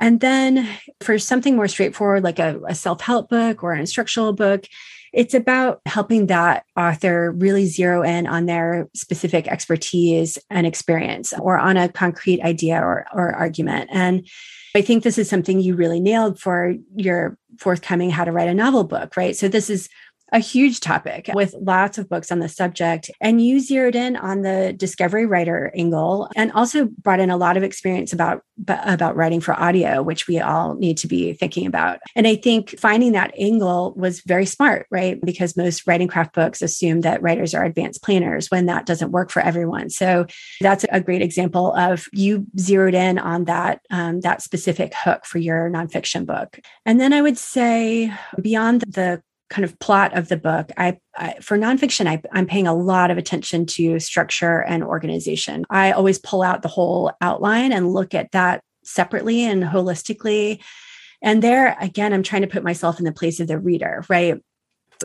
And 0.01 0.19
then 0.19 0.67
for 0.99 1.17
something 1.19 1.55
more 1.55 1.67
straightforward, 1.67 2.23
like 2.23 2.39
a, 2.39 2.59
a 2.67 2.75
self 2.75 2.99
help 3.01 3.29
book 3.29 3.63
or 3.63 3.71
an 3.71 3.79
instructional 3.79 4.33
book, 4.33 4.65
it's 5.13 5.33
about 5.33 5.81
helping 5.85 6.27
that 6.27 6.65
author 6.75 7.31
really 7.31 7.65
zero 7.65 8.01
in 8.01 8.25
on 8.27 8.45
their 8.45 8.89
specific 8.95 9.47
expertise 9.47 10.37
and 10.49 10.65
experience 10.65 11.33
or 11.39 11.57
on 11.59 11.77
a 11.77 11.89
concrete 11.89 12.41
idea 12.41 12.79
or, 12.79 13.05
or 13.13 13.33
argument. 13.35 13.89
And 13.93 14.27
I 14.73 14.81
think 14.81 15.03
this 15.03 15.17
is 15.17 15.29
something 15.29 15.59
you 15.59 15.75
really 15.75 15.99
nailed 15.99 16.39
for 16.39 16.75
your 16.95 17.37
forthcoming 17.59 18.09
How 18.09 18.23
to 18.23 18.31
Write 18.31 18.47
a 18.47 18.53
Novel 18.53 18.85
book, 18.85 19.15
right? 19.17 19.35
So 19.35 19.47
this 19.47 19.69
is 19.69 19.89
a 20.31 20.39
huge 20.39 20.79
topic 20.79 21.29
with 21.33 21.53
lots 21.59 21.97
of 21.97 22.07
books 22.07 22.31
on 22.31 22.39
the 22.39 22.47
subject. 22.47 23.09
And 23.19 23.41
you 23.41 23.59
zeroed 23.59 23.95
in 23.95 24.15
on 24.15 24.41
the 24.41 24.73
discovery 24.75 25.25
writer 25.25 25.71
angle 25.75 26.29
and 26.35 26.51
also 26.53 26.85
brought 26.85 27.19
in 27.19 27.29
a 27.29 27.37
lot 27.37 27.57
of 27.57 27.63
experience 27.63 28.13
about, 28.13 28.43
about 28.67 29.15
writing 29.15 29.41
for 29.41 29.53
audio, 29.59 30.01
which 30.01 30.27
we 30.27 30.39
all 30.39 30.75
need 30.75 30.97
to 30.97 31.07
be 31.07 31.33
thinking 31.33 31.65
about. 31.65 31.99
And 32.15 32.27
I 32.27 32.35
think 32.35 32.79
finding 32.79 33.11
that 33.11 33.33
angle 33.37 33.93
was 33.97 34.21
very 34.21 34.45
smart, 34.45 34.87
right? 34.89 35.19
Because 35.21 35.57
most 35.57 35.85
writing 35.85 36.07
craft 36.07 36.33
books 36.33 36.61
assume 36.61 37.01
that 37.01 37.21
writers 37.21 37.53
are 37.53 37.65
advanced 37.65 38.01
planners 38.01 38.49
when 38.49 38.67
that 38.67 38.85
doesn't 38.85 39.11
work 39.11 39.31
for 39.31 39.41
everyone. 39.41 39.89
So 39.89 40.25
that's 40.61 40.85
a 40.91 41.01
great 41.01 41.21
example 41.21 41.73
of 41.75 42.07
you 42.13 42.45
zeroed 42.57 42.93
in 42.93 43.19
on 43.19 43.45
that, 43.45 43.81
um, 43.89 44.21
that 44.21 44.41
specific 44.41 44.93
hook 44.93 45.25
for 45.25 45.39
your 45.39 45.69
nonfiction 45.69 46.25
book. 46.25 46.59
And 46.85 47.01
then 47.01 47.11
I 47.11 47.21
would 47.21 47.37
say 47.37 48.13
beyond 48.41 48.81
the 48.87 49.21
kind 49.51 49.65
of 49.65 49.77
plot 49.79 50.17
of 50.17 50.29
the 50.29 50.37
book, 50.37 50.71
I, 50.77 50.97
I 51.15 51.35
for 51.41 51.57
nonfiction, 51.57 52.07
I, 52.07 52.21
I'm 52.31 52.47
paying 52.47 52.67
a 52.67 52.73
lot 52.73 53.11
of 53.11 53.17
attention 53.17 53.65
to 53.67 53.99
structure 53.99 54.63
and 54.63 54.83
organization. 54.83 55.65
I 55.69 55.91
always 55.91 56.17
pull 56.17 56.41
out 56.41 56.61
the 56.63 56.69
whole 56.69 57.11
outline 57.21 57.71
and 57.71 57.93
look 57.93 58.15
at 58.15 58.31
that 58.31 58.63
separately 58.83 59.43
and 59.43 59.63
holistically. 59.63 60.63
And 61.21 61.43
there, 61.43 61.77
again, 61.79 62.13
I'm 62.13 62.23
trying 62.23 62.41
to 62.41 62.47
put 62.47 62.63
myself 62.63 62.97
in 62.97 63.05
the 63.05 63.11
place 63.11 63.39
of 63.39 63.47
the 63.47 63.59
reader, 63.59 64.03
right? 64.09 64.41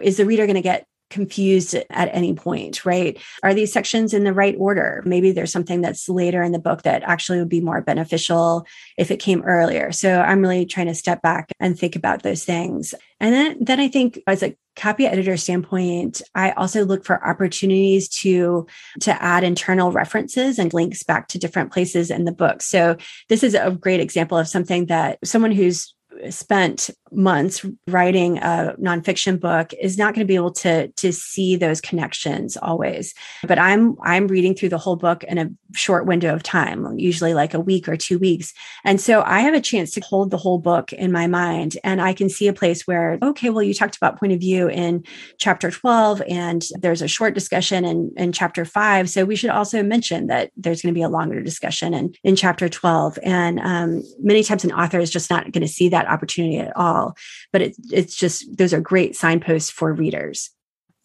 Is 0.01 0.17
the 0.17 0.25
reader 0.25 0.47
going 0.47 0.55
to 0.55 0.63
get 0.63 0.87
confused 1.11 1.75
at 1.75 2.11
any 2.13 2.35
point, 2.35 2.85
right? 2.85 3.19
Are 3.43 3.55
these 3.55 3.73
sections 3.73 4.13
in 4.13 4.25
the 4.25 4.33
right 4.33 4.57
order? 4.59 5.03
Maybe 5.07 5.33
there's 5.33 5.53
something 5.53 5.81
that's 5.81 6.09
later 6.09 6.43
in 6.43 6.53
the 6.53 6.59
book 6.59 6.83
that 6.83 7.03
actually 7.05 7.39
would 7.39 7.49
be 7.49 7.61
more 7.61 7.81
beneficial 7.81 8.67
if 8.99 9.11
it 9.11 9.19
came 9.19 9.43
earlier. 9.43 9.93
So 9.93 10.21
I'm 10.21 10.41
really 10.41 10.67
trying 10.67 10.87
to 10.87 10.95
step 10.95 11.23
back 11.23 11.53
and 11.61 11.79
think 11.79 11.97
about 11.97 12.23
those 12.23 12.45
things. 12.45 12.95
And 13.21 13.33
then, 13.35 13.57
then 13.61 13.81
I 13.81 13.89
think 13.89 14.21
as 14.27 14.43
a 14.43 14.57
copy 14.75 15.07
editor 15.07 15.37
standpoint, 15.37 16.21
I 16.35 16.51
also 16.51 16.85
look 16.85 17.05
for 17.05 17.27
opportunities 17.27 18.09
to, 18.21 18.67
to 19.01 19.23
add 19.23 19.43
internal 19.43 19.91
references 19.91 20.59
and 20.59 20.75
links 20.75 21.03
back 21.03 21.29
to 21.29 21.39
different 21.39 21.73
places 21.73 22.11
in 22.11 22.25
the 22.25 22.33
book. 22.33 22.61
So 22.63 22.97
this 23.29 23.43
is 23.43 23.55
a 23.55 23.71
great 23.71 24.01
example 24.01 24.37
of 24.37 24.49
something 24.49 24.87
that 24.87 25.19
someone 25.25 25.53
who's 25.53 25.95
spent 26.31 26.91
months 27.13 27.65
writing 27.87 28.39
a 28.39 28.75
nonfiction 28.81 29.39
book 29.39 29.73
is 29.81 29.97
not 29.97 30.15
going 30.15 30.27
to 30.27 30.29
be 30.29 30.35
able 30.35 30.53
to 30.53 30.89
to 30.89 31.13
see 31.13 31.57
those 31.57 31.81
connections 31.81 32.57
always. 32.57 33.15
But 33.47 33.59
I'm 33.59 33.97
I'm 34.03 34.27
reading 34.27 34.55
through 34.55 34.71
the 34.71 34.79
whole 34.79 34.97
book 34.97 35.25
in 35.25 35.39
a 35.39 35.51
short 35.75 36.07
window 36.07 36.35
of 36.35 36.43
time, 36.43 36.99
usually 36.99 37.35
like 37.35 37.55
a 37.55 37.61
week 37.61 37.89
or 37.89 37.97
two 37.97 38.19
weeks. 38.19 38.53
And 38.85 39.01
so 39.01 39.23
I 39.23 39.41
have 39.41 39.55
a 39.55 39.61
chance 39.61 39.93
to 39.93 40.01
hold 40.01 40.31
the 40.31 40.37
whole 40.37 40.59
book 40.59 40.93
in 40.93 41.13
my 41.13 41.27
mind 41.27 41.77
and 41.85 42.01
I 42.01 42.13
can 42.13 42.29
see 42.29 42.49
a 42.49 42.53
place 42.53 42.87
where, 42.87 43.19
okay, 43.23 43.51
well, 43.51 43.63
you 43.63 43.75
talked 43.75 43.97
about 43.97 44.19
point 44.19 44.33
of 44.33 44.41
view 44.41 44.69
in 44.69 45.05
chapter 45.39 45.71
12 45.71 46.23
and 46.29 46.65
there's 46.79 47.03
a 47.03 47.09
short 47.09 47.35
discussion 47.35 47.85
in, 47.85 48.13
in 48.17 48.33
chapter 48.33 48.65
five. 48.65 49.11
So 49.11 49.25
we 49.25 49.37
should 49.37 49.51
also 49.51 49.83
mention 49.83 50.27
that 50.29 50.51
there's 50.57 50.83
going 50.83 50.95
to 50.95 50.99
be 50.99 51.03
a 51.03 51.09
longer 51.09 51.43
discussion 51.43 51.95
in, 51.95 52.15
in 52.25 52.37
chapter 52.37 52.69
12. 52.69 53.19
And 53.23 53.61
um, 53.61 54.03
many 54.21 54.43
times 54.43 54.65
an 54.65 54.73
author 54.73 54.99
is 54.99 55.11
just 55.11 55.31
not 55.31 55.53
going 55.53 55.63
to 55.63 55.69
see 55.69 55.89
that 55.91 56.06
opportunity 56.07 56.59
at 56.59 56.77
all. 56.77 57.17
But 57.53 57.63
it, 57.63 57.77
it's 57.91 58.17
just, 58.17 58.57
those 58.57 58.73
are 58.73 58.81
great 58.81 59.17
signposts 59.17 59.71
for 59.71 59.93
readers. 59.93 60.51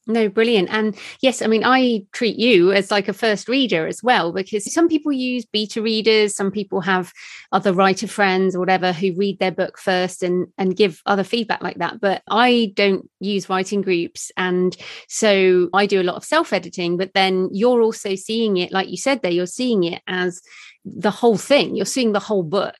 No, 0.07 0.29
brilliant. 0.29 0.69
And 0.71 0.97
yes, 1.21 1.43
I 1.43 1.47
mean, 1.47 1.63
I 1.63 2.03
treat 2.11 2.37
you 2.37 2.71
as 2.71 2.89
like 2.89 3.07
a 3.07 3.13
first 3.13 3.47
reader 3.47 3.85
as 3.85 4.01
well, 4.01 4.31
because 4.31 4.71
some 4.73 4.87
people 4.87 5.11
use 5.11 5.45
beta 5.45 5.79
readers, 5.79 6.35
some 6.35 6.49
people 6.49 6.81
have 6.81 7.13
other 7.51 7.71
writer 7.71 8.07
friends 8.07 8.55
or 8.55 8.59
whatever 8.59 8.93
who 8.93 9.13
read 9.15 9.37
their 9.37 9.51
book 9.51 9.77
first 9.77 10.23
and, 10.23 10.47
and 10.57 10.75
give 10.75 11.01
other 11.05 11.23
feedback 11.23 11.61
like 11.61 11.77
that. 11.77 12.01
But 12.01 12.23
I 12.29 12.73
don't 12.75 13.07
use 13.19 13.47
writing 13.47 13.81
groups. 13.81 14.31
And 14.37 14.75
so 15.07 15.69
I 15.71 15.85
do 15.85 16.01
a 16.01 16.03
lot 16.03 16.15
of 16.15 16.25
self 16.25 16.51
editing, 16.51 16.97
but 16.97 17.13
then 17.13 17.49
you're 17.51 17.83
also 17.83 18.15
seeing 18.15 18.57
it, 18.57 18.71
like 18.71 18.89
you 18.89 18.97
said 18.97 19.21
there, 19.21 19.31
you're 19.31 19.45
seeing 19.45 19.83
it 19.83 20.01
as 20.07 20.41
the 20.83 21.11
whole 21.11 21.37
thing 21.37 21.75
you're 21.75 21.85
seeing 21.85 22.11
the 22.11 22.19
whole 22.19 22.41
book 22.41 22.75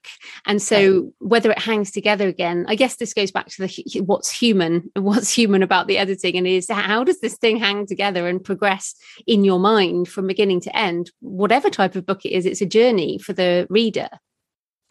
and 0.48 0.60
so 0.60 1.14
whether 1.20 1.52
it 1.52 1.60
hangs 1.60 1.92
together 1.92 2.28
again 2.28 2.66
i 2.68 2.74
guess 2.74 2.96
this 2.96 3.14
goes 3.14 3.30
back 3.30 3.46
to 3.46 3.62
the 3.62 4.02
what's 4.02 4.32
human 4.32 4.90
what's 4.96 5.32
human 5.32 5.62
about 5.62 5.86
the 5.86 6.00
editing 6.00 6.36
and 6.36 6.48
is 6.48 6.70
how 6.70 7.04
does 7.12 7.22
this 7.22 7.38
thing 7.38 7.58
hang 7.58 7.86
together 7.86 8.28
and 8.28 8.44
progress 8.44 8.96
in 9.28 9.44
your 9.44 9.60
mind 9.60 10.08
from 10.08 10.28
beginning 10.28 10.62
to 10.62 10.76
end 10.76 11.12
whatever 11.20 11.70
type 11.70 11.96
of 11.96 12.06
book 12.06 12.26
it 12.26 12.32
is 12.32 12.46
it's 12.46 12.62
a 12.62 12.66
journey 12.66 13.18
for 13.18 13.34
the 13.34 13.68
reader 13.70 14.10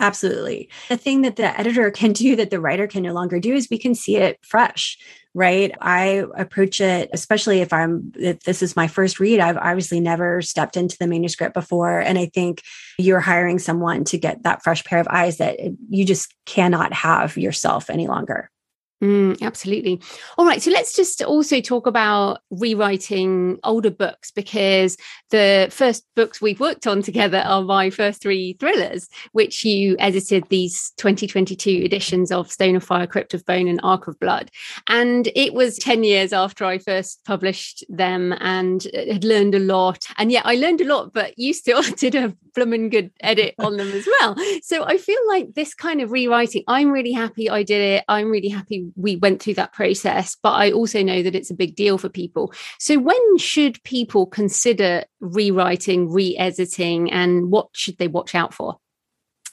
Absolutely. 0.01 0.71
The 0.89 0.97
thing 0.97 1.21
that 1.23 1.37
the 1.37 1.61
editor 1.61 1.91
can 1.91 2.15
do 2.15 2.35
that 2.37 2.49
the 2.49 2.59
writer 2.59 2.87
can 2.87 3.03
no 3.03 3.13
longer 3.13 3.39
do 3.39 3.55
is 3.55 3.69
we 3.71 3.77
can 3.77 3.95
see 3.95 4.17
it 4.17 4.39
fresh, 4.43 4.97
right? 5.35 5.73
I 5.79 6.25
approach 6.39 6.81
it, 6.81 7.11
especially 7.13 7.61
if 7.61 7.71
I'm, 7.71 8.11
if 8.17 8.41
this 8.45 8.63
is 8.63 8.75
my 8.75 8.89
first 8.89 9.21
read, 9.21 9.41
I've 9.41 9.59
obviously 9.59 10.01
never 10.01 10.41
stepped 10.41 10.79
into 10.79 10.97
the 10.99 11.07
manuscript 11.07 11.53
before. 11.53 12.01
And 12.01 12.19
I 12.19 12.31
think 12.33 12.63
you're 12.97 13.21
hiring 13.21 13.59
someone 13.59 14.05
to 14.05 14.17
get 14.17 14.43
that 14.45 14.63
fresh 14.63 14.83
pair 14.85 15.01
of 15.01 15.09
eyes 15.09 15.37
that 15.37 15.59
you 15.91 16.07
just 16.07 16.35
cannot 16.47 16.95
have 16.95 17.37
yourself 17.37 17.91
any 17.91 18.09
longer. 18.09 18.51
Mm, 19.03 19.41
absolutely. 19.41 19.99
All 20.37 20.45
right. 20.45 20.61
So 20.61 20.71
let's 20.71 20.95
just 20.95 21.23
also 21.23 21.63
talk 21.63 21.87
about 21.87 22.41
rewriting 22.51 23.59
older 23.65 23.91
books 23.91 24.31
because 24.31 24.99
the 25.31 25.69
first 25.71 26.05
books 26.15 26.43
we've 26.43 26.61
worked 26.61 26.87
on 26.87 27.01
together 27.01 27.39
are 27.39 27.63
my 27.63 27.89
first 27.89 28.21
three 28.21 28.57
thrillers, 28.61 29.09
which 29.33 29.65
you 29.65 29.97
edited 29.99 30.45
these 30.51 30.93
2022 30.99 31.71
editions 31.71 32.31
of 32.31 32.53
Stone 32.53 32.77
of 32.77 32.85
Fire, 32.85 33.07
Crypt 33.07 33.33
of 33.33 33.45
Bone, 33.47 33.69
and 33.69 33.81
Ark 33.83 34.07
of 34.07 34.21
Blood. 34.21 34.51
And 34.87 35.31
it 35.35 35.55
was 35.55 35.79
10 35.79 36.05
years 36.05 36.35
after 36.35 36.67
I 36.67 36.77
first 36.77 37.25
published 37.25 37.83
them 37.89 38.35
and 38.39 38.87
had 38.95 39.25
learned 39.25 39.55
a 39.55 39.61
lot. 39.61 40.05
And 40.19 40.31
yet 40.31 40.45
I 40.45 40.57
learned 40.57 40.83
a 40.83 40.87
lot, 40.87 41.15
but 41.15 41.39
you 41.39 41.55
still 41.55 41.83
did 41.97 42.15
a 42.15 42.37
blooming 42.55 42.89
good 42.89 43.11
edit 43.21 43.55
on 43.59 43.77
them 43.77 43.91
as 43.93 44.07
well. 44.07 44.37
So 44.63 44.85
I 44.85 44.99
feel 44.99 45.21
like 45.29 45.55
this 45.55 45.75
kind 45.75 46.01
of 46.01 46.11
rewriting, 46.11 46.65
I'm 46.69 46.91
really 46.91 47.13
happy 47.13 47.49
I 47.51 47.63
did 47.63 47.81
it. 47.81 48.05
I'm 48.09 48.31
really 48.31 48.49
happy 48.49 48.91
we 48.97 49.17
went 49.17 49.43
through 49.43 49.55
that 49.55 49.73
process, 49.73 50.37
but 50.43 50.53
I 50.53 50.73
also 50.73 51.03
know 51.03 51.23
that 51.23 51.35
it's 51.35 51.51
a 51.51 51.55
big 51.55 51.77
deal 51.77 51.99
for 51.99 52.09
people. 52.09 52.53
So 52.79 52.99
when 52.99 53.39
should 53.39 53.83
people 53.85 54.27
consider 54.27 55.05
rewriting, 55.21 56.11
re 56.13 56.37
editing, 56.37 57.11
and 57.13 57.51
what 57.51 57.69
should 57.73 57.99
they 57.99 58.09
watch 58.09 58.35
out 58.35 58.55
for? 58.55 58.79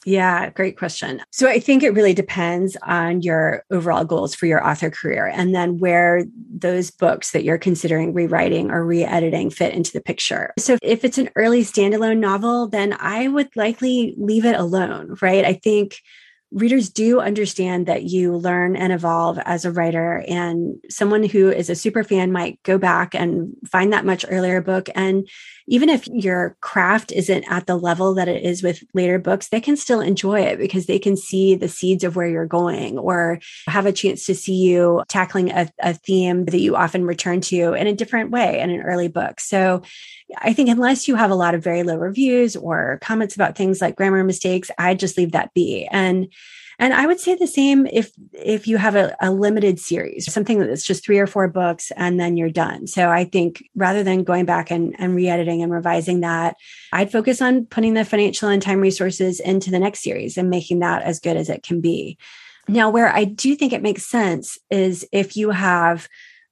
Yeah, 0.08 0.48
great 0.48 0.78
question. 0.78 1.20
So 1.32 1.50
I 1.50 1.60
think 1.60 1.82
it 1.82 1.90
really 1.90 2.14
depends 2.14 2.78
on 2.82 3.20
your 3.20 3.62
overall 3.70 4.06
goals 4.06 4.34
for 4.34 4.46
your 4.46 4.66
author 4.66 4.88
career 4.88 5.26
and 5.26 5.54
then 5.54 5.76
where 5.76 6.24
those 6.50 6.90
books 6.90 7.32
that 7.32 7.44
you're 7.44 7.58
considering 7.58 8.14
rewriting 8.14 8.70
or 8.70 8.86
re 8.86 9.04
editing 9.04 9.50
fit 9.50 9.74
into 9.74 9.92
the 9.92 10.00
picture. 10.00 10.54
So 10.58 10.78
if 10.80 11.04
it's 11.04 11.18
an 11.18 11.28
early 11.36 11.62
standalone 11.62 12.20
novel, 12.20 12.68
then 12.68 12.96
I 12.98 13.28
would 13.28 13.54
likely 13.54 14.14
leave 14.16 14.46
it 14.46 14.58
alone, 14.58 15.18
right? 15.20 15.44
I 15.44 15.52
think 15.52 16.00
readers 16.50 16.88
do 16.88 17.20
understand 17.20 17.84
that 17.84 18.04
you 18.04 18.34
learn 18.34 18.76
and 18.76 18.94
evolve 18.94 19.38
as 19.40 19.66
a 19.66 19.72
writer 19.72 20.24
and 20.26 20.76
someone 20.88 21.22
who 21.22 21.50
is 21.50 21.68
a 21.68 21.74
super 21.74 22.02
fan 22.02 22.32
might 22.32 22.62
go 22.62 22.78
back 22.78 23.14
and 23.14 23.54
find 23.66 23.92
that 23.92 24.06
much 24.06 24.24
earlier 24.30 24.62
book 24.62 24.88
and 24.94 25.28
even 25.68 25.88
if 25.88 26.06
your 26.08 26.56
craft 26.60 27.12
isn't 27.12 27.44
at 27.44 27.66
the 27.66 27.76
level 27.76 28.14
that 28.14 28.28
it 28.28 28.42
is 28.42 28.62
with 28.62 28.82
later 28.94 29.18
books 29.18 29.48
they 29.48 29.60
can 29.60 29.76
still 29.76 30.00
enjoy 30.00 30.40
it 30.40 30.58
because 30.58 30.86
they 30.86 30.98
can 30.98 31.16
see 31.16 31.54
the 31.54 31.68
seeds 31.68 32.04
of 32.04 32.16
where 32.16 32.28
you're 32.28 32.46
going 32.46 32.98
or 32.98 33.38
have 33.66 33.86
a 33.86 33.92
chance 33.92 34.26
to 34.26 34.34
see 34.34 34.54
you 34.54 35.02
tackling 35.08 35.50
a, 35.50 35.68
a 35.80 35.94
theme 35.94 36.44
that 36.46 36.60
you 36.60 36.76
often 36.76 37.04
return 37.04 37.40
to 37.40 37.74
in 37.74 37.86
a 37.86 37.94
different 37.94 38.30
way 38.30 38.60
in 38.60 38.70
an 38.70 38.82
early 38.82 39.08
book 39.08 39.40
so 39.40 39.82
I 40.36 40.52
think 40.52 40.68
unless 40.68 41.08
you 41.08 41.14
have 41.14 41.30
a 41.30 41.34
lot 41.34 41.54
of 41.54 41.64
very 41.64 41.82
low 41.82 41.96
reviews 41.96 42.54
or 42.54 42.98
comments 43.00 43.34
about 43.34 43.56
things 43.56 43.80
like 43.80 43.96
grammar 43.96 44.22
mistakes, 44.24 44.70
I 44.76 44.94
just 44.94 45.16
leave 45.16 45.32
that 45.32 45.54
be. 45.54 45.88
And 45.90 46.28
and 46.78 46.94
I 46.94 47.06
would 47.06 47.18
say 47.18 47.34
the 47.34 47.46
same 47.46 47.86
if 47.86 48.12
if 48.32 48.68
you 48.68 48.76
have 48.76 48.94
a, 48.94 49.16
a 49.20 49.32
limited 49.32 49.80
series, 49.80 50.32
something 50.32 50.60
that's 50.60 50.86
just 50.86 51.04
three 51.04 51.18
or 51.18 51.26
four 51.26 51.48
books 51.48 51.90
and 51.96 52.20
then 52.20 52.36
you're 52.36 52.50
done. 52.50 52.86
So 52.86 53.10
I 53.10 53.24
think 53.24 53.64
rather 53.74 54.04
than 54.04 54.22
going 54.22 54.44
back 54.44 54.70
and, 54.70 54.94
and 54.98 55.16
re-editing 55.16 55.62
and 55.62 55.72
revising 55.72 56.20
that, 56.20 56.56
I'd 56.92 57.10
focus 57.10 57.42
on 57.42 57.66
putting 57.66 57.94
the 57.94 58.04
financial 58.04 58.48
and 58.48 58.62
time 58.62 58.80
resources 58.80 59.40
into 59.40 59.70
the 59.70 59.80
next 59.80 60.02
series 60.02 60.36
and 60.36 60.50
making 60.50 60.78
that 60.80 61.02
as 61.02 61.18
good 61.18 61.36
as 61.36 61.48
it 61.48 61.64
can 61.64 61.80
be. 61.80 62.16
Now, 62.68 62.90
where 62.90 63.08
I 63.08 63.24
do 63.24 63.56
think 63.56 63.72
it 63.72 63.82
makes 63.82 64.06
sense 64.06 64.58
is 64.70 65.06
if 65.10 65.36
you 65.36 65.50
have 65.50 66.08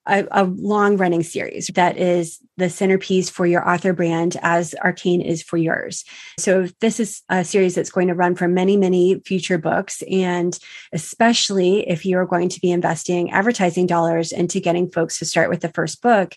a, 0.07 0.27
a 0.31 0.45
long 0.45 0.97
running 0.97 1.23
series 1.23 1.69
that 1.75 1.97
is 1.97 2.39
the 2.57 2.71
centerpiece 2.71 3.29
for 3.29 3.47
your 3.47 3.69
author 3.69 3.93
brand 3.93 4.37
as 4.43 4.75
ARKANE 4.83 5.25
is 5.25 5.43
for 5.43 5.57
yours. 5.57 6.05
So 6.39 6.69
this 6.81 7.01
is 7.01 7.23
a 7.29 7.45
series 7.45 7.75
that's 7.75 7.91
going 7.91 8.09
to 8.09 8.15
run 8.15 8.35
for 8.35 8.49
many, 8.49 8.77
many 8.77 9.21
future 9.21 9.59
books. 9.59 10.03
And 10.11 10.59
especially 10.93 11.89
if 11.89 12.07
you're 12.07 12.27
going 12.27 12.49
to 12.51 12.61
be 12.61 12.71
investing 12.71 13.31
advertising 13.31 13.87
dollars 13.87 14.33
into 14.33 14.61
getting 14.61 14.91
folks 14.91 15.19
to 15.19 15.25
start 15.25 15.51
with 15.51 15.61
the 15.61 15.69
first 15.69 16.01
book, 16.03 16.35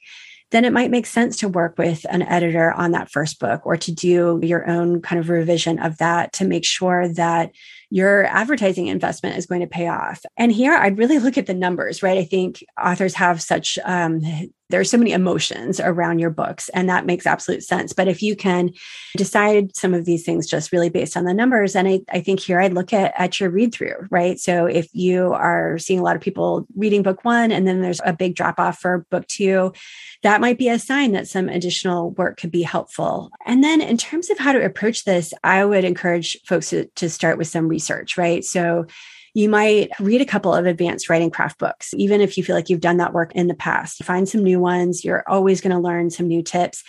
then 0.52 0.66
it 0.66 0.74
might 0.74 0.92
make 0.92 1.06
sense 1.06 1.38
to 1.38 1.48
work 1.48 1.78
with 1.78 2.06
an 2.10 2.24
editor 2.24 2.72
on 2.72 2.92
that 2.92 3.12
first 3.12 3.40
book 3.40 3.66
or 3.66 3.78
to 3.78 3.92
do 3.92 4.40
your 4.42 4.68
own 4.68 5.02
kind 5.02 5.20
of 5.20 5.30
revision 5.30 5.80
of 5.80 5.98
that 6.00 6.34
to 6.34 6.46
make 6.46 6.66
sure 6.66 7.08
that 7.08 7.52
your 7.90 8.26
advertising 8.26 8.88
investment 8.88 9.38
is 9.38 9.46
going 9.46 9.62
to 9.62 9.68
pay 9.68 9.88
off. 9.88 10.24
And 10.38 10.52
here 10.52 10.74
I'd 10.74 10.98
really 10.98 11.20
look 11.20 11.38
at 11.38 11.48
the 11.48 11.54
numbers, 11.54 12.04
right? 12.04 12.18
I 12.18 12.26
think 12.26 12.64
authors 12.80 13.16
have 13.16 13.42
such 13.42 13.80
um, 13.84 14.22
there's 14.70 14.90
so 14.90 14.98
many 14.98 15.12
emotions 15.12 15.80
around 15.80 16.20
your 16.20 16.30
books 16.30 16.70
and 16.70 16.88
that 16.90 17.06
makes 17.06 17.26
absolute 17.26 17.64
sense 17.64 17.92
but 17.94 18.08
if 18.08 18.22
you 18.22 18.36
can 18.36 18.72
decide 19.18 19.76
some 19.76 19.94
of 19.94 20.06
these 20.06 20.24
things 20.24 20.48
just 20.48 20.72
really 20.72 20.90
based 20.90 21.18
on 21.18 21.26
the 21.26 21.34
numbers 21.34 21.76
and 21.76 21.88
i, 21.88 22.00
I 22.12 22.22
think 22.22 22.40
here 22.40 22.60
i'd 22.62 22.74
look 22.74 22.94
at, 22.94 23.14
at 23.18 23.40
your 23.40 23.50
read 23.50 23.74
through 23.74 24.08
right 24.10 24.40
so 24.40 24.66
if 24.66 24.88
you 24.94 25.34
are 25.34 25.78
seeing 25.78 26.00
a 26.00 26.04
lot 26.04 26.16
of 26.16 26.22
people 26.22 26.66
reading 26.76 27.04
book 27.04 27.26
one 27.26 27.52
and 27.52 27.68
then 27.68 27.82
there's 27.82 28.02
a 28.06 28.14
big 28.14 28.36
drop 28.36 28.60
off 28.60 28.80
for 28.80 29.06
book 29.10 29.28
two 29.28 29.74
that 30.22 30.42
might 30.42 30.58
be 30.58 30.70
a 30.70 30.80
sign 30.80 31.14
that 31.14 31.28
some 31.28 31.50
additional 31.50 32.12
work 32.12 32.40
could 32.40 32.52
be 32.52 32.64
helpful 32.64 33.32
and 33.46 33.64
then 33.64 33.82
in 33.82 33.98
terms 33.98 34.30
of 34.30 34.38
how 34.38 34.52
to 34.52 34.64
approach 34.64 35.04
this 35.04 35.34
i 35.44 35.66
would 35.66 35.84
encourage 35.84 36.38
folks 36.46 36.70
to, 36.70 36.86
to 36.96 37.10
start 37.10 37.38
with 37.38 37.48
some 37.48 37.68
research 37.68 37.79
right 38.18 38.44
so 38.44 38.86
you 39.34 39.50
might 39.50 39.90
read 40.00 40.22
a 40.22 40.26
couple 40.26 40.54
of 40.54 40.66
advanced 40.66 41.10
writing 41.10 41.30
craft 41.30 41.60
books, 41.60 41.94
even 41.94 42.22
if 42.22 42.38
you 42.38 42.44
feel 42.44 42.56
like 42.56 42.70
you've 42.70 42.80
done 42.80 42.98
that 42.98 43.14
work 43.14 43.32
in 43.36 43.48
the 43.48 43.54
past. 43.54 44.04
Find 44.04 44.28
some 44.28 44.44
new 44.44 44.60
ones. 44.60 45.06
You're 45.06 45.24
always 45.28 45.62
going 45.62 45.76
to 45.76 45.80
learn 45.80 46.10
some 46.10 46.28
new 46.28 46.42
tips. 46.42 46.84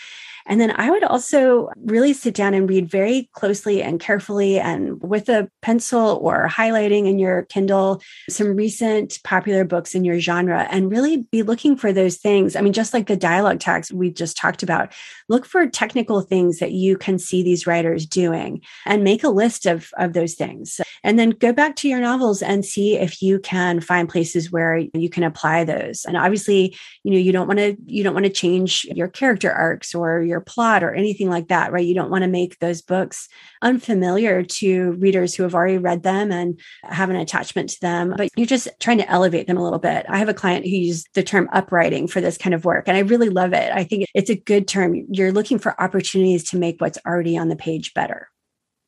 And 0.46 0.60
then 0.60 0.72
I 0.76 0.90
would 0.90 1.04
also 1.04 1.68
really 1.76 2.12
sit 2.12 2.34
down 2.34 2.54
and 2.54 2.68
read 2.68 2.90
very 2.90 3.28
closely 3.32 3.82
and 3.82 4.00
carefully 4.00 4.58
and 4.58 5.00
with 5.02 5.28
a 5.28 5.50
pencil 5.62 6.18
or 6.22 6.48
highlighting 6.48 7.06
in 7.06 7.18
your 7.18 7.42
Kindle 7.42 8.00
some 8.28 8.56
recent 8.56 9.18
popular 9.24 9.64
books 9.64 9.94
in 9.94 10.04
your 10.04 10.18
genre 10.20 10.66
and 10.70 10.90
really 10.90 11.18
be 11.18 11.42
looking 11.42 11.76
for 11.76 11.92
those 11.92 12.16
things. 12.16 12.56
I 12.56 12.60
mean, 12.60 12.72
just 12.72 12.94
like 12.94 13.06
the 13.06 13.16
dialogue 13.16 13.60
tags 13.60 13.92
we 13.92 14.10
just 14.10 14.36
talked 14.36 14.62
about, 14.62 14.92
look 15.28 15.46
for 15.46 15.66
technical 15.66 16.20
things 16.20 16.58
that 16.58 16.72
you 16.72 16.96
can 16.96 17.18
see 17.18 17.42
these 17.42 17.66
writers 17.66 18.06
doing 18.06 18.62
and 18.86 19.04
make 19.04 19.24
a 19.24 19.28
list 19.28 19.66
of, 19.66 19.90
of 19.98 20.12
those 20.12 20.34
things. 20.34 20.80
And 21.02 21.18
then 21.18 21.30
go 21.30 21.52
back 21.52 21.76
to 21.76 21.88
your 21.88 22.00
novels 22.00 22.42
and 22.42 22.64
see 22.64 22.96
if 22.96 23.22
you 23.22 23.38
can 23.38 23.80
find 23.80 24.08
places 24.08 24.52
where 24.52 24.76
you 24.76 25.08
can 25.08 25.22
apply 25.22 25.64
those. 25.64 26.04
And 26.04 26.16
obviously, 26.16 26.76
you 27.04 27.12
know, 27.12 27.18
you 27.18 27.32
don't 27.32 27.46
want 27.46 27.58
to 27.58 27.76
you 27.86 28.02
don't 28.02 28.14
want 28.14 28.26
to 28.26 28.32
change 28.32 28.84
your 28.84 29.08
character 29.08 29.50
arcs 29.50 29.94
or 29.94 30.22
your 30.30 30.40
plot 30.40 30.82
or 30.82 30.94
anything 30.94 31.28
like 31.28 31.48
that, 31.48 31.72
right? 31.72 31.84
You 31.84 31.94
don't 31.94 32.10
want 32.10 32.22
to 32.22 32.28
make 32.28 32.58
those 32.58 32.80
books 32.80 33.28
unfamiliar 33.60 34.42
to 34.42 34.92
readers 34.92 35.34
who 35.34 35.42
have 35.42 35.54
already 35.54 35.78
read 35.78 36.02
them 36.02 36.32
and 36.32 36.58
have 36.84 37.10
an 37.10 37.16
attachment 37.16 37.70
to 37.70 37.80
them, 37.80 38.14
but 38.16 38.30
you're 38.36 38.46
just 38.46 38.68
trying 38.80 38.98
to 38.98 39.10
elevate 39.10 39.46
them 39.46 39.58
a 39.58 39.62
little 39.62 39.78
bit. 39.78 40.06
I 40.08 40.18
have 40.18 40.28
a 40.28 40.34
client 40.34 40.64
who 40.64 40.70
used 40.70 41.08
the 41.14 41.22
term 41.22 41.48
upwriting 41.52 42.08
for 42.08 42.20
this 42.20 42.38
kind 42.38 42.54
of 42.54 42.64
work, 42.64 42.88
and 42.88 42.96
I 42.96 43.00
really 43.00 43.28
love 43.28 43.52
it. 43.52 43.70
I 43.74 43.84
think 43.84 44.06
it's 44.14 44.30
a 44.30 44.36
good 44.36 44.66
term. 44.66 45.06
You're 45.10 45.32
looking 45.32 45.58
for 45.58 45.80
opportunities 45.80 46.50
to 46.50 46.58
make 46.58 46.80
what's 46.80 46.98
already 47.06 47.36
on 47.36 47.48
the 47.48 47.56
page 47.56 47.92
better. 47.92 48.28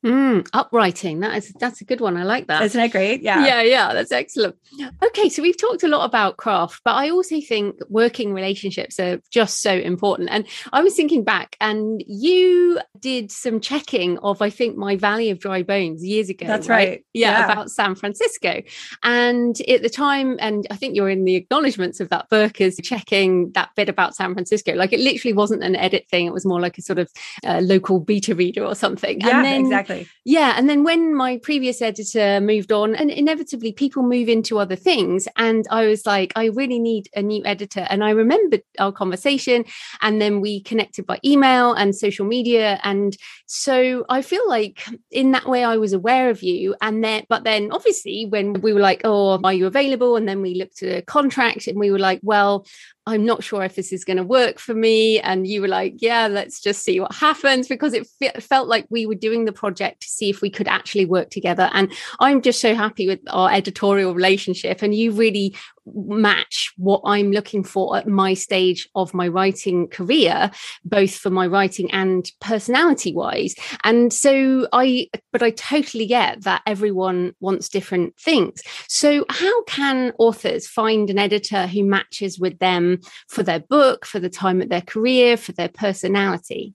Mm, 0.05 0.49
upwriting. 0.53 1.21
That 1.21 1.37
is 1.37 1.53
that's 1.61 1.81
a 1.81 1.85
good 1.85 2.01
one. 2.01 2.17
I 2.17 2.25
like 2.25 2.49
that. 2.49 2.63
Isn't 2.63 2.81
that 2.81 2.91
great? 2.91 3.23
Yeah. 3.23 3.47
Yeah, 3.47 3.63
yeah, 3.63 3.93
that's 3.95 4.11
excellent. 4.11 4.57
Okay, 5.01 5.29
so 5.29 5.43
we've 5.43 5.57
talked 5.57 5.85
a 5.85 5.89
lot 5.89 6.05
about 6.05 6.39
craft, 6.39 6.81
but 6.85 6.95
I 6.95 7.11
also 7.11 7.41
think 7.41 7.77
working 7.89 8.35
relationships 8.35 8.99
are 8.99 9.21
just 9.31 9.61
so 9.61 9.73
important. 9.73 10.31
And 10.33 10.45
I 10.73 10.83
was 10.83 10.97
thinking 10.97 11.23
back 11.23 11.57
and 11.61 12.03
you 12.09 12.81
did 12.99 13.31
some 13.31 13.61
checking 13.61 14.19
of 14.19 14.43
I 14.43 14.51
think 14.51 14.77
my 14.77 14.97
Valley 14.97 15.31
of 15.31 15.39
Dry 15.39 15.63
Bones 15.63 16.05
years 16.05 16.29
ago. 16.29 16.49
That's 16.49 16.69
right. 16.69 16.89
right. 16.89 17.05
Yeah, 17.13 17.39
yeah, 17.39 17.53
about 17.53 17.71
San 17.71 17.95
Francisco. 17.95 18.63
And 19.05 19.61
at 19.69 19.83
the 19.83 19.91
time, 19.91 20.37
and 20.41 20.67
I 20.73 20.77
think 20.77 20.97
you're 20.97 21.11
in 21.11 21.25
the 21.25 21.37
acknowledgements 21.37 22.01
of 22.01 22.09
that 22.09 22.29
book 22.29 22.61
as 22.61 22.77
checking 22.83 23.53
that 23.53 23.71
bit 23.77 23.89
about 23.89 24.17
San 24.17 24.33
Francisco. 24.33 24.73
Like 24.73 24.93
it 24.93 25.01
literally 25.01 25.33
wasn't 25.33 25.63
an 25.63 25.77
edit 25.77 26.09
thing, 26.11 26.27
it 26.27 26.33
was 26.33 26.45
more 26.45 26.61
like 26.61 26.77
a 26.77 26.83
sort 26.83 26.99
of 26.99 27.09
uh, 27.47 27.61
local 27.63 28.01
beta 28.01 28.35
reader 28.35 28.65
or 28.65 28.75
something. 28.75 29.21
Yeah, 29.21 29.37
and 29.37 29.45
then, 29.45 29.61
exactly 29.61 29.92
Exactly. 29.93 30.19
Yeah. 30.25 30.55
And 30.57 30.69
then 30.69 30.85
when 30.85 31.15
my 31.15 31.39
previous 31.39 31.83
editor 31.83 32.41
moved 32.41 32.73
on, 32.73 32.95
and 32.95 33.11
inevitably 33.11 33.73
people 33.73 34.03
move 34.03 34.29
into 34.29 34.59
other 34.59 34.77
things. 34.77 35.27
And 35.37 35.67
I 35.71 35.87
was 35.87 36.07
like, 36.07 36.33
I 36.37 36.47
really 36.47 36.79
need 36.79 37.09
a 37.15 37.23
new 37.23 37.45
editor. 37.45 37.87
And 37.91 38.05
I 38.05 38.11
remembered 38.11 38.63
our 38.79 38.93
conversation. 38.93 39.65
And 40.01 40.21
then 40.21 40.41
we 40.41 40.61
connected 40.61 41.07
by 41.07 41.19
email 41.25 41.73
and 41.73 41.95
social 41.95 42.25
media. 42.25 42.81
And 42.85 43.17
so 43.47 44.05
I 44.09 44.23
feel 44.23 44.49
like 44.49 44.87
in 45.11 45.33
that 45.33 45.47
way 45.47 45.65
I 45.65 45.77
was 45.77 45.93
aware 45.93 46.31
of 46.31 46.43
you. 46.43 46.75
And 46.81 47.03
then, 47.03 47.25
but 47.29 47.45
then 47.45 47.73
obviously 47.73 48.27
when 48.27 48.55
we 48.55 48.73
were 48.73 48.81
like, 48.81 49.01
oh, 49.05 49.41
are 49.43 49.53
you 49.53 49.67
available? 49.67 50.17
And 50.17 50.29
then 50.29 50.41
we 50.41 50.55
looked 50.55 50.83
at 50.83 50.99
a 50.99 51.03
contract 51.03 51.67
and 51.67 51.79
we 51.79 51.91
were 51.91 51.99
like, 51.99 52.21
well, 52.23 52.65
I'm 53.05 53.25
not 53.25 53.43
sure 53.43 53.65
if 53.65 53.75
this 53.75 53.93
is 53.93 54.05
going 54.05 54.19
to 54.19 54.23
work 54.23 54.61
for 54.61 54.75
me. 54.75 55.19
And 55.19 55.47
you 55.47 55.61
were 55.61 55.69
like, 55.69 55.95
yeah, 55.99 56.29
let's 56.29 56.61
just 56.61 56.83
see 56.83 57.01
what 57.01 57.13
happens 57.13 57.67
because 57.67 57.95
it 57.95 58.07
felt 58.43 58.69
like 58.69 58.87
we 58.91 59.07
were 59.07 59.17
doing 59.17 59.45
the 59.45 59.53
project 59.53 60.03
to 60.03 60.09
see 60.09 60.31
if 60.31 60.41
we 60.41 60.51
could 60.51 60.69
actually 60.69 61.05
work 61.05 61.31
together. 61.31 61.69
And 61.73 61.93
I'm 62.21 62.43
just 62.43 62.61
so 62.61 62.77
happy 62.77 63.09
with 63.09 63.19
our 63.27 63.51
editorial 63.51 64.15
relationship. 64.15 64.83
And 64.83 64.95
you 64.95 65.11
really 65.11 65.57
match 65.87 66.73
what 66.77 67.01
I'm 67.05 67.33
looking 67.33 67.65
for 67.65 67.97
at 67.97 68.07
my 68.07 68.35
stage 68.35 68.89
of 68.95 69.15
my 69.15 69.29
writing 69.29 69.89
career, 69.89 70.51
both 70.85 71.15
for 71.15 71.31
my 71.31 71.47
writing 71.47 71.91
and 71.91 72.31
personality 72.41 73.15
wise. 73.15 73.55
And 73.85 74.13
so 74.13 74.69
I, 74.73 75.09
but 75.33 75.43
I 75.43 75.51
totally 75.51 76.07
get 76.07 76.43
that 76.43 76.63
everyone 76.67 77.33
wants 77.41 77.69
different 77.69 78.17
things. 78.19 78.63
So, 78.89 79.25
how 79.29 79.63
can 79.65 80.13
authors 80.19 80.67
find 80.67 81.11
an 81.11 81.19
editor 81.19 81.67
who 81.67 81.85
matches 81.85 82.39
with 82.39 82.59
them 82.59 83.01
for 83.29 83.43
their 83.43 83.61
book, 83.61 84.07
for 84.07 84.21
the 84.21 84.31
time 84.31 84.61
of 84.61 84.69
their 84.69 84.83
career, 84.83 85.37
for 85.37 85.53
their 85.53 85.69
personality? 85.69 86.75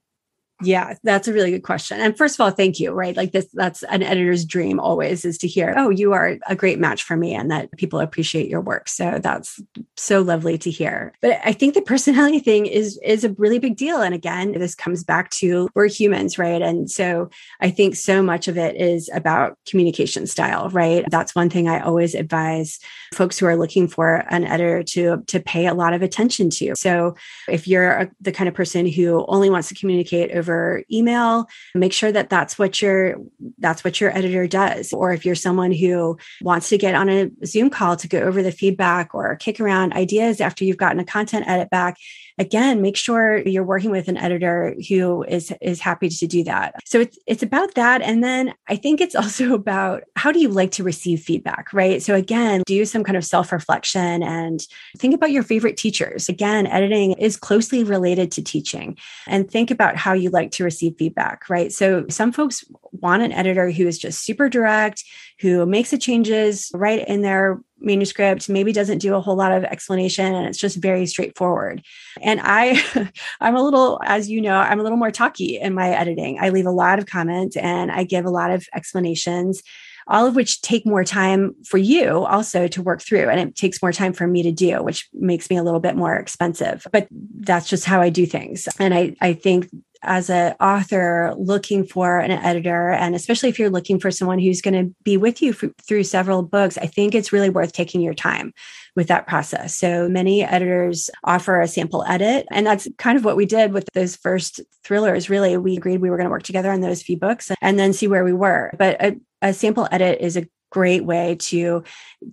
Yeah, 0.64 0.96
that's 1.04 1.28
a 1.28 1.34
really 1.34 1.52
good 1.52 1.62
question. 1.62 2.00
And 2.00 2.18
first 2.18 2.36
of 2.36 2.42
all, 2.42 2.50
thank 2.50 2.80
you, 2.80 2.92
right? 2.92 3.16
Like 3.16 3.32
this, 3.32 3.48
that's 3.54 3.84
an 3.84 4.02
editor's 4.02 4.44
dream 4.44 4.80
always 4.80 5.24
is 5.24 5.38
to 5.40 5.48
hear, 5.48 5.76
oh, 5.78 5.90
you 5.92 6.14
are 6.14 6.38
a 6.48 6.56
great 6.56 6.80
match 6.80 7.04
for 7.04 7.16
me 7.16 7.36
and 7.36 7.52
that 7.52 7.72
people 7.78 8.00
appreciate 8.00 8.50
your 8.50 8.62
work. 8.62 8.90
So 8.90 9.20
that's 9.22 9.62
so 9.98 10.22
lovely 10.22 10.58
to 10.58 10.72
hear. 10.72 11.14
But 11.22 11.40
I 11.46 11.54
think 11.54 11.76
the 11.76 11.84
personality 11.84 12.40
thing 12.40 12.66
is 12.66 13.00
is 13.04 13.24
a 13.24 13.34
really 13.34 13.60
big 13.60 13.78
deal. 13.78 14.02
And 14.02 14.16
again, 14.16 14.54
this 14.54 14.74
comes 14.74 15.04
back 15.04 15.30
to 15.32 15.70
we're 15.76 15.88
humans, 15.88 16.40
right? 16.40 16.62
And 16.62 16.90
so 16.90 17.30
I 17.62 17.70
think 17.70 17.96
so 17.96 18.24
much 18.24 18.48
of 18.48 18.58
it 18.58 18.76
is 18.82 19.12
about 19.14 19.60
communication 19.68 20.26
style, 20.26 20.70
right? 20.72 21.06
That's 21.12 21.36
one 21.36 21.52
thing 21.52 21.68
I 21.68 21.82
always 21.82 22.16
advise 22.16 22.80
folks 23.14 23.38
who 23.38 23.46
are 23.46 23.56
looking 23.56 23.88
for 23.88 24.26
an 24.32 24.44
editor 24.44 24.82
to 24.82 25.24
to 25.28 25.40
pay 25.40 25.68
a 25.68 25.76
lot 25.76 25.94
of 25.94 26.02
attention 26.02 26.50
to. 26.50 26.74
So 26.76 27.16
if 27.48 27.68
you're 27.68 27.92
a, 27.92 28.12
the 28.22 28.32
kind 28.32 28.48
of 28.48 28.56
person 28.56 28.88
who 28.88 29.24
only 29.28 29.52
wants 29.52 29.68
to 29.68 29.76
communicate 29.76 30.32
over 30.32 30.47
over 30.48 30.84
email. 30.92 31.48
Make 31.76 31.94
sure 31.94 32.12
that 32.12 32.30
that's 32.30 32.58
what 32.58 32.82
your 32.82 33.18
that's 33.60 33.84
what 33.84 34.00
your 34.00 34.16
editor 34.16 34.48
does. 34.48 34.94
Or 34.94 35.12
if 35.12 35.26
you're 35.26 35.36
someone 35.36 35.72
who 35.72 36.18
wants 36.42 36.70
to 36.70 36.78
get 36.78 36.96
on 36.96 37.10
a 37.10 37.30
zoom 37.46 37.70
call 37.70 37.96
to 37.98 38.08
go 38.08 38.20
over 38.20 38.42
the 38.42 38.52
feedback 38.52 39.14
or 39.14 39.36
kick 39.36 39.60
around 39.60 39.94
ideas 39.94 40.42
after 40.42 40.64
you've 40.64 40.78
gotten 40.78 41.00
a 41.00 41.06
content 41.06 41.48
edit 41.48 41.70
back 41.70 41.98
again 42.38 42.82
make 42.82 42.96
sure 42.96 43.40
you're 43.40 43.64
working 43.64 43.92
with 43.92 44.08
an 44.08 44.18
editor 44.18 44.76
who 44.88 45.24
is 45.24 45.54
is 45.62 45.80
happy 45.80 46.10
to 46.10 46.28
do 46.28 46.44
that. 46.44 46.76
So 46.86 47.00
it's 47.02 47.18
it's 47.26 47.44
about 47.44 47.74
that. 47.76 48.02
And 48.02 48.24
then 48.24 48.54
i 48.68 48.76
think 48.76 49.02
it's 49.02 49.16
also 49.24 49.54
about 49.54 50.04
how 50.16 50.32
do 50.32 50.40
you 50.40 50.50
like 50.50 50.72
to 50.72 50.84
receive 50.84 51.22
feedback 51.22 51.74
right? 51.74 52.02
So 52.02 52.16
again 52.16 52.64
do 52.66 52.86
some 52.86 53.04
kind 53.04 53.18
of 53.18 53.26
self 53.26 53.52
reflection 53.52 54.24
and 54.24 54.62
think 54.98 55.14
about 55.14 55.32
your 55.32 55.44
favorite 55.44 55.78
teachers. 55.78 56.30
Again 56.30 56.68
editing 56.68 57.14
is 57.14 57.38
closely 57.38 57.84
related 57.84 58.32
to 58.34 58.44
teaching 58.44 58.98
and 59.28 59.50
think 59.50 59.72
about 59.72 59.96
how 59.96 60.14
you 60.14 60.30
like 60.30 60.52
to 60.52 60.64
receive 60.64 60.96
feedback 60.98 61.50
right? 61.50 61.72
So 61.72 62.06
some 62.10 62.32
folks 62.32 62.64
want 62.92 63.24
an 63.24 63.32
editor 63.32 63.72
who 63.72 63.88
is 63.88 63.98
just 63.98 64.24
super 64.24 64.50
direct 64.50 65.04
who 65.40 65.66
makes 65.66 65.92
the 65.92 65.98
changes 65.98 66.72
right 66.74 67.08
in 67.08 67.22
their 67.22 67.62
manuscript 67.80 68.50
maybe 68.50 68.74
doesn't 68.74 69.00
do 69.00 69.16
a 69.16 69.22
whole 69.22 69.36
lot 69.36 69.52
of 69.52 69.64
explanation 69.66 70.34
and 70.34 70.48
it's 70.48 70.58
just 70.58 70.78
very 70.78 71.06
straightforward. 71.06 71.84
And 72.22 72.40
i 72.44 72.82
i'm 73.42 73.56
a 73.56 73.64
little 73.64 74.00
as 74.04 74.30
you 74.30 74.42
know 74.42 74.58
i'm 74.58 74.80
a 74.80 74.84
little 74.84 74.98
more 74.98 75.12
talky 75.12 75.60
in 75.60 75.74
my 75.74 75.90
editing. 75.90 76.40
I 76.40 76.50
leave 76.50 76.66
a 76.66 76.72
lot 76.72 77.00
of 77.00 77.06
comments 77.06 77.56
and 77.58 77.92
i 77.92 78.04
give 78.04 78.26
a 78.26 78.30
lot 78.30 78.52
of 78.52 78.68
explanations 78.74 79.64
all 80.10 80.26
of 80.26 80.36
which 80.36 80.62
take 80.62 80.86
more 80.86 81.04
time 81.04 81.54
for 81.66 81.78
you 81.78 82.24
also 82.24 82.68
to 82.68 82.82
work 82.82 83.02
through 83.02 83.30
and 83.30 83.40
it 83.40 83.56
takes 83.56 83.82
more 83.82 83.92
time 83.92 84.14
for 84.14 84.26
me 84.26 84.42
to 84.42 84.52
do 84.52 84.82
which 84.82 85.10
makes 85.14 85.50
me 85.50 85.58
a 85.58 85.64
little 85.64 85.80
bit 85.80 85.96
more 85.96 86.16
expensive. 86.16 86.88
But 86.92 87.08
that's 87.12 87.70
just 87.70 87.86
how 87.86 88.02
i 88.02 88.10
do 88.10 88.26
things. 88.26 88.68
And 88.80 88.94
i 88.94 89.16
i 89.22 89.34
think 89.34 89.70
as 90.08 90.30
an 90.30 90.56
author 90.60 91.34
looking 91.38 91.86
for 91.86 92.20
an 92.20 92.32
editor, 92.32 92.92
and 92.92 93.14
especially 93.14 93.50
if 93.50 93.60
you're 93.60 93.70
looking 93.70 94.00
for 94.00 94.10
someone 94.10 94.40
who's 94.40 94.62
going 94.62 94.74
to 94.74 94.96
be 95.04 95.18
with 95.18 95.42
you 95.42 95.52
f- 95.52 95.70
through 95.86 96.04
several 96.04 96.42
books, 96.42 96.78
I 96.78 96.88
think 96.88 97.14
it's 97.14 97.34
really 97.34 97.50
worth 97.50 97.74
taking 97.74 98.02
your 98.02 98.14
time 98.14 98.54
with 98.96 99.08
that 99.10 99.28
process. 99.28 99.76
So 99.76 100.10
many 100.10 100.44
editors 100.44 101.10
offer 101.24 101.62
a 101.62 101.68
sample 101.68 102.04
edit. 102.08 102.48
And 102.50 102.66
that's 102.66 102.88
kind 102.98 103.18
of 103.18 103.24
what 103.24 103.38
we 103.38 103.46
did 103.46 103.72
with 103.72 103.88
those 103.94 104.16
first 104.16 104.60
thrillers. 104.84 105.30
Really, 105.30 105.56
we 105.58 105.78
agreed 105.78 106.02
we 106.02 106.10
were 106.10 106.18
going 106.18 106.26
to 106.26 106.32
work 106.32 106.44
together 106.44 106.72
on 106.72 106.82
those 106.82 107.04
few 107.04 107.18
books 107.18 107.52
and 107.62 107.78
then 107.78 107.94
see 107.94 108.08
where 108.08 108.24
we 108.24 108.34
were. 108.34 108.74
But 108.78 109.04
a, 109.04 109.20
a 109.42 109.54
sample 109.54 109.88
edit 109.92 110.20
is 110.20 110.36
a 110.36 110.48
great 110.70 111.06
way 111.06 111.36
to 111.40 111.84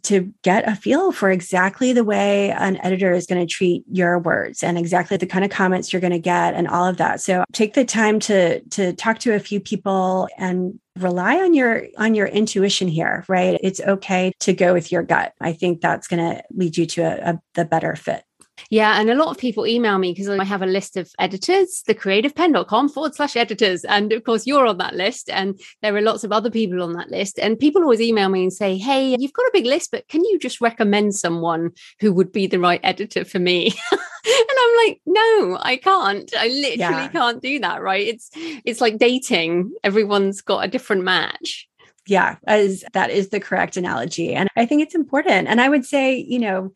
to 0.02 0.32
get 0.42 0.68
a 0.68 0.74
feel 0.74 1.12
for 1.12 1.30
exactly 1.30 1.92
the 1.92 2.04
way 2.04 2.50
an 2.50 2.78
editor 2.82 3.12
is 3.12 3.26
going 3.26 3.40
to 3.40 3.52
treat 3.52 3.84
your 3.90 4.18
words 4.18 4.62
and 4.62 4.78
exactly 4.78 5.16
the 5.16 5.26
kind 5.26 5.44
of 5.44 5.50
comments 5.50 5.92
you're 5.92 6.00
going 6.00 6.12
to 6.12 6.18
get 6.18 6.54
and 6.54 6.68
all 6.68 6.86
of 6.86 6.96
that. 6.96 7.20
So 7.20 7.44
take 7.52 7.74
the 7.74 7.84
time 7.84 8.18
to 8.20 8.60
to 8.60 8.92
talk 8.94 9.18
to 9.20 9.34
a 9.34 9.40
few 9.40 9.60
people 9.60 10.28
and 10.36 10.78
rely 10.96 11.36
on 11.36 11.54
your 11.54 11.86
on 11.98 12.14
your 12.14 12.26
intuition 12.26 12.88
here 12.88 13.24
right? 13.28 13.58
It's 13.62 13.80
okay 13.80 14.32
to 14.40 14.52
go 14.52 14.72
with 14.72 14.92
your 14.92 15.02
gut. 15.02 15.32
I 15.40 15.52
think 15.52 15.80
that's 15.80 16.06
going 16.08 16.36
to 16.36 16.42
lead 16.50 16.76
you 16.76 16.86
to 16.86 17.02
a, 17.02 17.32
a 17.32 17.40
the 17.54 17.64
better 17.64 17.96
fit 17.96 18.24
yeah. 18.70 19.00
And 19.00 19.10
a 19.10 19.14
lot 19.14 19.28
of 19.28 19.38
people 19.38 19.66
email 19.66 19.98
me 19.98 20.12
because 20.12 20.28
I 20.28 20.44
have 20.44 20.62
a 20.62 20.66
list 20.66 20.96
of 20.96 21.10
editors, 21.18 21.82
thecreativepenn.com 21.88 22.88
forward 22.88 23.14
slash 23.14 23.36
editors. 23.36 23.84
And 23.84 24.12
of 24.12 24.24
course, 24.24 24.46
you're 24.46 24.66
on 24.66 24.78
that 24.78 24.94
list. 24.94 25.30
And 25.30 25.60
there 25.82 25.94
are 25.96 26.00
lots 26.00 26.24
of 26.24 26.32
other 26.32 26.50
people 26.50 26.82
on 26.82 26.92
that 26.94 27.10
list. 27.10 27.38
And 27.38 27.58
people 27.58 27.82
always 27.82 28.00
email 28.00 28.28
me 28.28 28.42
and 28.42 28.52
say, 28.52 28.76
Hey, 28.76 29.16
you've 29.18 29.32
got 29.32 29.46
a 29.46 29.50
big 29.52 29.66
list, 29.66 29.90
but 29.90 30.08
can 30.08 30.24
you 30.24 30.38
just 30.38 30.60
recommend 30.60 31.14
someone 31.14 31.70
who 32.00 32.12
would 32.12 32.32
be 32.32 32.46
the 32.46 32.60
right 32.60 32.80
editor 32.82 33.24
for 33.24 33.38
me? 33.38 33.66
and 33.92 34.58
I'm 34.58 34.86
like, 34.86 35.00
no, 35.06 35.58
I 35.60 35.78
can't. 35.82 36.32
I 36.36 36.48
literally 36.48 36.76
yeah. 36.78 37.08
can't 37.08 37.42
do 37.42 37.58
that. 37.60 37.82
Right. 37.82 38.06
It's 38.06 38.30
it's 38.34 38.80
like 38.80 38.98
dating. 38.98 39.72
Everyone's 39.82 40.40
got 40.40 40.64
a 40.64 40.68
different 40.68 41.04
match 41.04 41.68
yeah 42.06 42.36
as 42.46 42.84
that 42.92 43.08
is 43.08 43.30
the 43.30 43.40
correct 43.40 43.78
analogy 43.78 44.34
and 44.34 44.50
i 44.56 44.66
think 44.66 44.82
it's 44.82 44.94
important 44.94 45.48
and 45.48 45.58
i 45.58 45.70
would 45.70 45.86
say 45.86 46.14
you 46.14 46.38
know 46.38 46.70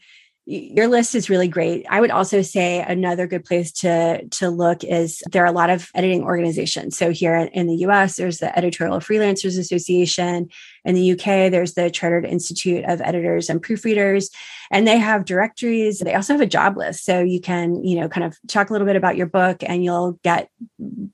your 0.50 0.88
list 0.88 1.14
is 1.14 1.28
really 1.28 1.46
great. 1.46 1.84
I 1.90 2.00
would 2.00 2.10
also 2.10 2.40
say 2.40 2.80
another 2.80 3.26
good 3.26 3.44
place 3.44 3.70
to 3.72 4.26
to 4.26 4.48
look 4.48 4.82
is 4.82 5.22
there 5.30 5.42
are 5.42 5.46
a 5.46 5.52
lot 5.52 5.68
of 5.68 5.90
editing 5.94 6.22
organizations. 6.22 6.96
So 6.96 7.10
here 7.10 7.36
in 7.36 7.66
the 7.66 7.76
US, 7.86 8.16
there's 8.16 8.38
the 8.38 8.56
Editorial 8.56 9.00
Freelancers 9.00 9.58
Association, 9.58 10.48
In 10.88 10.94
the 10.94 11.12
UK, 11.12 11.50
there's 11.50 11.74
the 11.74 11.90
Chartered 11.90 12.24
Institute 12.24 12.82
of 12.86 13.02
Editors 13.02 13.50
and 13.50 13.62
Proofreaders, 13.62 14.30
and 14.70 14.86
they 14.86 14.98
have 14.98 15.24
directories. 15.24 15.98
They 15.98 16.14
also 16.14 16.32
have 16.32 16.40
a 16.40 16.46
job 16.46 16.76
list. 16.76 17.04
So 17.04 17.20
you 17.20 17.40
can, 17.40 17.84
you 17.84 18.00
know, 18.00 18.08
kind 18.08 18.24
of 18.24 18.38
talk 18.48 18.70
a 18.70 18.72
little 18.72 18.86
bit 18.86 18.96
about 18.96 19.16
your 19.16 19.26
book 19.26 19.58
and 19.62 19.84
you'll 19.84 20.12
get 20.24 20.50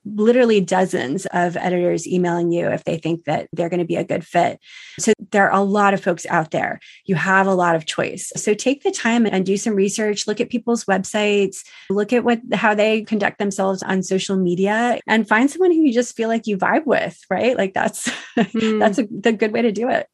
literally 0.05 0.61
dozens 0.61 1.27
of 1.27 1.57
editors 1.57 2.07
emailing 2.07 2.53
you 2.53 2.69
if 2.69 2.85
they 2.85 2.99
think 2.99 3.25
that 3.25 3.49
they're 3.53 3.69
going 3.69 3.81
to 3.81 3.87
be 3.87 3.97
a 3.97 4.05
good 4.05 4.25
fit. 4.25 4.61
So 4.99 5.13
there 5.31 5.51
are 5.51 5.59
a 5.59 5.65
lot 5.65 5.95
of 5.95 6.03
folks 6.03 6.27
out 6.27 6.51
there. 6.51 6.81
You 7.05 7.15
have 7.17 7.47
a 7.47 7.55
lot 7.55 7.75
of 7.75 7.87
choice. 7.87 8.33
So 8.37 8.55
take 8.55 8.83
the 8.83 8.91
time 8.91 9.27
and 9.27 9.45
do 9.45 9.57
some 9.57 9.75
research, 9.75 10.27
look 10.27 10.41
at 10.41 10.51
people's 10.51 10.85
websites, 10.85 11.65
look 11.91 12.13
at 12.13 12.25
what 12.25 12.41
how 12.53 12.75
they 12.75 13.03
conduct 13.03 13.39
themselves 13.39 13.83
on 13.83 14.03
social 14.03 14.37
media 14.37 15.01
and 15.07 15.29
find 15.29 15.51
someone 15.51 15.73
who 15.73 15.83
you 15.83 15.93
just 15.93 16.17
feel 16.17 16.29
like 16.29 16.47
you 16.47 16.57
vibe 16.57 16.87
with, 16.87 17.21
right? 17.31 17.57
Like 17.57 17.75
that's 17.75 18.09
mm. 18.37 18.79
that's 18.79 18.99
a, 18.99 19.07
the 19.11 19.33
good 19.33 19.53
way 19.53 19.63
to 19.65 19.73
do 19.73 19.89
it. 19.89 20.09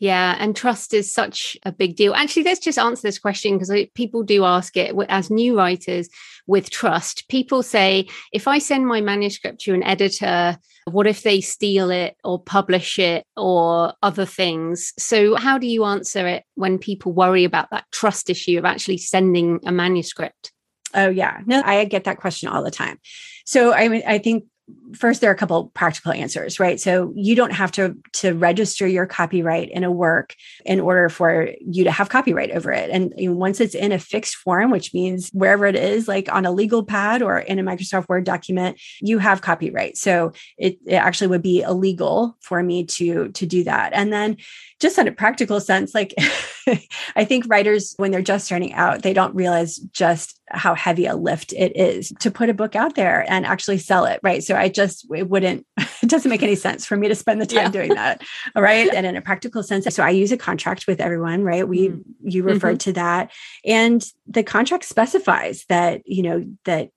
Yeah, 0.00 0.34
and 0.38 0.56
trust 0.56 0.94
is 0.94 1.12
such 1.12 1.58
a 1.64 1.70
big 1.70 1.94
deal. 1.94 2.14
Actually, 2.14 2.44
let's 2.44 2.60
just 2.60 2.78
answer 2.78 3.02
this 3.02 3.18
question 3.18 3.58
because 3.58 3.70
people 3.94 4.22
do 4.22 4.46
ask 4.46 4.74
it 4.78 4.96
as 5.10 5.30
new 5.30 5.56
writers 5.56 6.08
with 6.46 6.70
trust. 6.70 7.28
People 7.28 7.62
say, 7.62 8.08
if 8.32 8.48
I 8.48 8.58
send 8.58 8.86
my 8.86 9.02
manuscript 9.02 9.60
to 9.62 9.74
an 9.74 9.82
editor, 9.82 10.56
what 10.86 11.06
if 11.06 11.22
they 11.22 11.42
steal 11.42 11.90
it 11.90 12.16
or 12.24 12.42
publish 12.42 12.98
it 12.98 13.26
or 13.36 13.92
other 14.02 14.24
things? 14.24 14.94
So, 14.98 15.36
how 15.36 15.58
do 15.58 15.66
you 15.66 15.84
answer 15.84 16.26
it 16.26 16.44
when 16.54 16.78
people 16.78 17.12
worry 17.12 17.44
about 17.44 17.70
that 17.70 17.84
trust 17.92 18.30
issue 18.30 18.56
of 18.56 18.64
actually 18.64 18.96
sending 18.96 19.60
a 19.66 19.72
manuscript? 19.72 20.50
Oh, 20.94 21.10
yeah. 21.10 21.40
No, 21.44 21.62
I 21.62 21.84
get 21.84 22.04
that 22.04 22.16
question 22.16 22.48
all 22.48 22.64
the 22.64 22.70
time. 22.70 22.98
So, 23.44 23.74
I 23.74 23.88
mean, 23.88 24.02
I 24.06 24.16
think 24.18 24.44
first 24.94 25.20
there 25.20 25.30
are 25.30 25.34
a 25.34 25.36
couple 25.36 25.70
practical 25.74 26.12
answers 26.12 26.58
right? 26.58 26.80
So 26.80 27.12
you 27.14 27.34
don't 27.34 27.52
have 27.52 27.72
to 27.72 27.96
to 28.14 28.34
register 28.34 28.86
your 28.86 29.06
copyright 29.06 29.70
in 29.70 29.84
a 29.84 29.90
work 29.90 30.34
in 30.64 30.80
order 30.80 31.08
for 31.08 31.50
you 31.60 31.84
to 31.84 31.90
have 31.90 32.08
copyright 32.08 32.50
over 32.50 32.72
it. 32.72 32.90
And 32.90 33.12
once 33.36 33.60
it's 33.60 33.74
in 33.74 33.92
a 33.92 33.98
fixed 33.98 34.36
form 34.36 34.70
which 34.70 34.92
means 34.94 35.30
wherever 35.32 35.66
it 35.66 35.76
is 35.76 36.08
like 36.08 36.32
on 36.32 36.46
a 36.46 36.52
legal 36.52 36.84
pad 36.84 37.22
or 37.22 37.38
in 37.38 37.58
a 37.58 37.62
microsoft 37.62 38.08
word 38.08 38.24
document 38.24 38.80
you 39.00 39.18
have 39.18 39.42
copyright. 39.42 39.96
So 39.96 40.32
it, 40.58 40.78
it 40.86 40.94
actually 40.94 41.28
would 41.28 41.42
be 41.42 41.62
illegal 41.62 42.36
for 42.40 42.62
me 42.62 42.84
to 42.84 43.28
to 43.28 43.46
do 43.46 43.64
that. 43.64 43.92
And 43.92 44.12
then 44.12 44.36
just 44.80 44.98
on 44.98 45.06
a 45.06 45.12
practical 45.12 45.60
sense, 45.60 45.94
like 45.94 46.14
I 47.16 47.24
think 47.24 47.44
writers, 47.48 47.94
when 47.98 48.10
they're 48.10 48.22
just 48.22 48.46
starting 48.46 48.72
out, 48.72 49.02
they 49.02 49.12
don't 49.12 49.34
realize 49.34 49.76
just 49.76 50.40
how 50.48 50.74
heavy 50.74 51.06
a 51.06 51.14
lift 51.14 51.52
it 51.52 51.76
is 51.76 52.12
to 52.20 52.30
put 52.30 52.48
a 52.48 52.54
book 52.54 52.74
out 52.74 52.94
there 52.94 53.30
and 53.30 53.46
actually 53.46 53.78
sell 53.78 54.06
it. 54.06 54.20
Right. 54.22 54.42
So 54.42 54.56
I 54.56 54.68
just, 54.68 55.06
it 55.14 55.28
wouldn't, 55.28 55.66
it 56.02 56.08
doesn't 56.08 56.30
make 56.30 56.42
any 56.42 56.54
sense 56.54 56.86
for 56.86 56.96
me 56.96 57.08
to 57.08 57.14
spend 57.14 57.40
the 57.40 57.46
time 57.46 57.64
yeah. 57.64 57.70
doing 57.70 57.94
that. 57.94 58.22
All 58.56 58.62
right. 58.62 58.92
And 58.92 59.06
in 59.06 59.16
a 59.16 59.22
practical 59.22 59.62
sense, 59.62 59.86
so 59.94 60.02
I 60.02 60.10
use 60.10 60.32
a 60.32 60.36
contract 60.36 60.86
with 60.86 61.00
everyone, 61.00 61.44
right? 61.44 61.68
We, 61.68 61.90
mm. 61.90 62.02
you 62.22 62.42
referred 62.42 62.78
mm-hmm. 62.78 62.90
to 62.90 62.92
that. 62.94 63.32
And 63.64 64.04
the 64.26 64.42
contract 64.42 64.84
specifies 64.84 65.66
that, 65.68 66.02
you 66.06 66.22
know, 66.22 66.44
that 66.64 66.90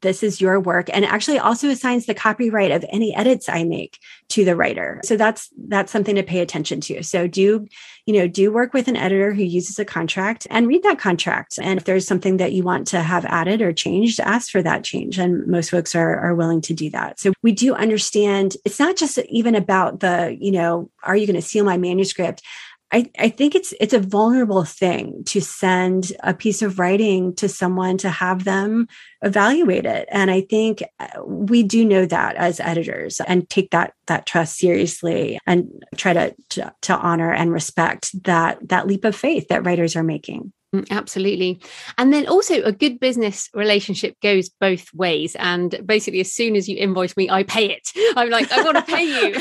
this 0.00 0.22
is 0.22 0.40
your 0.40 0.60
work 0.60 0.88
and 0.92 1.04
actually 1.04 1.38
also 1.38 1.68
assigns 1.68 2.06
the 2.06 2.14
copyright 2.14 2.70
of 2.70 2.84
any 2.90 3.14
edits 3.14 3.48
i 3.48 3.64
make 3.64 3.98
to 4.28 4.44
the 4.44 4.54
writer. 4.54 5.00
So 5.04 5.16
that's 5.16 5.48
that's 5.68 5.90
something 5.90 6.14
to 6.16 6.22
pay 6.22 6.40
attention 6.40 6.80
to. 6.82 7.02
So 7.02 7.26
do 7.26 7.66
you 8.04 8.14
know 8.14 8.28
do 8.28 8.52
work 8.52 8.74
with 8.74 8.88
an 8.88 8.96
editor 8.96 9.32
who 9.32 9.42
uses 9.42 9.78
a 9.78 9.84
contract 9.84 10.46
and 10.50 10.68
read 10.68 10.82
that 10.82 10.98
contract. 10.98 11.58
And 11.60 11.78
if 11.78 11.84
there's 11.84 12.06
something 12.06 12.36
that 12.36 12.52
you 12.52 12.62
want 12.62 12.86
to 12.88 13.00
have 13.00 13.24
added 13.24 13.62
or 13.62 13.72
changed 13.72 14.20
ask 14.20 14.50
for 14.50 14.62
that 14.62 14.84
change. 14.84 15.18
And 15.18 15.46
most 15.46 15.70
folks 15.70 15.94
are, 15.94 16.18
are 16.18 16.34
willing 16.34 16.60
to 16.62 16.74
do 16.74 16.90
that. 16.90 17.18
So 17.18 17.32
we 17.42 17.52
do 17.52 17.74
understand 17.74 18.56
it's 18.64 18.78
not 18.78 18.96
just 18.96 19.18
even 19.28 19.54
about 19.54 20.00
the 20.00 20.36
you 20.38 20.52
know 20.52 20.90
are 21.02 21.16
you 21.16 21.26
going 21.26 21.36
to 21.36 21.42
seal 21.42 21.64
my 21.64 21.78
manuscript 21.78 22.42
I, 22.90 23.10
I 23.18 23.28
think 23.28 23.54
it's 23.54 23.74
it's 23.80 23.92
a 23.92 23.98
vulnerable 23.98 24.64
thing 24.64 25.22
to 25.26 25.40
send 25.40 26.12
a 26.22 26.32
piece 26.32 26.62
of 26.62 26.78
writing 26.78 27.34
to 27.34 27.48
someone 27.48 27.98
to 27.98 28.08
have 28.08 28.44
them 28.44 28.88
evaluate 29.22 29.84
it. 29.84 30.08
And 30.10 30.30
i 30.30 30.40
think 30.40 30.82
uh, 30.98 31.22
we 31.24 31.62
do 31.62 31.84
know 31.84 32.06
that 32.06 32.36
as 32.36 32.60
editors 32.60 33.20
and 33.20 33.48
take 33.50 33.70
that 33.70 33.92
that 34.06 34.26
trust 34.26 34.56
seriously 34.56 35.38
and 35.46 35.68
try 35.96 36.12
to, 36.12 36.34
to, 36.50 36.72
to 36.82 36.96
honor 36.96 37.32
and 37.32 37.52
respect 37.52 38.10
that 38.24 38.58
that 38.68 38.86
leap 38.86 39.04
of 39.04 39.14
faith 39.14 39.48
that 39.48 39.64
writers 39.66 39.96
are 39.96 40.02
making 40.02 40.52
absolutely. 40.90 41.60
And 41.96 42.12
then 42.12 42.26
also 42.26 42.62
a 42.62 42.72
good 42.72 43.00
business 43.00 43.48
relationship 43.54 44.20
goes 44.20 44.48
both 44.48 44.92
ways. 44.92 45.34
And 45.36 45.80
basically, 45.84 46.20
as 46.20 46.32
soon 46.32 46.56
as 46.56 46.68
you 46.68 46.76
invoice 46.76 47.16
me, 47.16 47.30
I 47.30 47.42
pay 47.42 47.70
it. 47.70 47.88
I'm 48.16 48.30
like, 48.30 48.50
I 48.52 48.62
want 48.62 48.76
to 48.76 48.82
pay 48.82 49.04
you. 49.04 49.34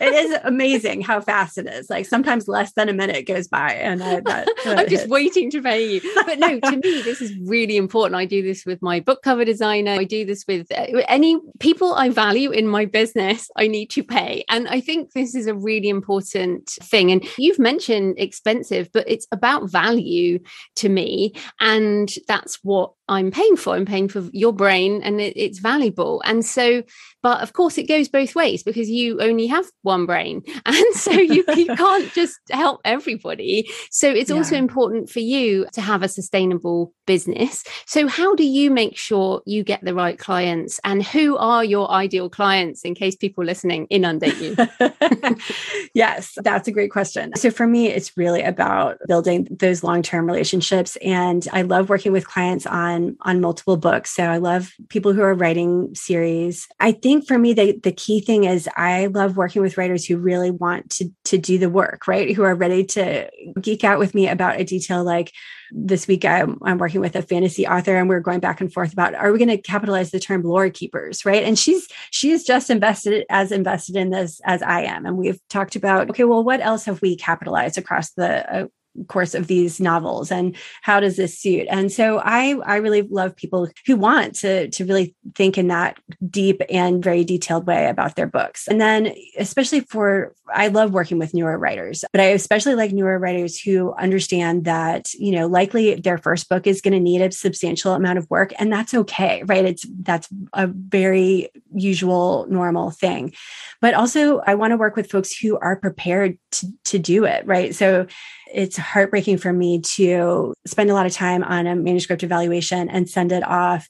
it 0.00 0.14
is 0.14 0.38
amazing 0.44 1.02
how 1.02 1.20
fast 1.20 1.58
it 1.58 1.66
is. 1.66 1.90
Like 1.90 2.06
sometimes 2.06 2.48
less 2.48 2.72
than 2.74 2.88
a 2.88 2.92
minute 2.92 3.26
goes 3.26 3.48
by. 3.48 3.72
And 3.72 4.02
I, 4.02 4.20
that, 4.20 4.48
I'm 4.66 4.88
just 4.88 5.08
waiting 5.08 5.50
to 5.50 5.62
pay 5.62 5.94
you. 5.94 6.12
But 6.26 6.38
no, 6.38 6.60
to 6.60 6.76
me, 6.76 7.02
this 7.02 7.20
is 7.20 7.34
really 7.44 7.76
important. 7.76 8.14
I 8.14 8.24
do 8.24 8.42
this 8.42 8.64
with 8.64 8.80
my 8.80 9.00
book 9.00 9.22
cover 9.22 9.44
designer. 9.44 9.92
I 9.92 10.04
do 10.04 10.24
this 10.24 10.44
with 10.46 10.70
uh, 10.70 10.86
any 11.08 11.40
people 11.58 11.94
I 11.94 12.10
value 12.10 12.50
in 12.50 12.68
my 12.68 12.84
business, 12.84 13.50
I 13.56 13.66
need 13.66 13.90
to 13.90 14.04
pay. 14.04 14.44
And 14.48 14.68
I 14.68 14.80
think 14.80 15.12
this 15.12 15.34
is 15.34 15.46
a 15.46 15.54
really 15.54 15.88
important 15.88 16.68
thing. 16.82 17.10
And 17.10 17.26
you've 17.36 17.58
mentioned 17.58 18.14
expensive, 18.18 18.90
but 18.92 19.08
it's 19.08 19.26
about 19.32 19.70
value 19.70 20.38
to 20.78 20.88
me. 20.88 21.34
And 21.60 22.12
that's 22.26 22.56
what 22.64 22.92
I'm 23.08 23.30
paying 23.30 23.56
for. 23.56 23.74
I'm 23.74 23.86
paying 23.86 24.08
for 24.08 24.20
your 24.32 24.52
brain 24.52 25.02
and 25.02 25.20
it, 25.20 25.36
it's 25.36 25.58
valuable. 25.58 26.22
And 26.24 26.44
so, 26.44 26.82
but 27.22 27.40
of 27.42 27.52
course, 27.52 27.78
it 27.78 27.88
goes 27.88 28.08
both 28.08 28.34
ways 28.34 28.62
because 28.62 28.90
you 28.90 29.20
only 29.20 29.46
have 29.46 29.66
one 29.82 30.06
brain. 30.06 30.42
And 30.66 30.94
so 30.94 31.12
you, 31.12 31.44
you 31.56 31.66
can't 31.76 32.12
just 32.12 32.38
help 32.50 32.80
everybody. 32.84 33.70
So 33.90 34.10
it's 34.10 34.28
yeah. 34.28 34.36
also 34.36 34.56
important 34.56 35.08
for 35.08 35.20
you 35.20 35.66
to 35.72 35.80
have 35.80 36.02
a 36.02 36.08
sustainable 36.08 36.92
business. 37.06 37.64
So, 37.86 38.06
how 38.06 38.34
do 38.34 38.44
you 38.44 38.70
make 38.70 38.96
sure 38.96 39.42
you 39.46 39.64
get 39.64 39.82
the 39.82 39.94
right 39.94 40.18
clients 40.18 40.78
and 40.84 41.02
who 41.02 41.36
are 41.38 41.64
your 41.64 41.90
ideal 41.90 42.28
clients 42.28 42.84
in 42.84 42.94
case 42.94 43.16
people 43.16 43.44
listening 43.44 43.86
inundate 43.86 44.36
you? 44.36 44.54
yes, 45.94 46.34
that's 46.36 46.68
a 46.68 46.72
great 46.72 46.90
question. 46.90 47.32
So, 47.34 47.50
for 47.50 47.66
me, 47.66 47.88
it's 47.88 48.16
really 48.16 48.42
about 48.42 48.98
building 49.08 49.48
those 49.50 49.82
long 49.82 50.02
term 50.02 50.26
relationships. 50.26 50.96
And 50.96 51.48
I 51.52 51.62
love 51.62 51.88
working 51.88 52.12
with 52.12 52.28
clients 52.28 52.66
on 52.66 52.97
on 52.98 53.16
on 53.22 53.40
multiple 53.40 53.76
books. 53.76 54.14
So 54.14 54.24
I 54.24 54.38
love 54.38 54.72
people 54.88 55.12
who 55.12 55.22
are 55.22 55.34
writing 55.34 55.94
series. 55.94 56.66
I 56.80 56.92
think 56.92 57.26
for 57.26 57.38
me 57.38 57.52
the 57.52 57.78
the 57.82 57.92
key 57.92 58.20
thing 58.20 58.44
is 58.44 58.68
I 58.76 59.06
love 59.06 59.36
working 59.36 59.62
with 59.62 59.78
writers 59.78 60.04
who 60.04 60.16
really 60.16 60.50
want 60.50 60.90
to 60.90 61.10
to 61.24 61.38
do 61.38 61.58
the 61.58 61.70
work, 61.70 62.06
right? 62.08 62.34
Who 62.34 62.42
are 62.42 62.54
ready 62.54 62.84
to 62.84 63.30
geek 63.60 63.84
out 63.84 63.98
with 63.98 64.14
me 64.14 64.28
about 64.28 64.60
a 64.60 64.64
detail 64.64 65.04
like 65.04 65.32
this 65.70 66.06
week 66.06 66.24
I'm, 66.24 66.58
I'm, 66.62 66.78
working 66.78 67.00
with 67.00 67.16
a 67.16 67.22
fantasy 67.22 67.66
author 67.66 67.96
and 67.96 68.08
we're 68.08 68.20
going 68.20 68.40
back 68.40 68.60
and 68.60 68.72
forth 68.72 68.92
about 68.92 69.14
are 69.14 69.32
we 69.32 69.38
going 69.38 69.48
to 69.48 69.58
capitalize 69.58 70.10
the 70.10 70.20
term 70.20 70.42
lore 70.42 70.70
keepers 70.70 71.24
right 71.24 71.42
and 71.42 71.58
she's 71.58 71.88
she's 72.10 72.44
just 72.44 72.70
invested 72.70 73.26
as 73.28 73.50
invested 73.50 73.96
in 73.96 74.10
this 74.10 74.40
as 74.44 74.62
i 74.62 74.82
am 74.82 75.04
and 75.04 75.16
we've 75.16 75.40
talked 75.48 75.74
about 75.76 76.08
okay 76.08 76.24
well 76.24 76.44
what 76.44 76.60
else 76.60 76.84
have 76.84 77.02
we 77.02 77.16
capitalized 77.16 77.76
across 77.76 78.12
the 78.12 78.62
uh, 78.62 78.66
course 79.06 79.34
of 79.34 79.46
these 79.46 79.80
novels 79.80 80.30
and 80.30 80.56
how 80.82 81.00
does 81.00 81.16
this 81.16 81.38
suit? 81.38 81.66
And 81.70 81.90
so 81.92 82.18
i 82.18 82.56
i 82.64 82.76
really 82.76 83.02
love 83.02 83.36
people 83.36 83.68
who 83.86 83.96
want 83.96 84.34
to 84.36 84.68
to 84.68 84.84
really 84.84 85.14
think 85.34 85.58
in 85.58 85.68
that 85.68 85.98
deep 86.28 86.62
and 86.70 87.02
very 87.02 87.24
detailed 87.24 87.66
way 87.66 87.88
about 87.88 88.16
their 88.16 88.26
books. 88.26 88.68
And 88.68 88.80
then 88.80 89.14
especially 89.38 89.80
for 89.80 90.34
i 90.52 90.68
love 90.68 90.92
working 90.92 91.18
with 91.18 91.34
newer 91.34 91.58
writers 91.58 92.04
but 92.12 92.20
i 92.20 92.24
especially 92.24 92.74
like 92.74 92.92
newer 92.92 93.18
writers 93.18 93.60
who 93.60 93.92
understand 93.94 94.64
that 94.64 95.12
you 95.14 95.32
know 95.32 95.46
likely 95.46 95.94
their 95.96 96.18
first 96.18 96.48
book 96.48 96.66
is 96.66 96.80
going 96.80 96.94
to 96.94 97.00
need 97.00 97.20
a 97.20 97.30
substantial 97.30 97.92
amount 97.92 98.18
of 98.18 98.28
work 98.30 98.52
and 98.58 98.72
that's 98.72 98.94
okay 98.94 99.42
right? 99.46 99.64
It's 99.64 99.86
that's 100.00 100.28
a 100.52 100.66
very 100.66 101.50
usual 101.74 102.46
normal 102.48 102.90
thing. 102.90 103.34
But 103.80 103.94
also 103.94 104.38
i 104.40 104.54
want 104.54 104.72
to 104.72 104.76
work 104.76 104.96
with 104.96 105.10
folks 105.10 105.36
who 105.36 105.58
are 105.58 105.76
prepared 105.76 106.38
to, 106.52 106.66
to 106.84 106.98
do 106.98 107.24
it 107.24 107.46
right? 107.46 107.74
So 107.74 108.06
it's 108.52 108.76
heartbreaking 108.88 109.36
for 109.36 109.52
me 109.52 109.80
to 109.80 110.54
spend 110.66 110.90
a 110.90 110.94
lot 110.94 111.06
of 111.06 111.12
time 111.12 111.44
on 111.44 111.66
a 111.66 111.76
manuscript 111.76 112.22
evaluation 112.22 112.88
and 112.88 113.08
send 113.08 113.32
it 113.32 113.46
off. 113.46 113.88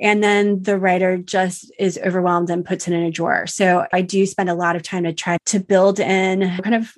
And 0.00 0.24
then 0.24 0.62
the 0.62 0.78
writer 0.78 1.18
just 1.18 1.70
is 1.78 1.98
overwhelmed 2.04 2.50
and 2.50 2.64
puts 2.64 2.88
it 2.88 2.94
in 2.94 3.02
a 3.02 3.10
drawer. 3.10 3.46
So 3.46 3.86
i 3.92 4.02
do 4.02 4.26
spend 4.26 4.50
a 4.50 4.54
lot 4.54 4.76
of 4.76 4.82
time 4.82 5.04
to 5.04 5.12
try 5.12 5.38
to 5.46 5.60
build 5.60 6.00
in 6.00 6.40
kind 6.62 6.74
of 6.74 6.92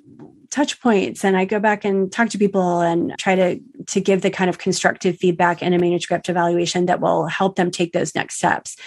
touch 0.49 0.81
points. 0.81 1.23
And 1.23 1.37
i 1.37 1.45
go 1.45 1.59
back 1.59 1.85
and 1.85 2.11
talk 2.11 2.29
to 2.29 2.37
people 2.37 2.81
and 2.81 3.13
try 3.19 3.35
to 3.35 3.59
to 3.87 4.01
give 4.01 4.21
the 4.21 4.31
kind 4.31 4.49
of 4.49 4.57
constructive 4.57 5.17
feedback 5.17 5.61
in 5.61 5.73
a 5.73 5.79
manuscript 5.79 6.29
evaluation 6.29 6.87
that 6.87 7.01
will 7.01 7.27
help 7.27 7.55
them 7.55 7.69
take 7.69 7.93
those 7.93 8.15
next 8.15 8.35
steps 8.35 8.77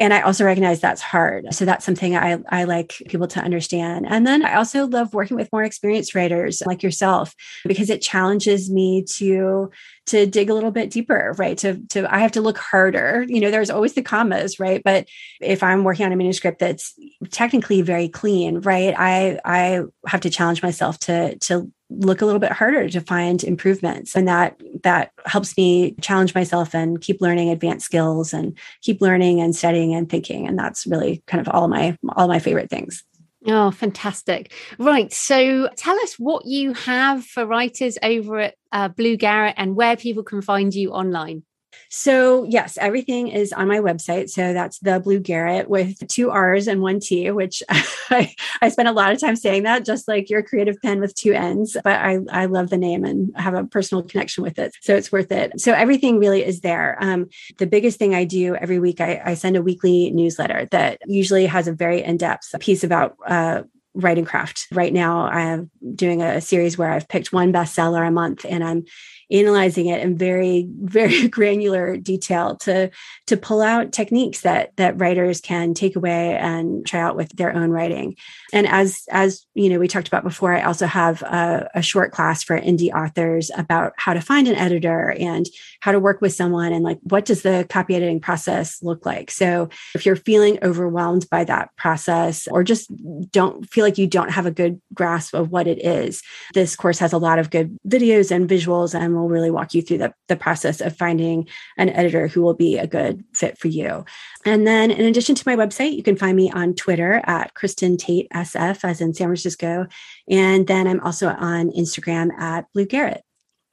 and 0.00 0.14
I 0.14 0.20
also 0.20 0.44
recognize 0.44 0.80
that's 0.80 1.02
hard. 1.02 1.52
So 1.52 1.64
that's 1.64 1.84
something 1.84 2.16
I, 2.16 2.38
I 2.48 2.64
like 2.64 3.02
people 3.08 3.26
to 3.28 3.40
understand. 3.40 4.06
And 4.08 4.26
then 4.26 4.44
I 4.44 4.54
also 4.54 4.86
love 4.86 5.12
working 5.12 5.36
with 5.36 5.50
more 5.52 5.64
experienced 5.64 6.14
writers 6.14 6.62
like 6.64 6.82
yourself 6.84 7.34
because 7.64 7.90
it 7.90 8.00
challenges 8.00 8.70
me 8.70 9.04
to 9.16 9.70
to 10.08 10.26
dig 10.26 10.50
a 10.50 10.54
little 10.54 10.70
bit 10.70 10.90
deeper, 10.90 11.34
right? 11.38 11.56
To 11.58 11.80
to 11.88 12.12
I 12.12 12.18
have 12.18 12.32
to 12.32 12.40
look 12.40 12.58
harder. 12.58 13.24
You 13.28 13.40
know, 13.40 13.50
there's 13.50 13.70
always 13.70 13.94
the 13.94 14.02
commas, 14.02 14.58
right? 14.58 14.82
But 14.82 15.08
if 15.40 15.62
I'm 15.62 15.84
working 15.84 16.06
on 16.06 16.12
a 16.12 16.16
manuscript 16.16 16.58
that's 16.58 16.94
technically 17.30 17.82
very 17.82 18.08
clean, 18.08 18.60
right? 18.60 18.94
I 18.96 19.40
I 19.44 19.82
have 20.06 20.20
to 20.22 20.30
challenge 20.30 20.62
myself 20.62 20.98
to 21.00 21.36
to 21.38 21.70
look 21.90 22.20
a 22.20 22.26
little 22.26 22.40
bit 22.40 22.52
harder 22.52 22.88
to 22.88 23.00
find 23.00 23.42
improvements 23.42 24.14
and 24.14 24.28
that 24.28 24.60
that 24.82 25.10
helps 25.24 25.56
me 25.56 25.92
challenge 26.02 26.34
myself 26.34 26.74
and 26.74 27.00
keep 27.00 27.22
learning 27.22 27.48
advanced 27.48 27.86
skills 27.86 28.34
and 28.34 28.58
keep 28.82 29.00
learning 29.00 29.40
and 29.40 29.56
studying 29.56 29.94
and 29.94 30.10
thinking 30.10 30.46
and 30.46 30.58
that's 30.58 30.86
really 30.86 31.22
kind 31.26 31.40
of 31.40 31.52
all 31.54 31.66
my 31.66 31.96
all 32.14 32.28
my 32.28 32.38
favorite 32.38 32.68
things 32.68 33.04
Oh, 33.50 33.70
fantastic. 33.70 34.52
Right. 34.78 35.10
So 35.10 35.70
tell 35.74 35.98
us 36.00 36.14
what 36.18 36.44
you 36.44 36.74
have 36.74 37.24
for 37.24 37.46
writers 37.46 37.96
over 38.02 38.38
at 38.40 38.54
uh, 38.72 38.88
Blue 38.88 39.16
Garret 39.16 39.54
and 39.56 39.74
where 39.74 39.96
people 39.96 40.22
can 40.22 40.42
find 40.42 40.74
you 40.74 40.90
online. 40.92 41.44
So, 41.90 42.44
yes, 42.44 42.76
everything 42.78 43.28
is 43.28 43.52
on 43.52 43.68
my 43.68 43.78
website. 43.78 44.30
So, 44.30 44.52
that's 44.52 44.78
the 44.80 45.00
Blue 45.00 45.20
Garret 45.20 45.68
with 45.68 46.06
two 46.08 46.30
R's 46.30 46.68
and 46.68 46.82
one 46.82 47.00
T, 47.00 47.30
which 47.30 47.62
I, 47.70 48.34
I 48.60 48.68
spend 48.68 48.88
a 48.88 48.92
lot 48.92 49.12
of 49.12 49.20
time 49.20 49.36
saying 49.36 49.62
that, 49.64 49.84
just 49.84 50.08
like 50.08 50.30
your 50.30 50.42
creative 50.42 50.76
penn 50.82 51.00
with 51.00 51.14
two 51.14 51.32
N's. 51.32 51.76
But 51.82 52.00
I, 52.00 52.18
I 52.30 52.46
love 52.46 52.70
the 52.70 52.78
name 52.78 53.04
and 53.04 53.32
have 53.36 53.54
a 53.54 53.64
personal 53.64 54.02
connection 54.02 54.42
with 54.42 54.58
it. 54.58 54.76
So, 54.82 54.96
it's 54.96 55.12
worth 55.12 55.32
it. 55.32 55.60
So, 55.60 55.72
everything 55.72 56.18
really 56.18 56.44
is 56.44 56.60
there. 56.60 56.96
Um, 57.00 57.28
the 57.58 57.66
biggest 57.66 57.98
thing 57.98 58.14
I 58.14 58.24
do 58.24 58.54
every 58.54 58.78
week, 58.78 59.00
I, 59.00 59.22
I, 59.24 59.34
send 59.34 59.56
a 59.56 59.62
weekly 59.62 60.10
newsletter 60.10 60.66
that 60.72 61.00
usually 61.06 61.46
has 61.46 61.68
a 61.68 61.72
very 61.72 62.02
in 62.02 62.16
depth 62.16 62.54
piece 62.60 62.82
about 62.82 63.16
uh, 63.26 63.62
writing 63.94 64.24
craft. 64.24 64.66
Right 64.72 64.92
now, 64.92 65.22
I'm 65.22 65.70
doing 65.94 66.22
a 66.22 66.40
series 66.40 66.78
where 66.78 66.90
I've 66.90 67.08
picked 67.08 67.32
one 67.32 67.52
bestseller 67.52 68.06
a 68.06 68.10
month 68.10 68.44
and 68.48 68.62
I'm 68.62 68.84
analyzing 69.30 69.86
it 69.86 70.00
in 70.00 70.16
very 70.16 70.68
very 70.80 71.28
granular 71.38 71.96
detail 71.96 72.56
to 72.56 72.90
to 73.26 73.36
pull 73.36 73.60
out 73.60 73.92
techniques 73.92 74.42
that 74.42 74.74
that 74.76 74.98
writers 74.98 75.40
can 75.40 75.74
take 75.74 75.96
away 75.96 76.36
and 76.36 76.86
try 76.86 77.00
out 77.00 77.16
with 77.16 77.28
their 77.36 77.54
own 77.54 77.70
writing. 77.70 78.16
And 78.52 78.66
as 78.66 79.04
as 79.10 79.46
you 79.54 79.68
know 79.68 79.78
we 79.78 79.88
talked 79.88 80.08
about 80.08 80.24
before 80.24 80.54
i 80.54 80.62
also 80.62 80.86
have 80.86 81.22
a, 81.22 81.68
a 81.74 81.82
short 81.82 82.12
class 82.12 82.42
for 82.42 82.58
indie 82.58 82.92
authors 82.92 83.50
about 83.56 83.92
how 83.96 84.14
to 84.14 84.20
find 84.20 84.48
an 84.48 84.54
editor 84.54 85.14
and 85.18 85.46
how 85.80 85.92
to 85.92 86.00
work 86.00 86.20
with 86.20 86.32
someone 86.32 86.72
and 86.72 86.84
like 86.84 86.98
what 87.02 87.24
does 87.24 87.42
the 87.42 87.66
copy 87.68 87.94
editing 87.94 88.20
process 88.20 88.82
look 88.82 89.04
like? 89.04 89.30
So 89.30 89.68
if 89.94 90.06
you're 90.06 90.16
feeling 90.16 90.58
overwhelmed 90.62 91.28
by 91.30 91.44
that 91.44 91.74
process 91.76 92.48
or 92.48 92.64
just 92.64 92.90
don't 93.30 93.68
feel 93.68 93.84
like 93.84 93.98
you 93.98 94.06
don't 94.06 94.30
have 94.30 94.46
a 94.46 94.50
good 94.50 94.80
grasp 94.94 95.34
of 95.34 95.50
what 95.50 95.66
it 95.66 95.84
is 95.84 96.22
this 96.54 96.76
course 96.76 96.98
has 96.98 97.12
a 97.12 97.18
lot 97.18 97.38
of 97.38 97.50
good 97.50 97.76
videos 97.86 98.30
and 98.30 98.48
visuals 98.48 98.94
and 98.94 99.14
will 99.18 99.28
really 99.28 99.50
walk 99.50 99.74
you 99.74 99.82
through 99.82 99.98
the, 99.98 100.14
the 100.28 100.36
process 100.36 100.80
of 100.80 100.96
finding 100.96 101.48
an 101.76 101.88
editor 101.90 102.26
who 102.28 102.42
will 102.42 102.54
be 102.54 102.78
a 102.78 102.86
good 102.86 103.24
fit 103.34 103.58
for 103.58 103.68
you. 103.68 104.04
And 104.44 104.66
then, 104.66 104.90
in 104.90 105.04
addition 105.04 105.34
to 105.34 105.48
my 105.48 105.56
website, 105.56 105.94
you 105.94 106.02
can 106.02 106.16
find 106.16 106.36
me 106.36 106.50
on 106.50 106.74
Twitter 106.74 107.20
at 107.24 107.54
Kristen 107.54 107.96
Tate 107.96 108.28
SF, 108.30 108.84
as 108.84 109.00
in 109.00 109.14
San 109.14 109.28
Francisco. 109.28 109.86
And 110.28 110.66
then 110.66 110.86
I'm 110.86 111.00
also 111.00 111.28
on 111.28 111.70
Instagram 111.70 112.32
at 112.38 112.66
Blue 112.72 112.86
Garret. 112.86 113.22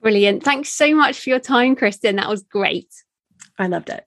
Brilliant. 0.01 0.43
Thanks 0.43 0.69
so 0.69 0.93
much 0.93 1.19
for 1.19 1.29
your 1.29 1.39
time, 1.39 1.75
Kristen. 1.75 2.17
That 2.17 2.29
was 2.29 2.43
great. 2.43 2.89
I 3.57 3.67
loved 3.67 3.89
it. 3.89 4.05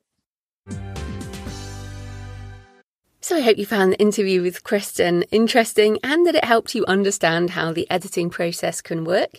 So 3.29 3.37
I 3.37 3.41
hope 3.41 3.59
you 3.59 3.67
found 3.67 3.93
the 3.93 4.01
interview 4.01 4.41
with 4.41 4.65
Kristen 4.65 5.23
interesting 5.25 5.99
and 6.03 6.27
that 6.27 6.35
it 6.35 6.45
helped 6.45 6.75
you 6.75 6.87
understand 6.87 7.51
how 7.51 7.73
the 7.73 7.87
editing 7.91 8.31
process 8.31 8.81
can 8.81 9.05
work 9.05 9.33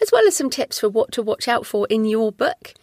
as 0.00 0.10
well 0.12 0.26
as 0.26 0.36
some 0.36 0.50
tips 0.50 0.78
for 0.78 0.88
what 0.88 1.12
to 1.12 1.22
watch 1.22 1.48
out 1.48 1.66
for 1.66 1.86
in 1.88 2.04
your 2.04 2.32
book. 2.32 2.74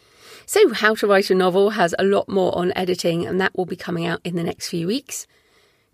So, 0.45 0.74
How 0.74 0.95
to 0.95 1.07
Write 1.07 1.30
a 1.30 1.36
Novel 1.36 1.72
has 1.72 1.95
a 1.97 2.03
lot 2.03 2.28
more 2.28 2.57
on 2.57 2.74
editing, 2.76 3.26
and 3.26 3.39
that 3.39 3.55
will 3.57 3.66
be 3.66 3.76
coming 3.76 4.05
out 4.05 4.20
in 4.24 4.36
the 4.36 4.43
next 4.43 4.70
few 4.70 4.88
weeks. 4.88 5.26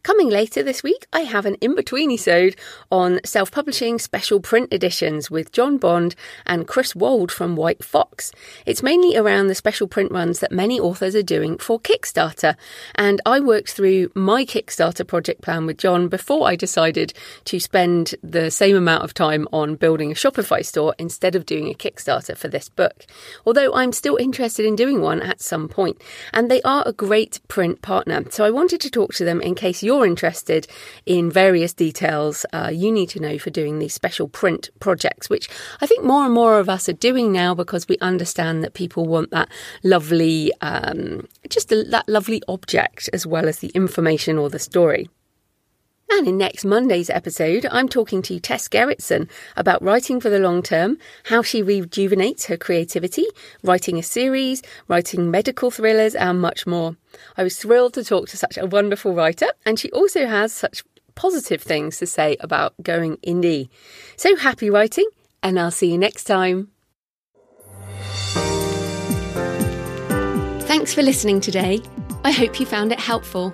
Coming 0.04 0.30
later 0.30 0.64
this 0.64 0.84
week, 0.84 1.06
I 1.12 1.22
have 1.22 1.46
an 1.46 1.56
in 1.56 1.76
between 1.76 2.10
episode 2.30 2.56
on 2.92 3.20
self 3.26 3.52
publishing 3.52 3.98
special 3.98 4.40
print 4.40 4.72
editions 4.72 5.32
with 5.32 5.52
John 5.52 5.78
Bond 5.78 6.16
and 6.46 6.68
Chris 6.68 6.96
Wold 6.96 7.32
from 7.32 7.56
Whitefox. 7.56 8.32
It's 8.66 8.84
mainly 8.84 9.18
around 9.18 9.48
the 9.48 9.56
special 9.56 9.88
print 9.88 10.12
runs 10.12 10.40
that 10.40 10.52
many 10.52 10.80
authors 10.80 11.16
are 11.16 11.24
doing 11.24 11.58
for 11.58 11.80
Kickstarter. 11.80 12.56
And 12.96 13.20
I 13.26 13.40
worked 13.40 13.72
through 13.72 14.12
my 14.16 14.46
Kickstarter 14.46 15.08
project 15.08 15.42
plan 15.42 15.66
with 15.66 15.78
John 15.78 16.08
before 16.08 16.48
I 16.48 16.56
decided 16.56 17.14
to 17.46 17.60
spend 17.60 18.16
the 18.22 18.52
same 18.52 18.76
amount 18.76 19.04
of 19.04 19.14
time 19.14 19.48
on 19.52 19.76
building 19.76 20.12
a 20.12 20.16
Shopify 20.16 20.66
store 20.66 20.94
instead 21.00 21.36
of 21.36 21.46
doing 21.46 21.70
a 21.70 21.74
Kickstarter 21.74 22.38
for 22.38 22.48
this 22.48 22.70
book. 22.70 23.06
Although 23.46 23.74
I'm 23.74 23.92
still 23.92 24.18
interested 24.18 24.66
in 24.66 24.76
doing 24.76 25.02
one 25.02 25.22
at 25.22 25.42
some. 25.42 25.70
And 26.34 26.50
they 26.50 26.62
are 26.64 26.84
a 26.86 26.94
great 26.94 27.40
print 27.48 27.82
partner. 27.82 28.26
So 28.30 28.44
I 28.44 28.50
wanted 28.50 28.82
to 28.82 28.90
talk 28.90 29.14
to 29.16 29.26
them 29.26 29.40
in 29.42 29.56
case 29.56 29.84
you're 29.90 30.06
interested 30.06 30.68
in 31.08 31.32
various 31.32 31.74
details 31.74 32.46
uh, 32.54 32.70
you 32.72 32.92
need 32.92 33.10
to 33.10 33.20
know 33.20 33.40
for 33.40 33.50
doing 33.50 33.80
these 33.80 33.96
special 33.96 34.28
print 34.28 34.70
projects, 34.80 35.32
which 35.32 35.50
I 35.82 35.88
think 35.88 36.04
more 36.04 36.26
and 36.26 36.34
more 36.34 36.60
of 36.60 36.70
us 36.70 36.88
are 36.88 36.94
doing 36.94 37.32
now 37.32 37.56
because 37.56 37.88
we 37.88 37.98
understand 38.00 38.64
that 38.64 38.76
people 38.76 39.08
want 39.08 39.32
that 39.32 39.50
lovely, 39.84 40.52
um, 40.62 41.28
just 41.50 41.72
a, 41.72 41.84
that 41.86 42.08
lovely 42.08 42.44
object 42.48 43.10
as 43.14 43.26
well 43.26 43.48
as 43.48 43.58
the 43.60 43.70
information 43.70 44.38
or 44.38 44.48
the 44.48 44.60
story. 44.60 45.10
And 46.12 46.28
in 46.28 46.38
next 46.38 46.66
Monday's 46.66 47.10
episode, 47.10 47.68
I'm 47.72 47.88
talking 47.88 48.22
to 48.24 48.40
Tess 48.40 48.68
Gerritsen 48.68 49.30
about 49.56 49.82
writing 49.84 50.20
for 50.20 50.30
the 50.30 50.40
long 50.40 50.64
term, 50.64 50.98
how 51.26 51.44
she 51.44 51.62
rejuvenates 51.62 52.48
her 52.48 52.58
creativity, 52.58 53.26
writing 53.64 54.00
a 54.00 54.04
series, 54.04 54.64
writing 54.88 55.30
medical 55.30 55.70
thrillers, 55.70 56.16
and 56.16 56.42
much 56.42 56.66
more. 56.66 56.98
I 57.38 57.44
was 57.44 57.58
thrilled 57.58 57.94
to 57.94 58.04
talk 58.04 58.28
to 58.30 58.38
such 58.38 58.58
a 58.58 58.66
wonderful 58.66 59.14
writer, 59.14 59.48
and 59.66 59.80
she 59.80 59.92
also 59.92 60.26
has 60.26 60.52
such 60.52 60.84
positive 61.16 61.62
things 61.62 61.98
to 61.98 62.08
say 62.08 62.38
about 62.40 62.74
going 62.82 63.18
indie. 63.18 63.70
So 64.16 64.36
happy 64.36 64.70
writing, 64.70 65.08
and 65.44 65.60
I'll 65.60 65.72
see 65.72 65.92
you 65.92 65.98
next 65.98 66.24
time. 66.24 66.70
Thanks 70.62 70.94
for 70.94 71.02
listening 71.02 71.40
today. 71.40 71.82
I 72.24 72.32
hope 72.32 72.60
you 72.60 72.66
found 72.66 72.92
it 72.92 73.00
helpful. 73.00 73.54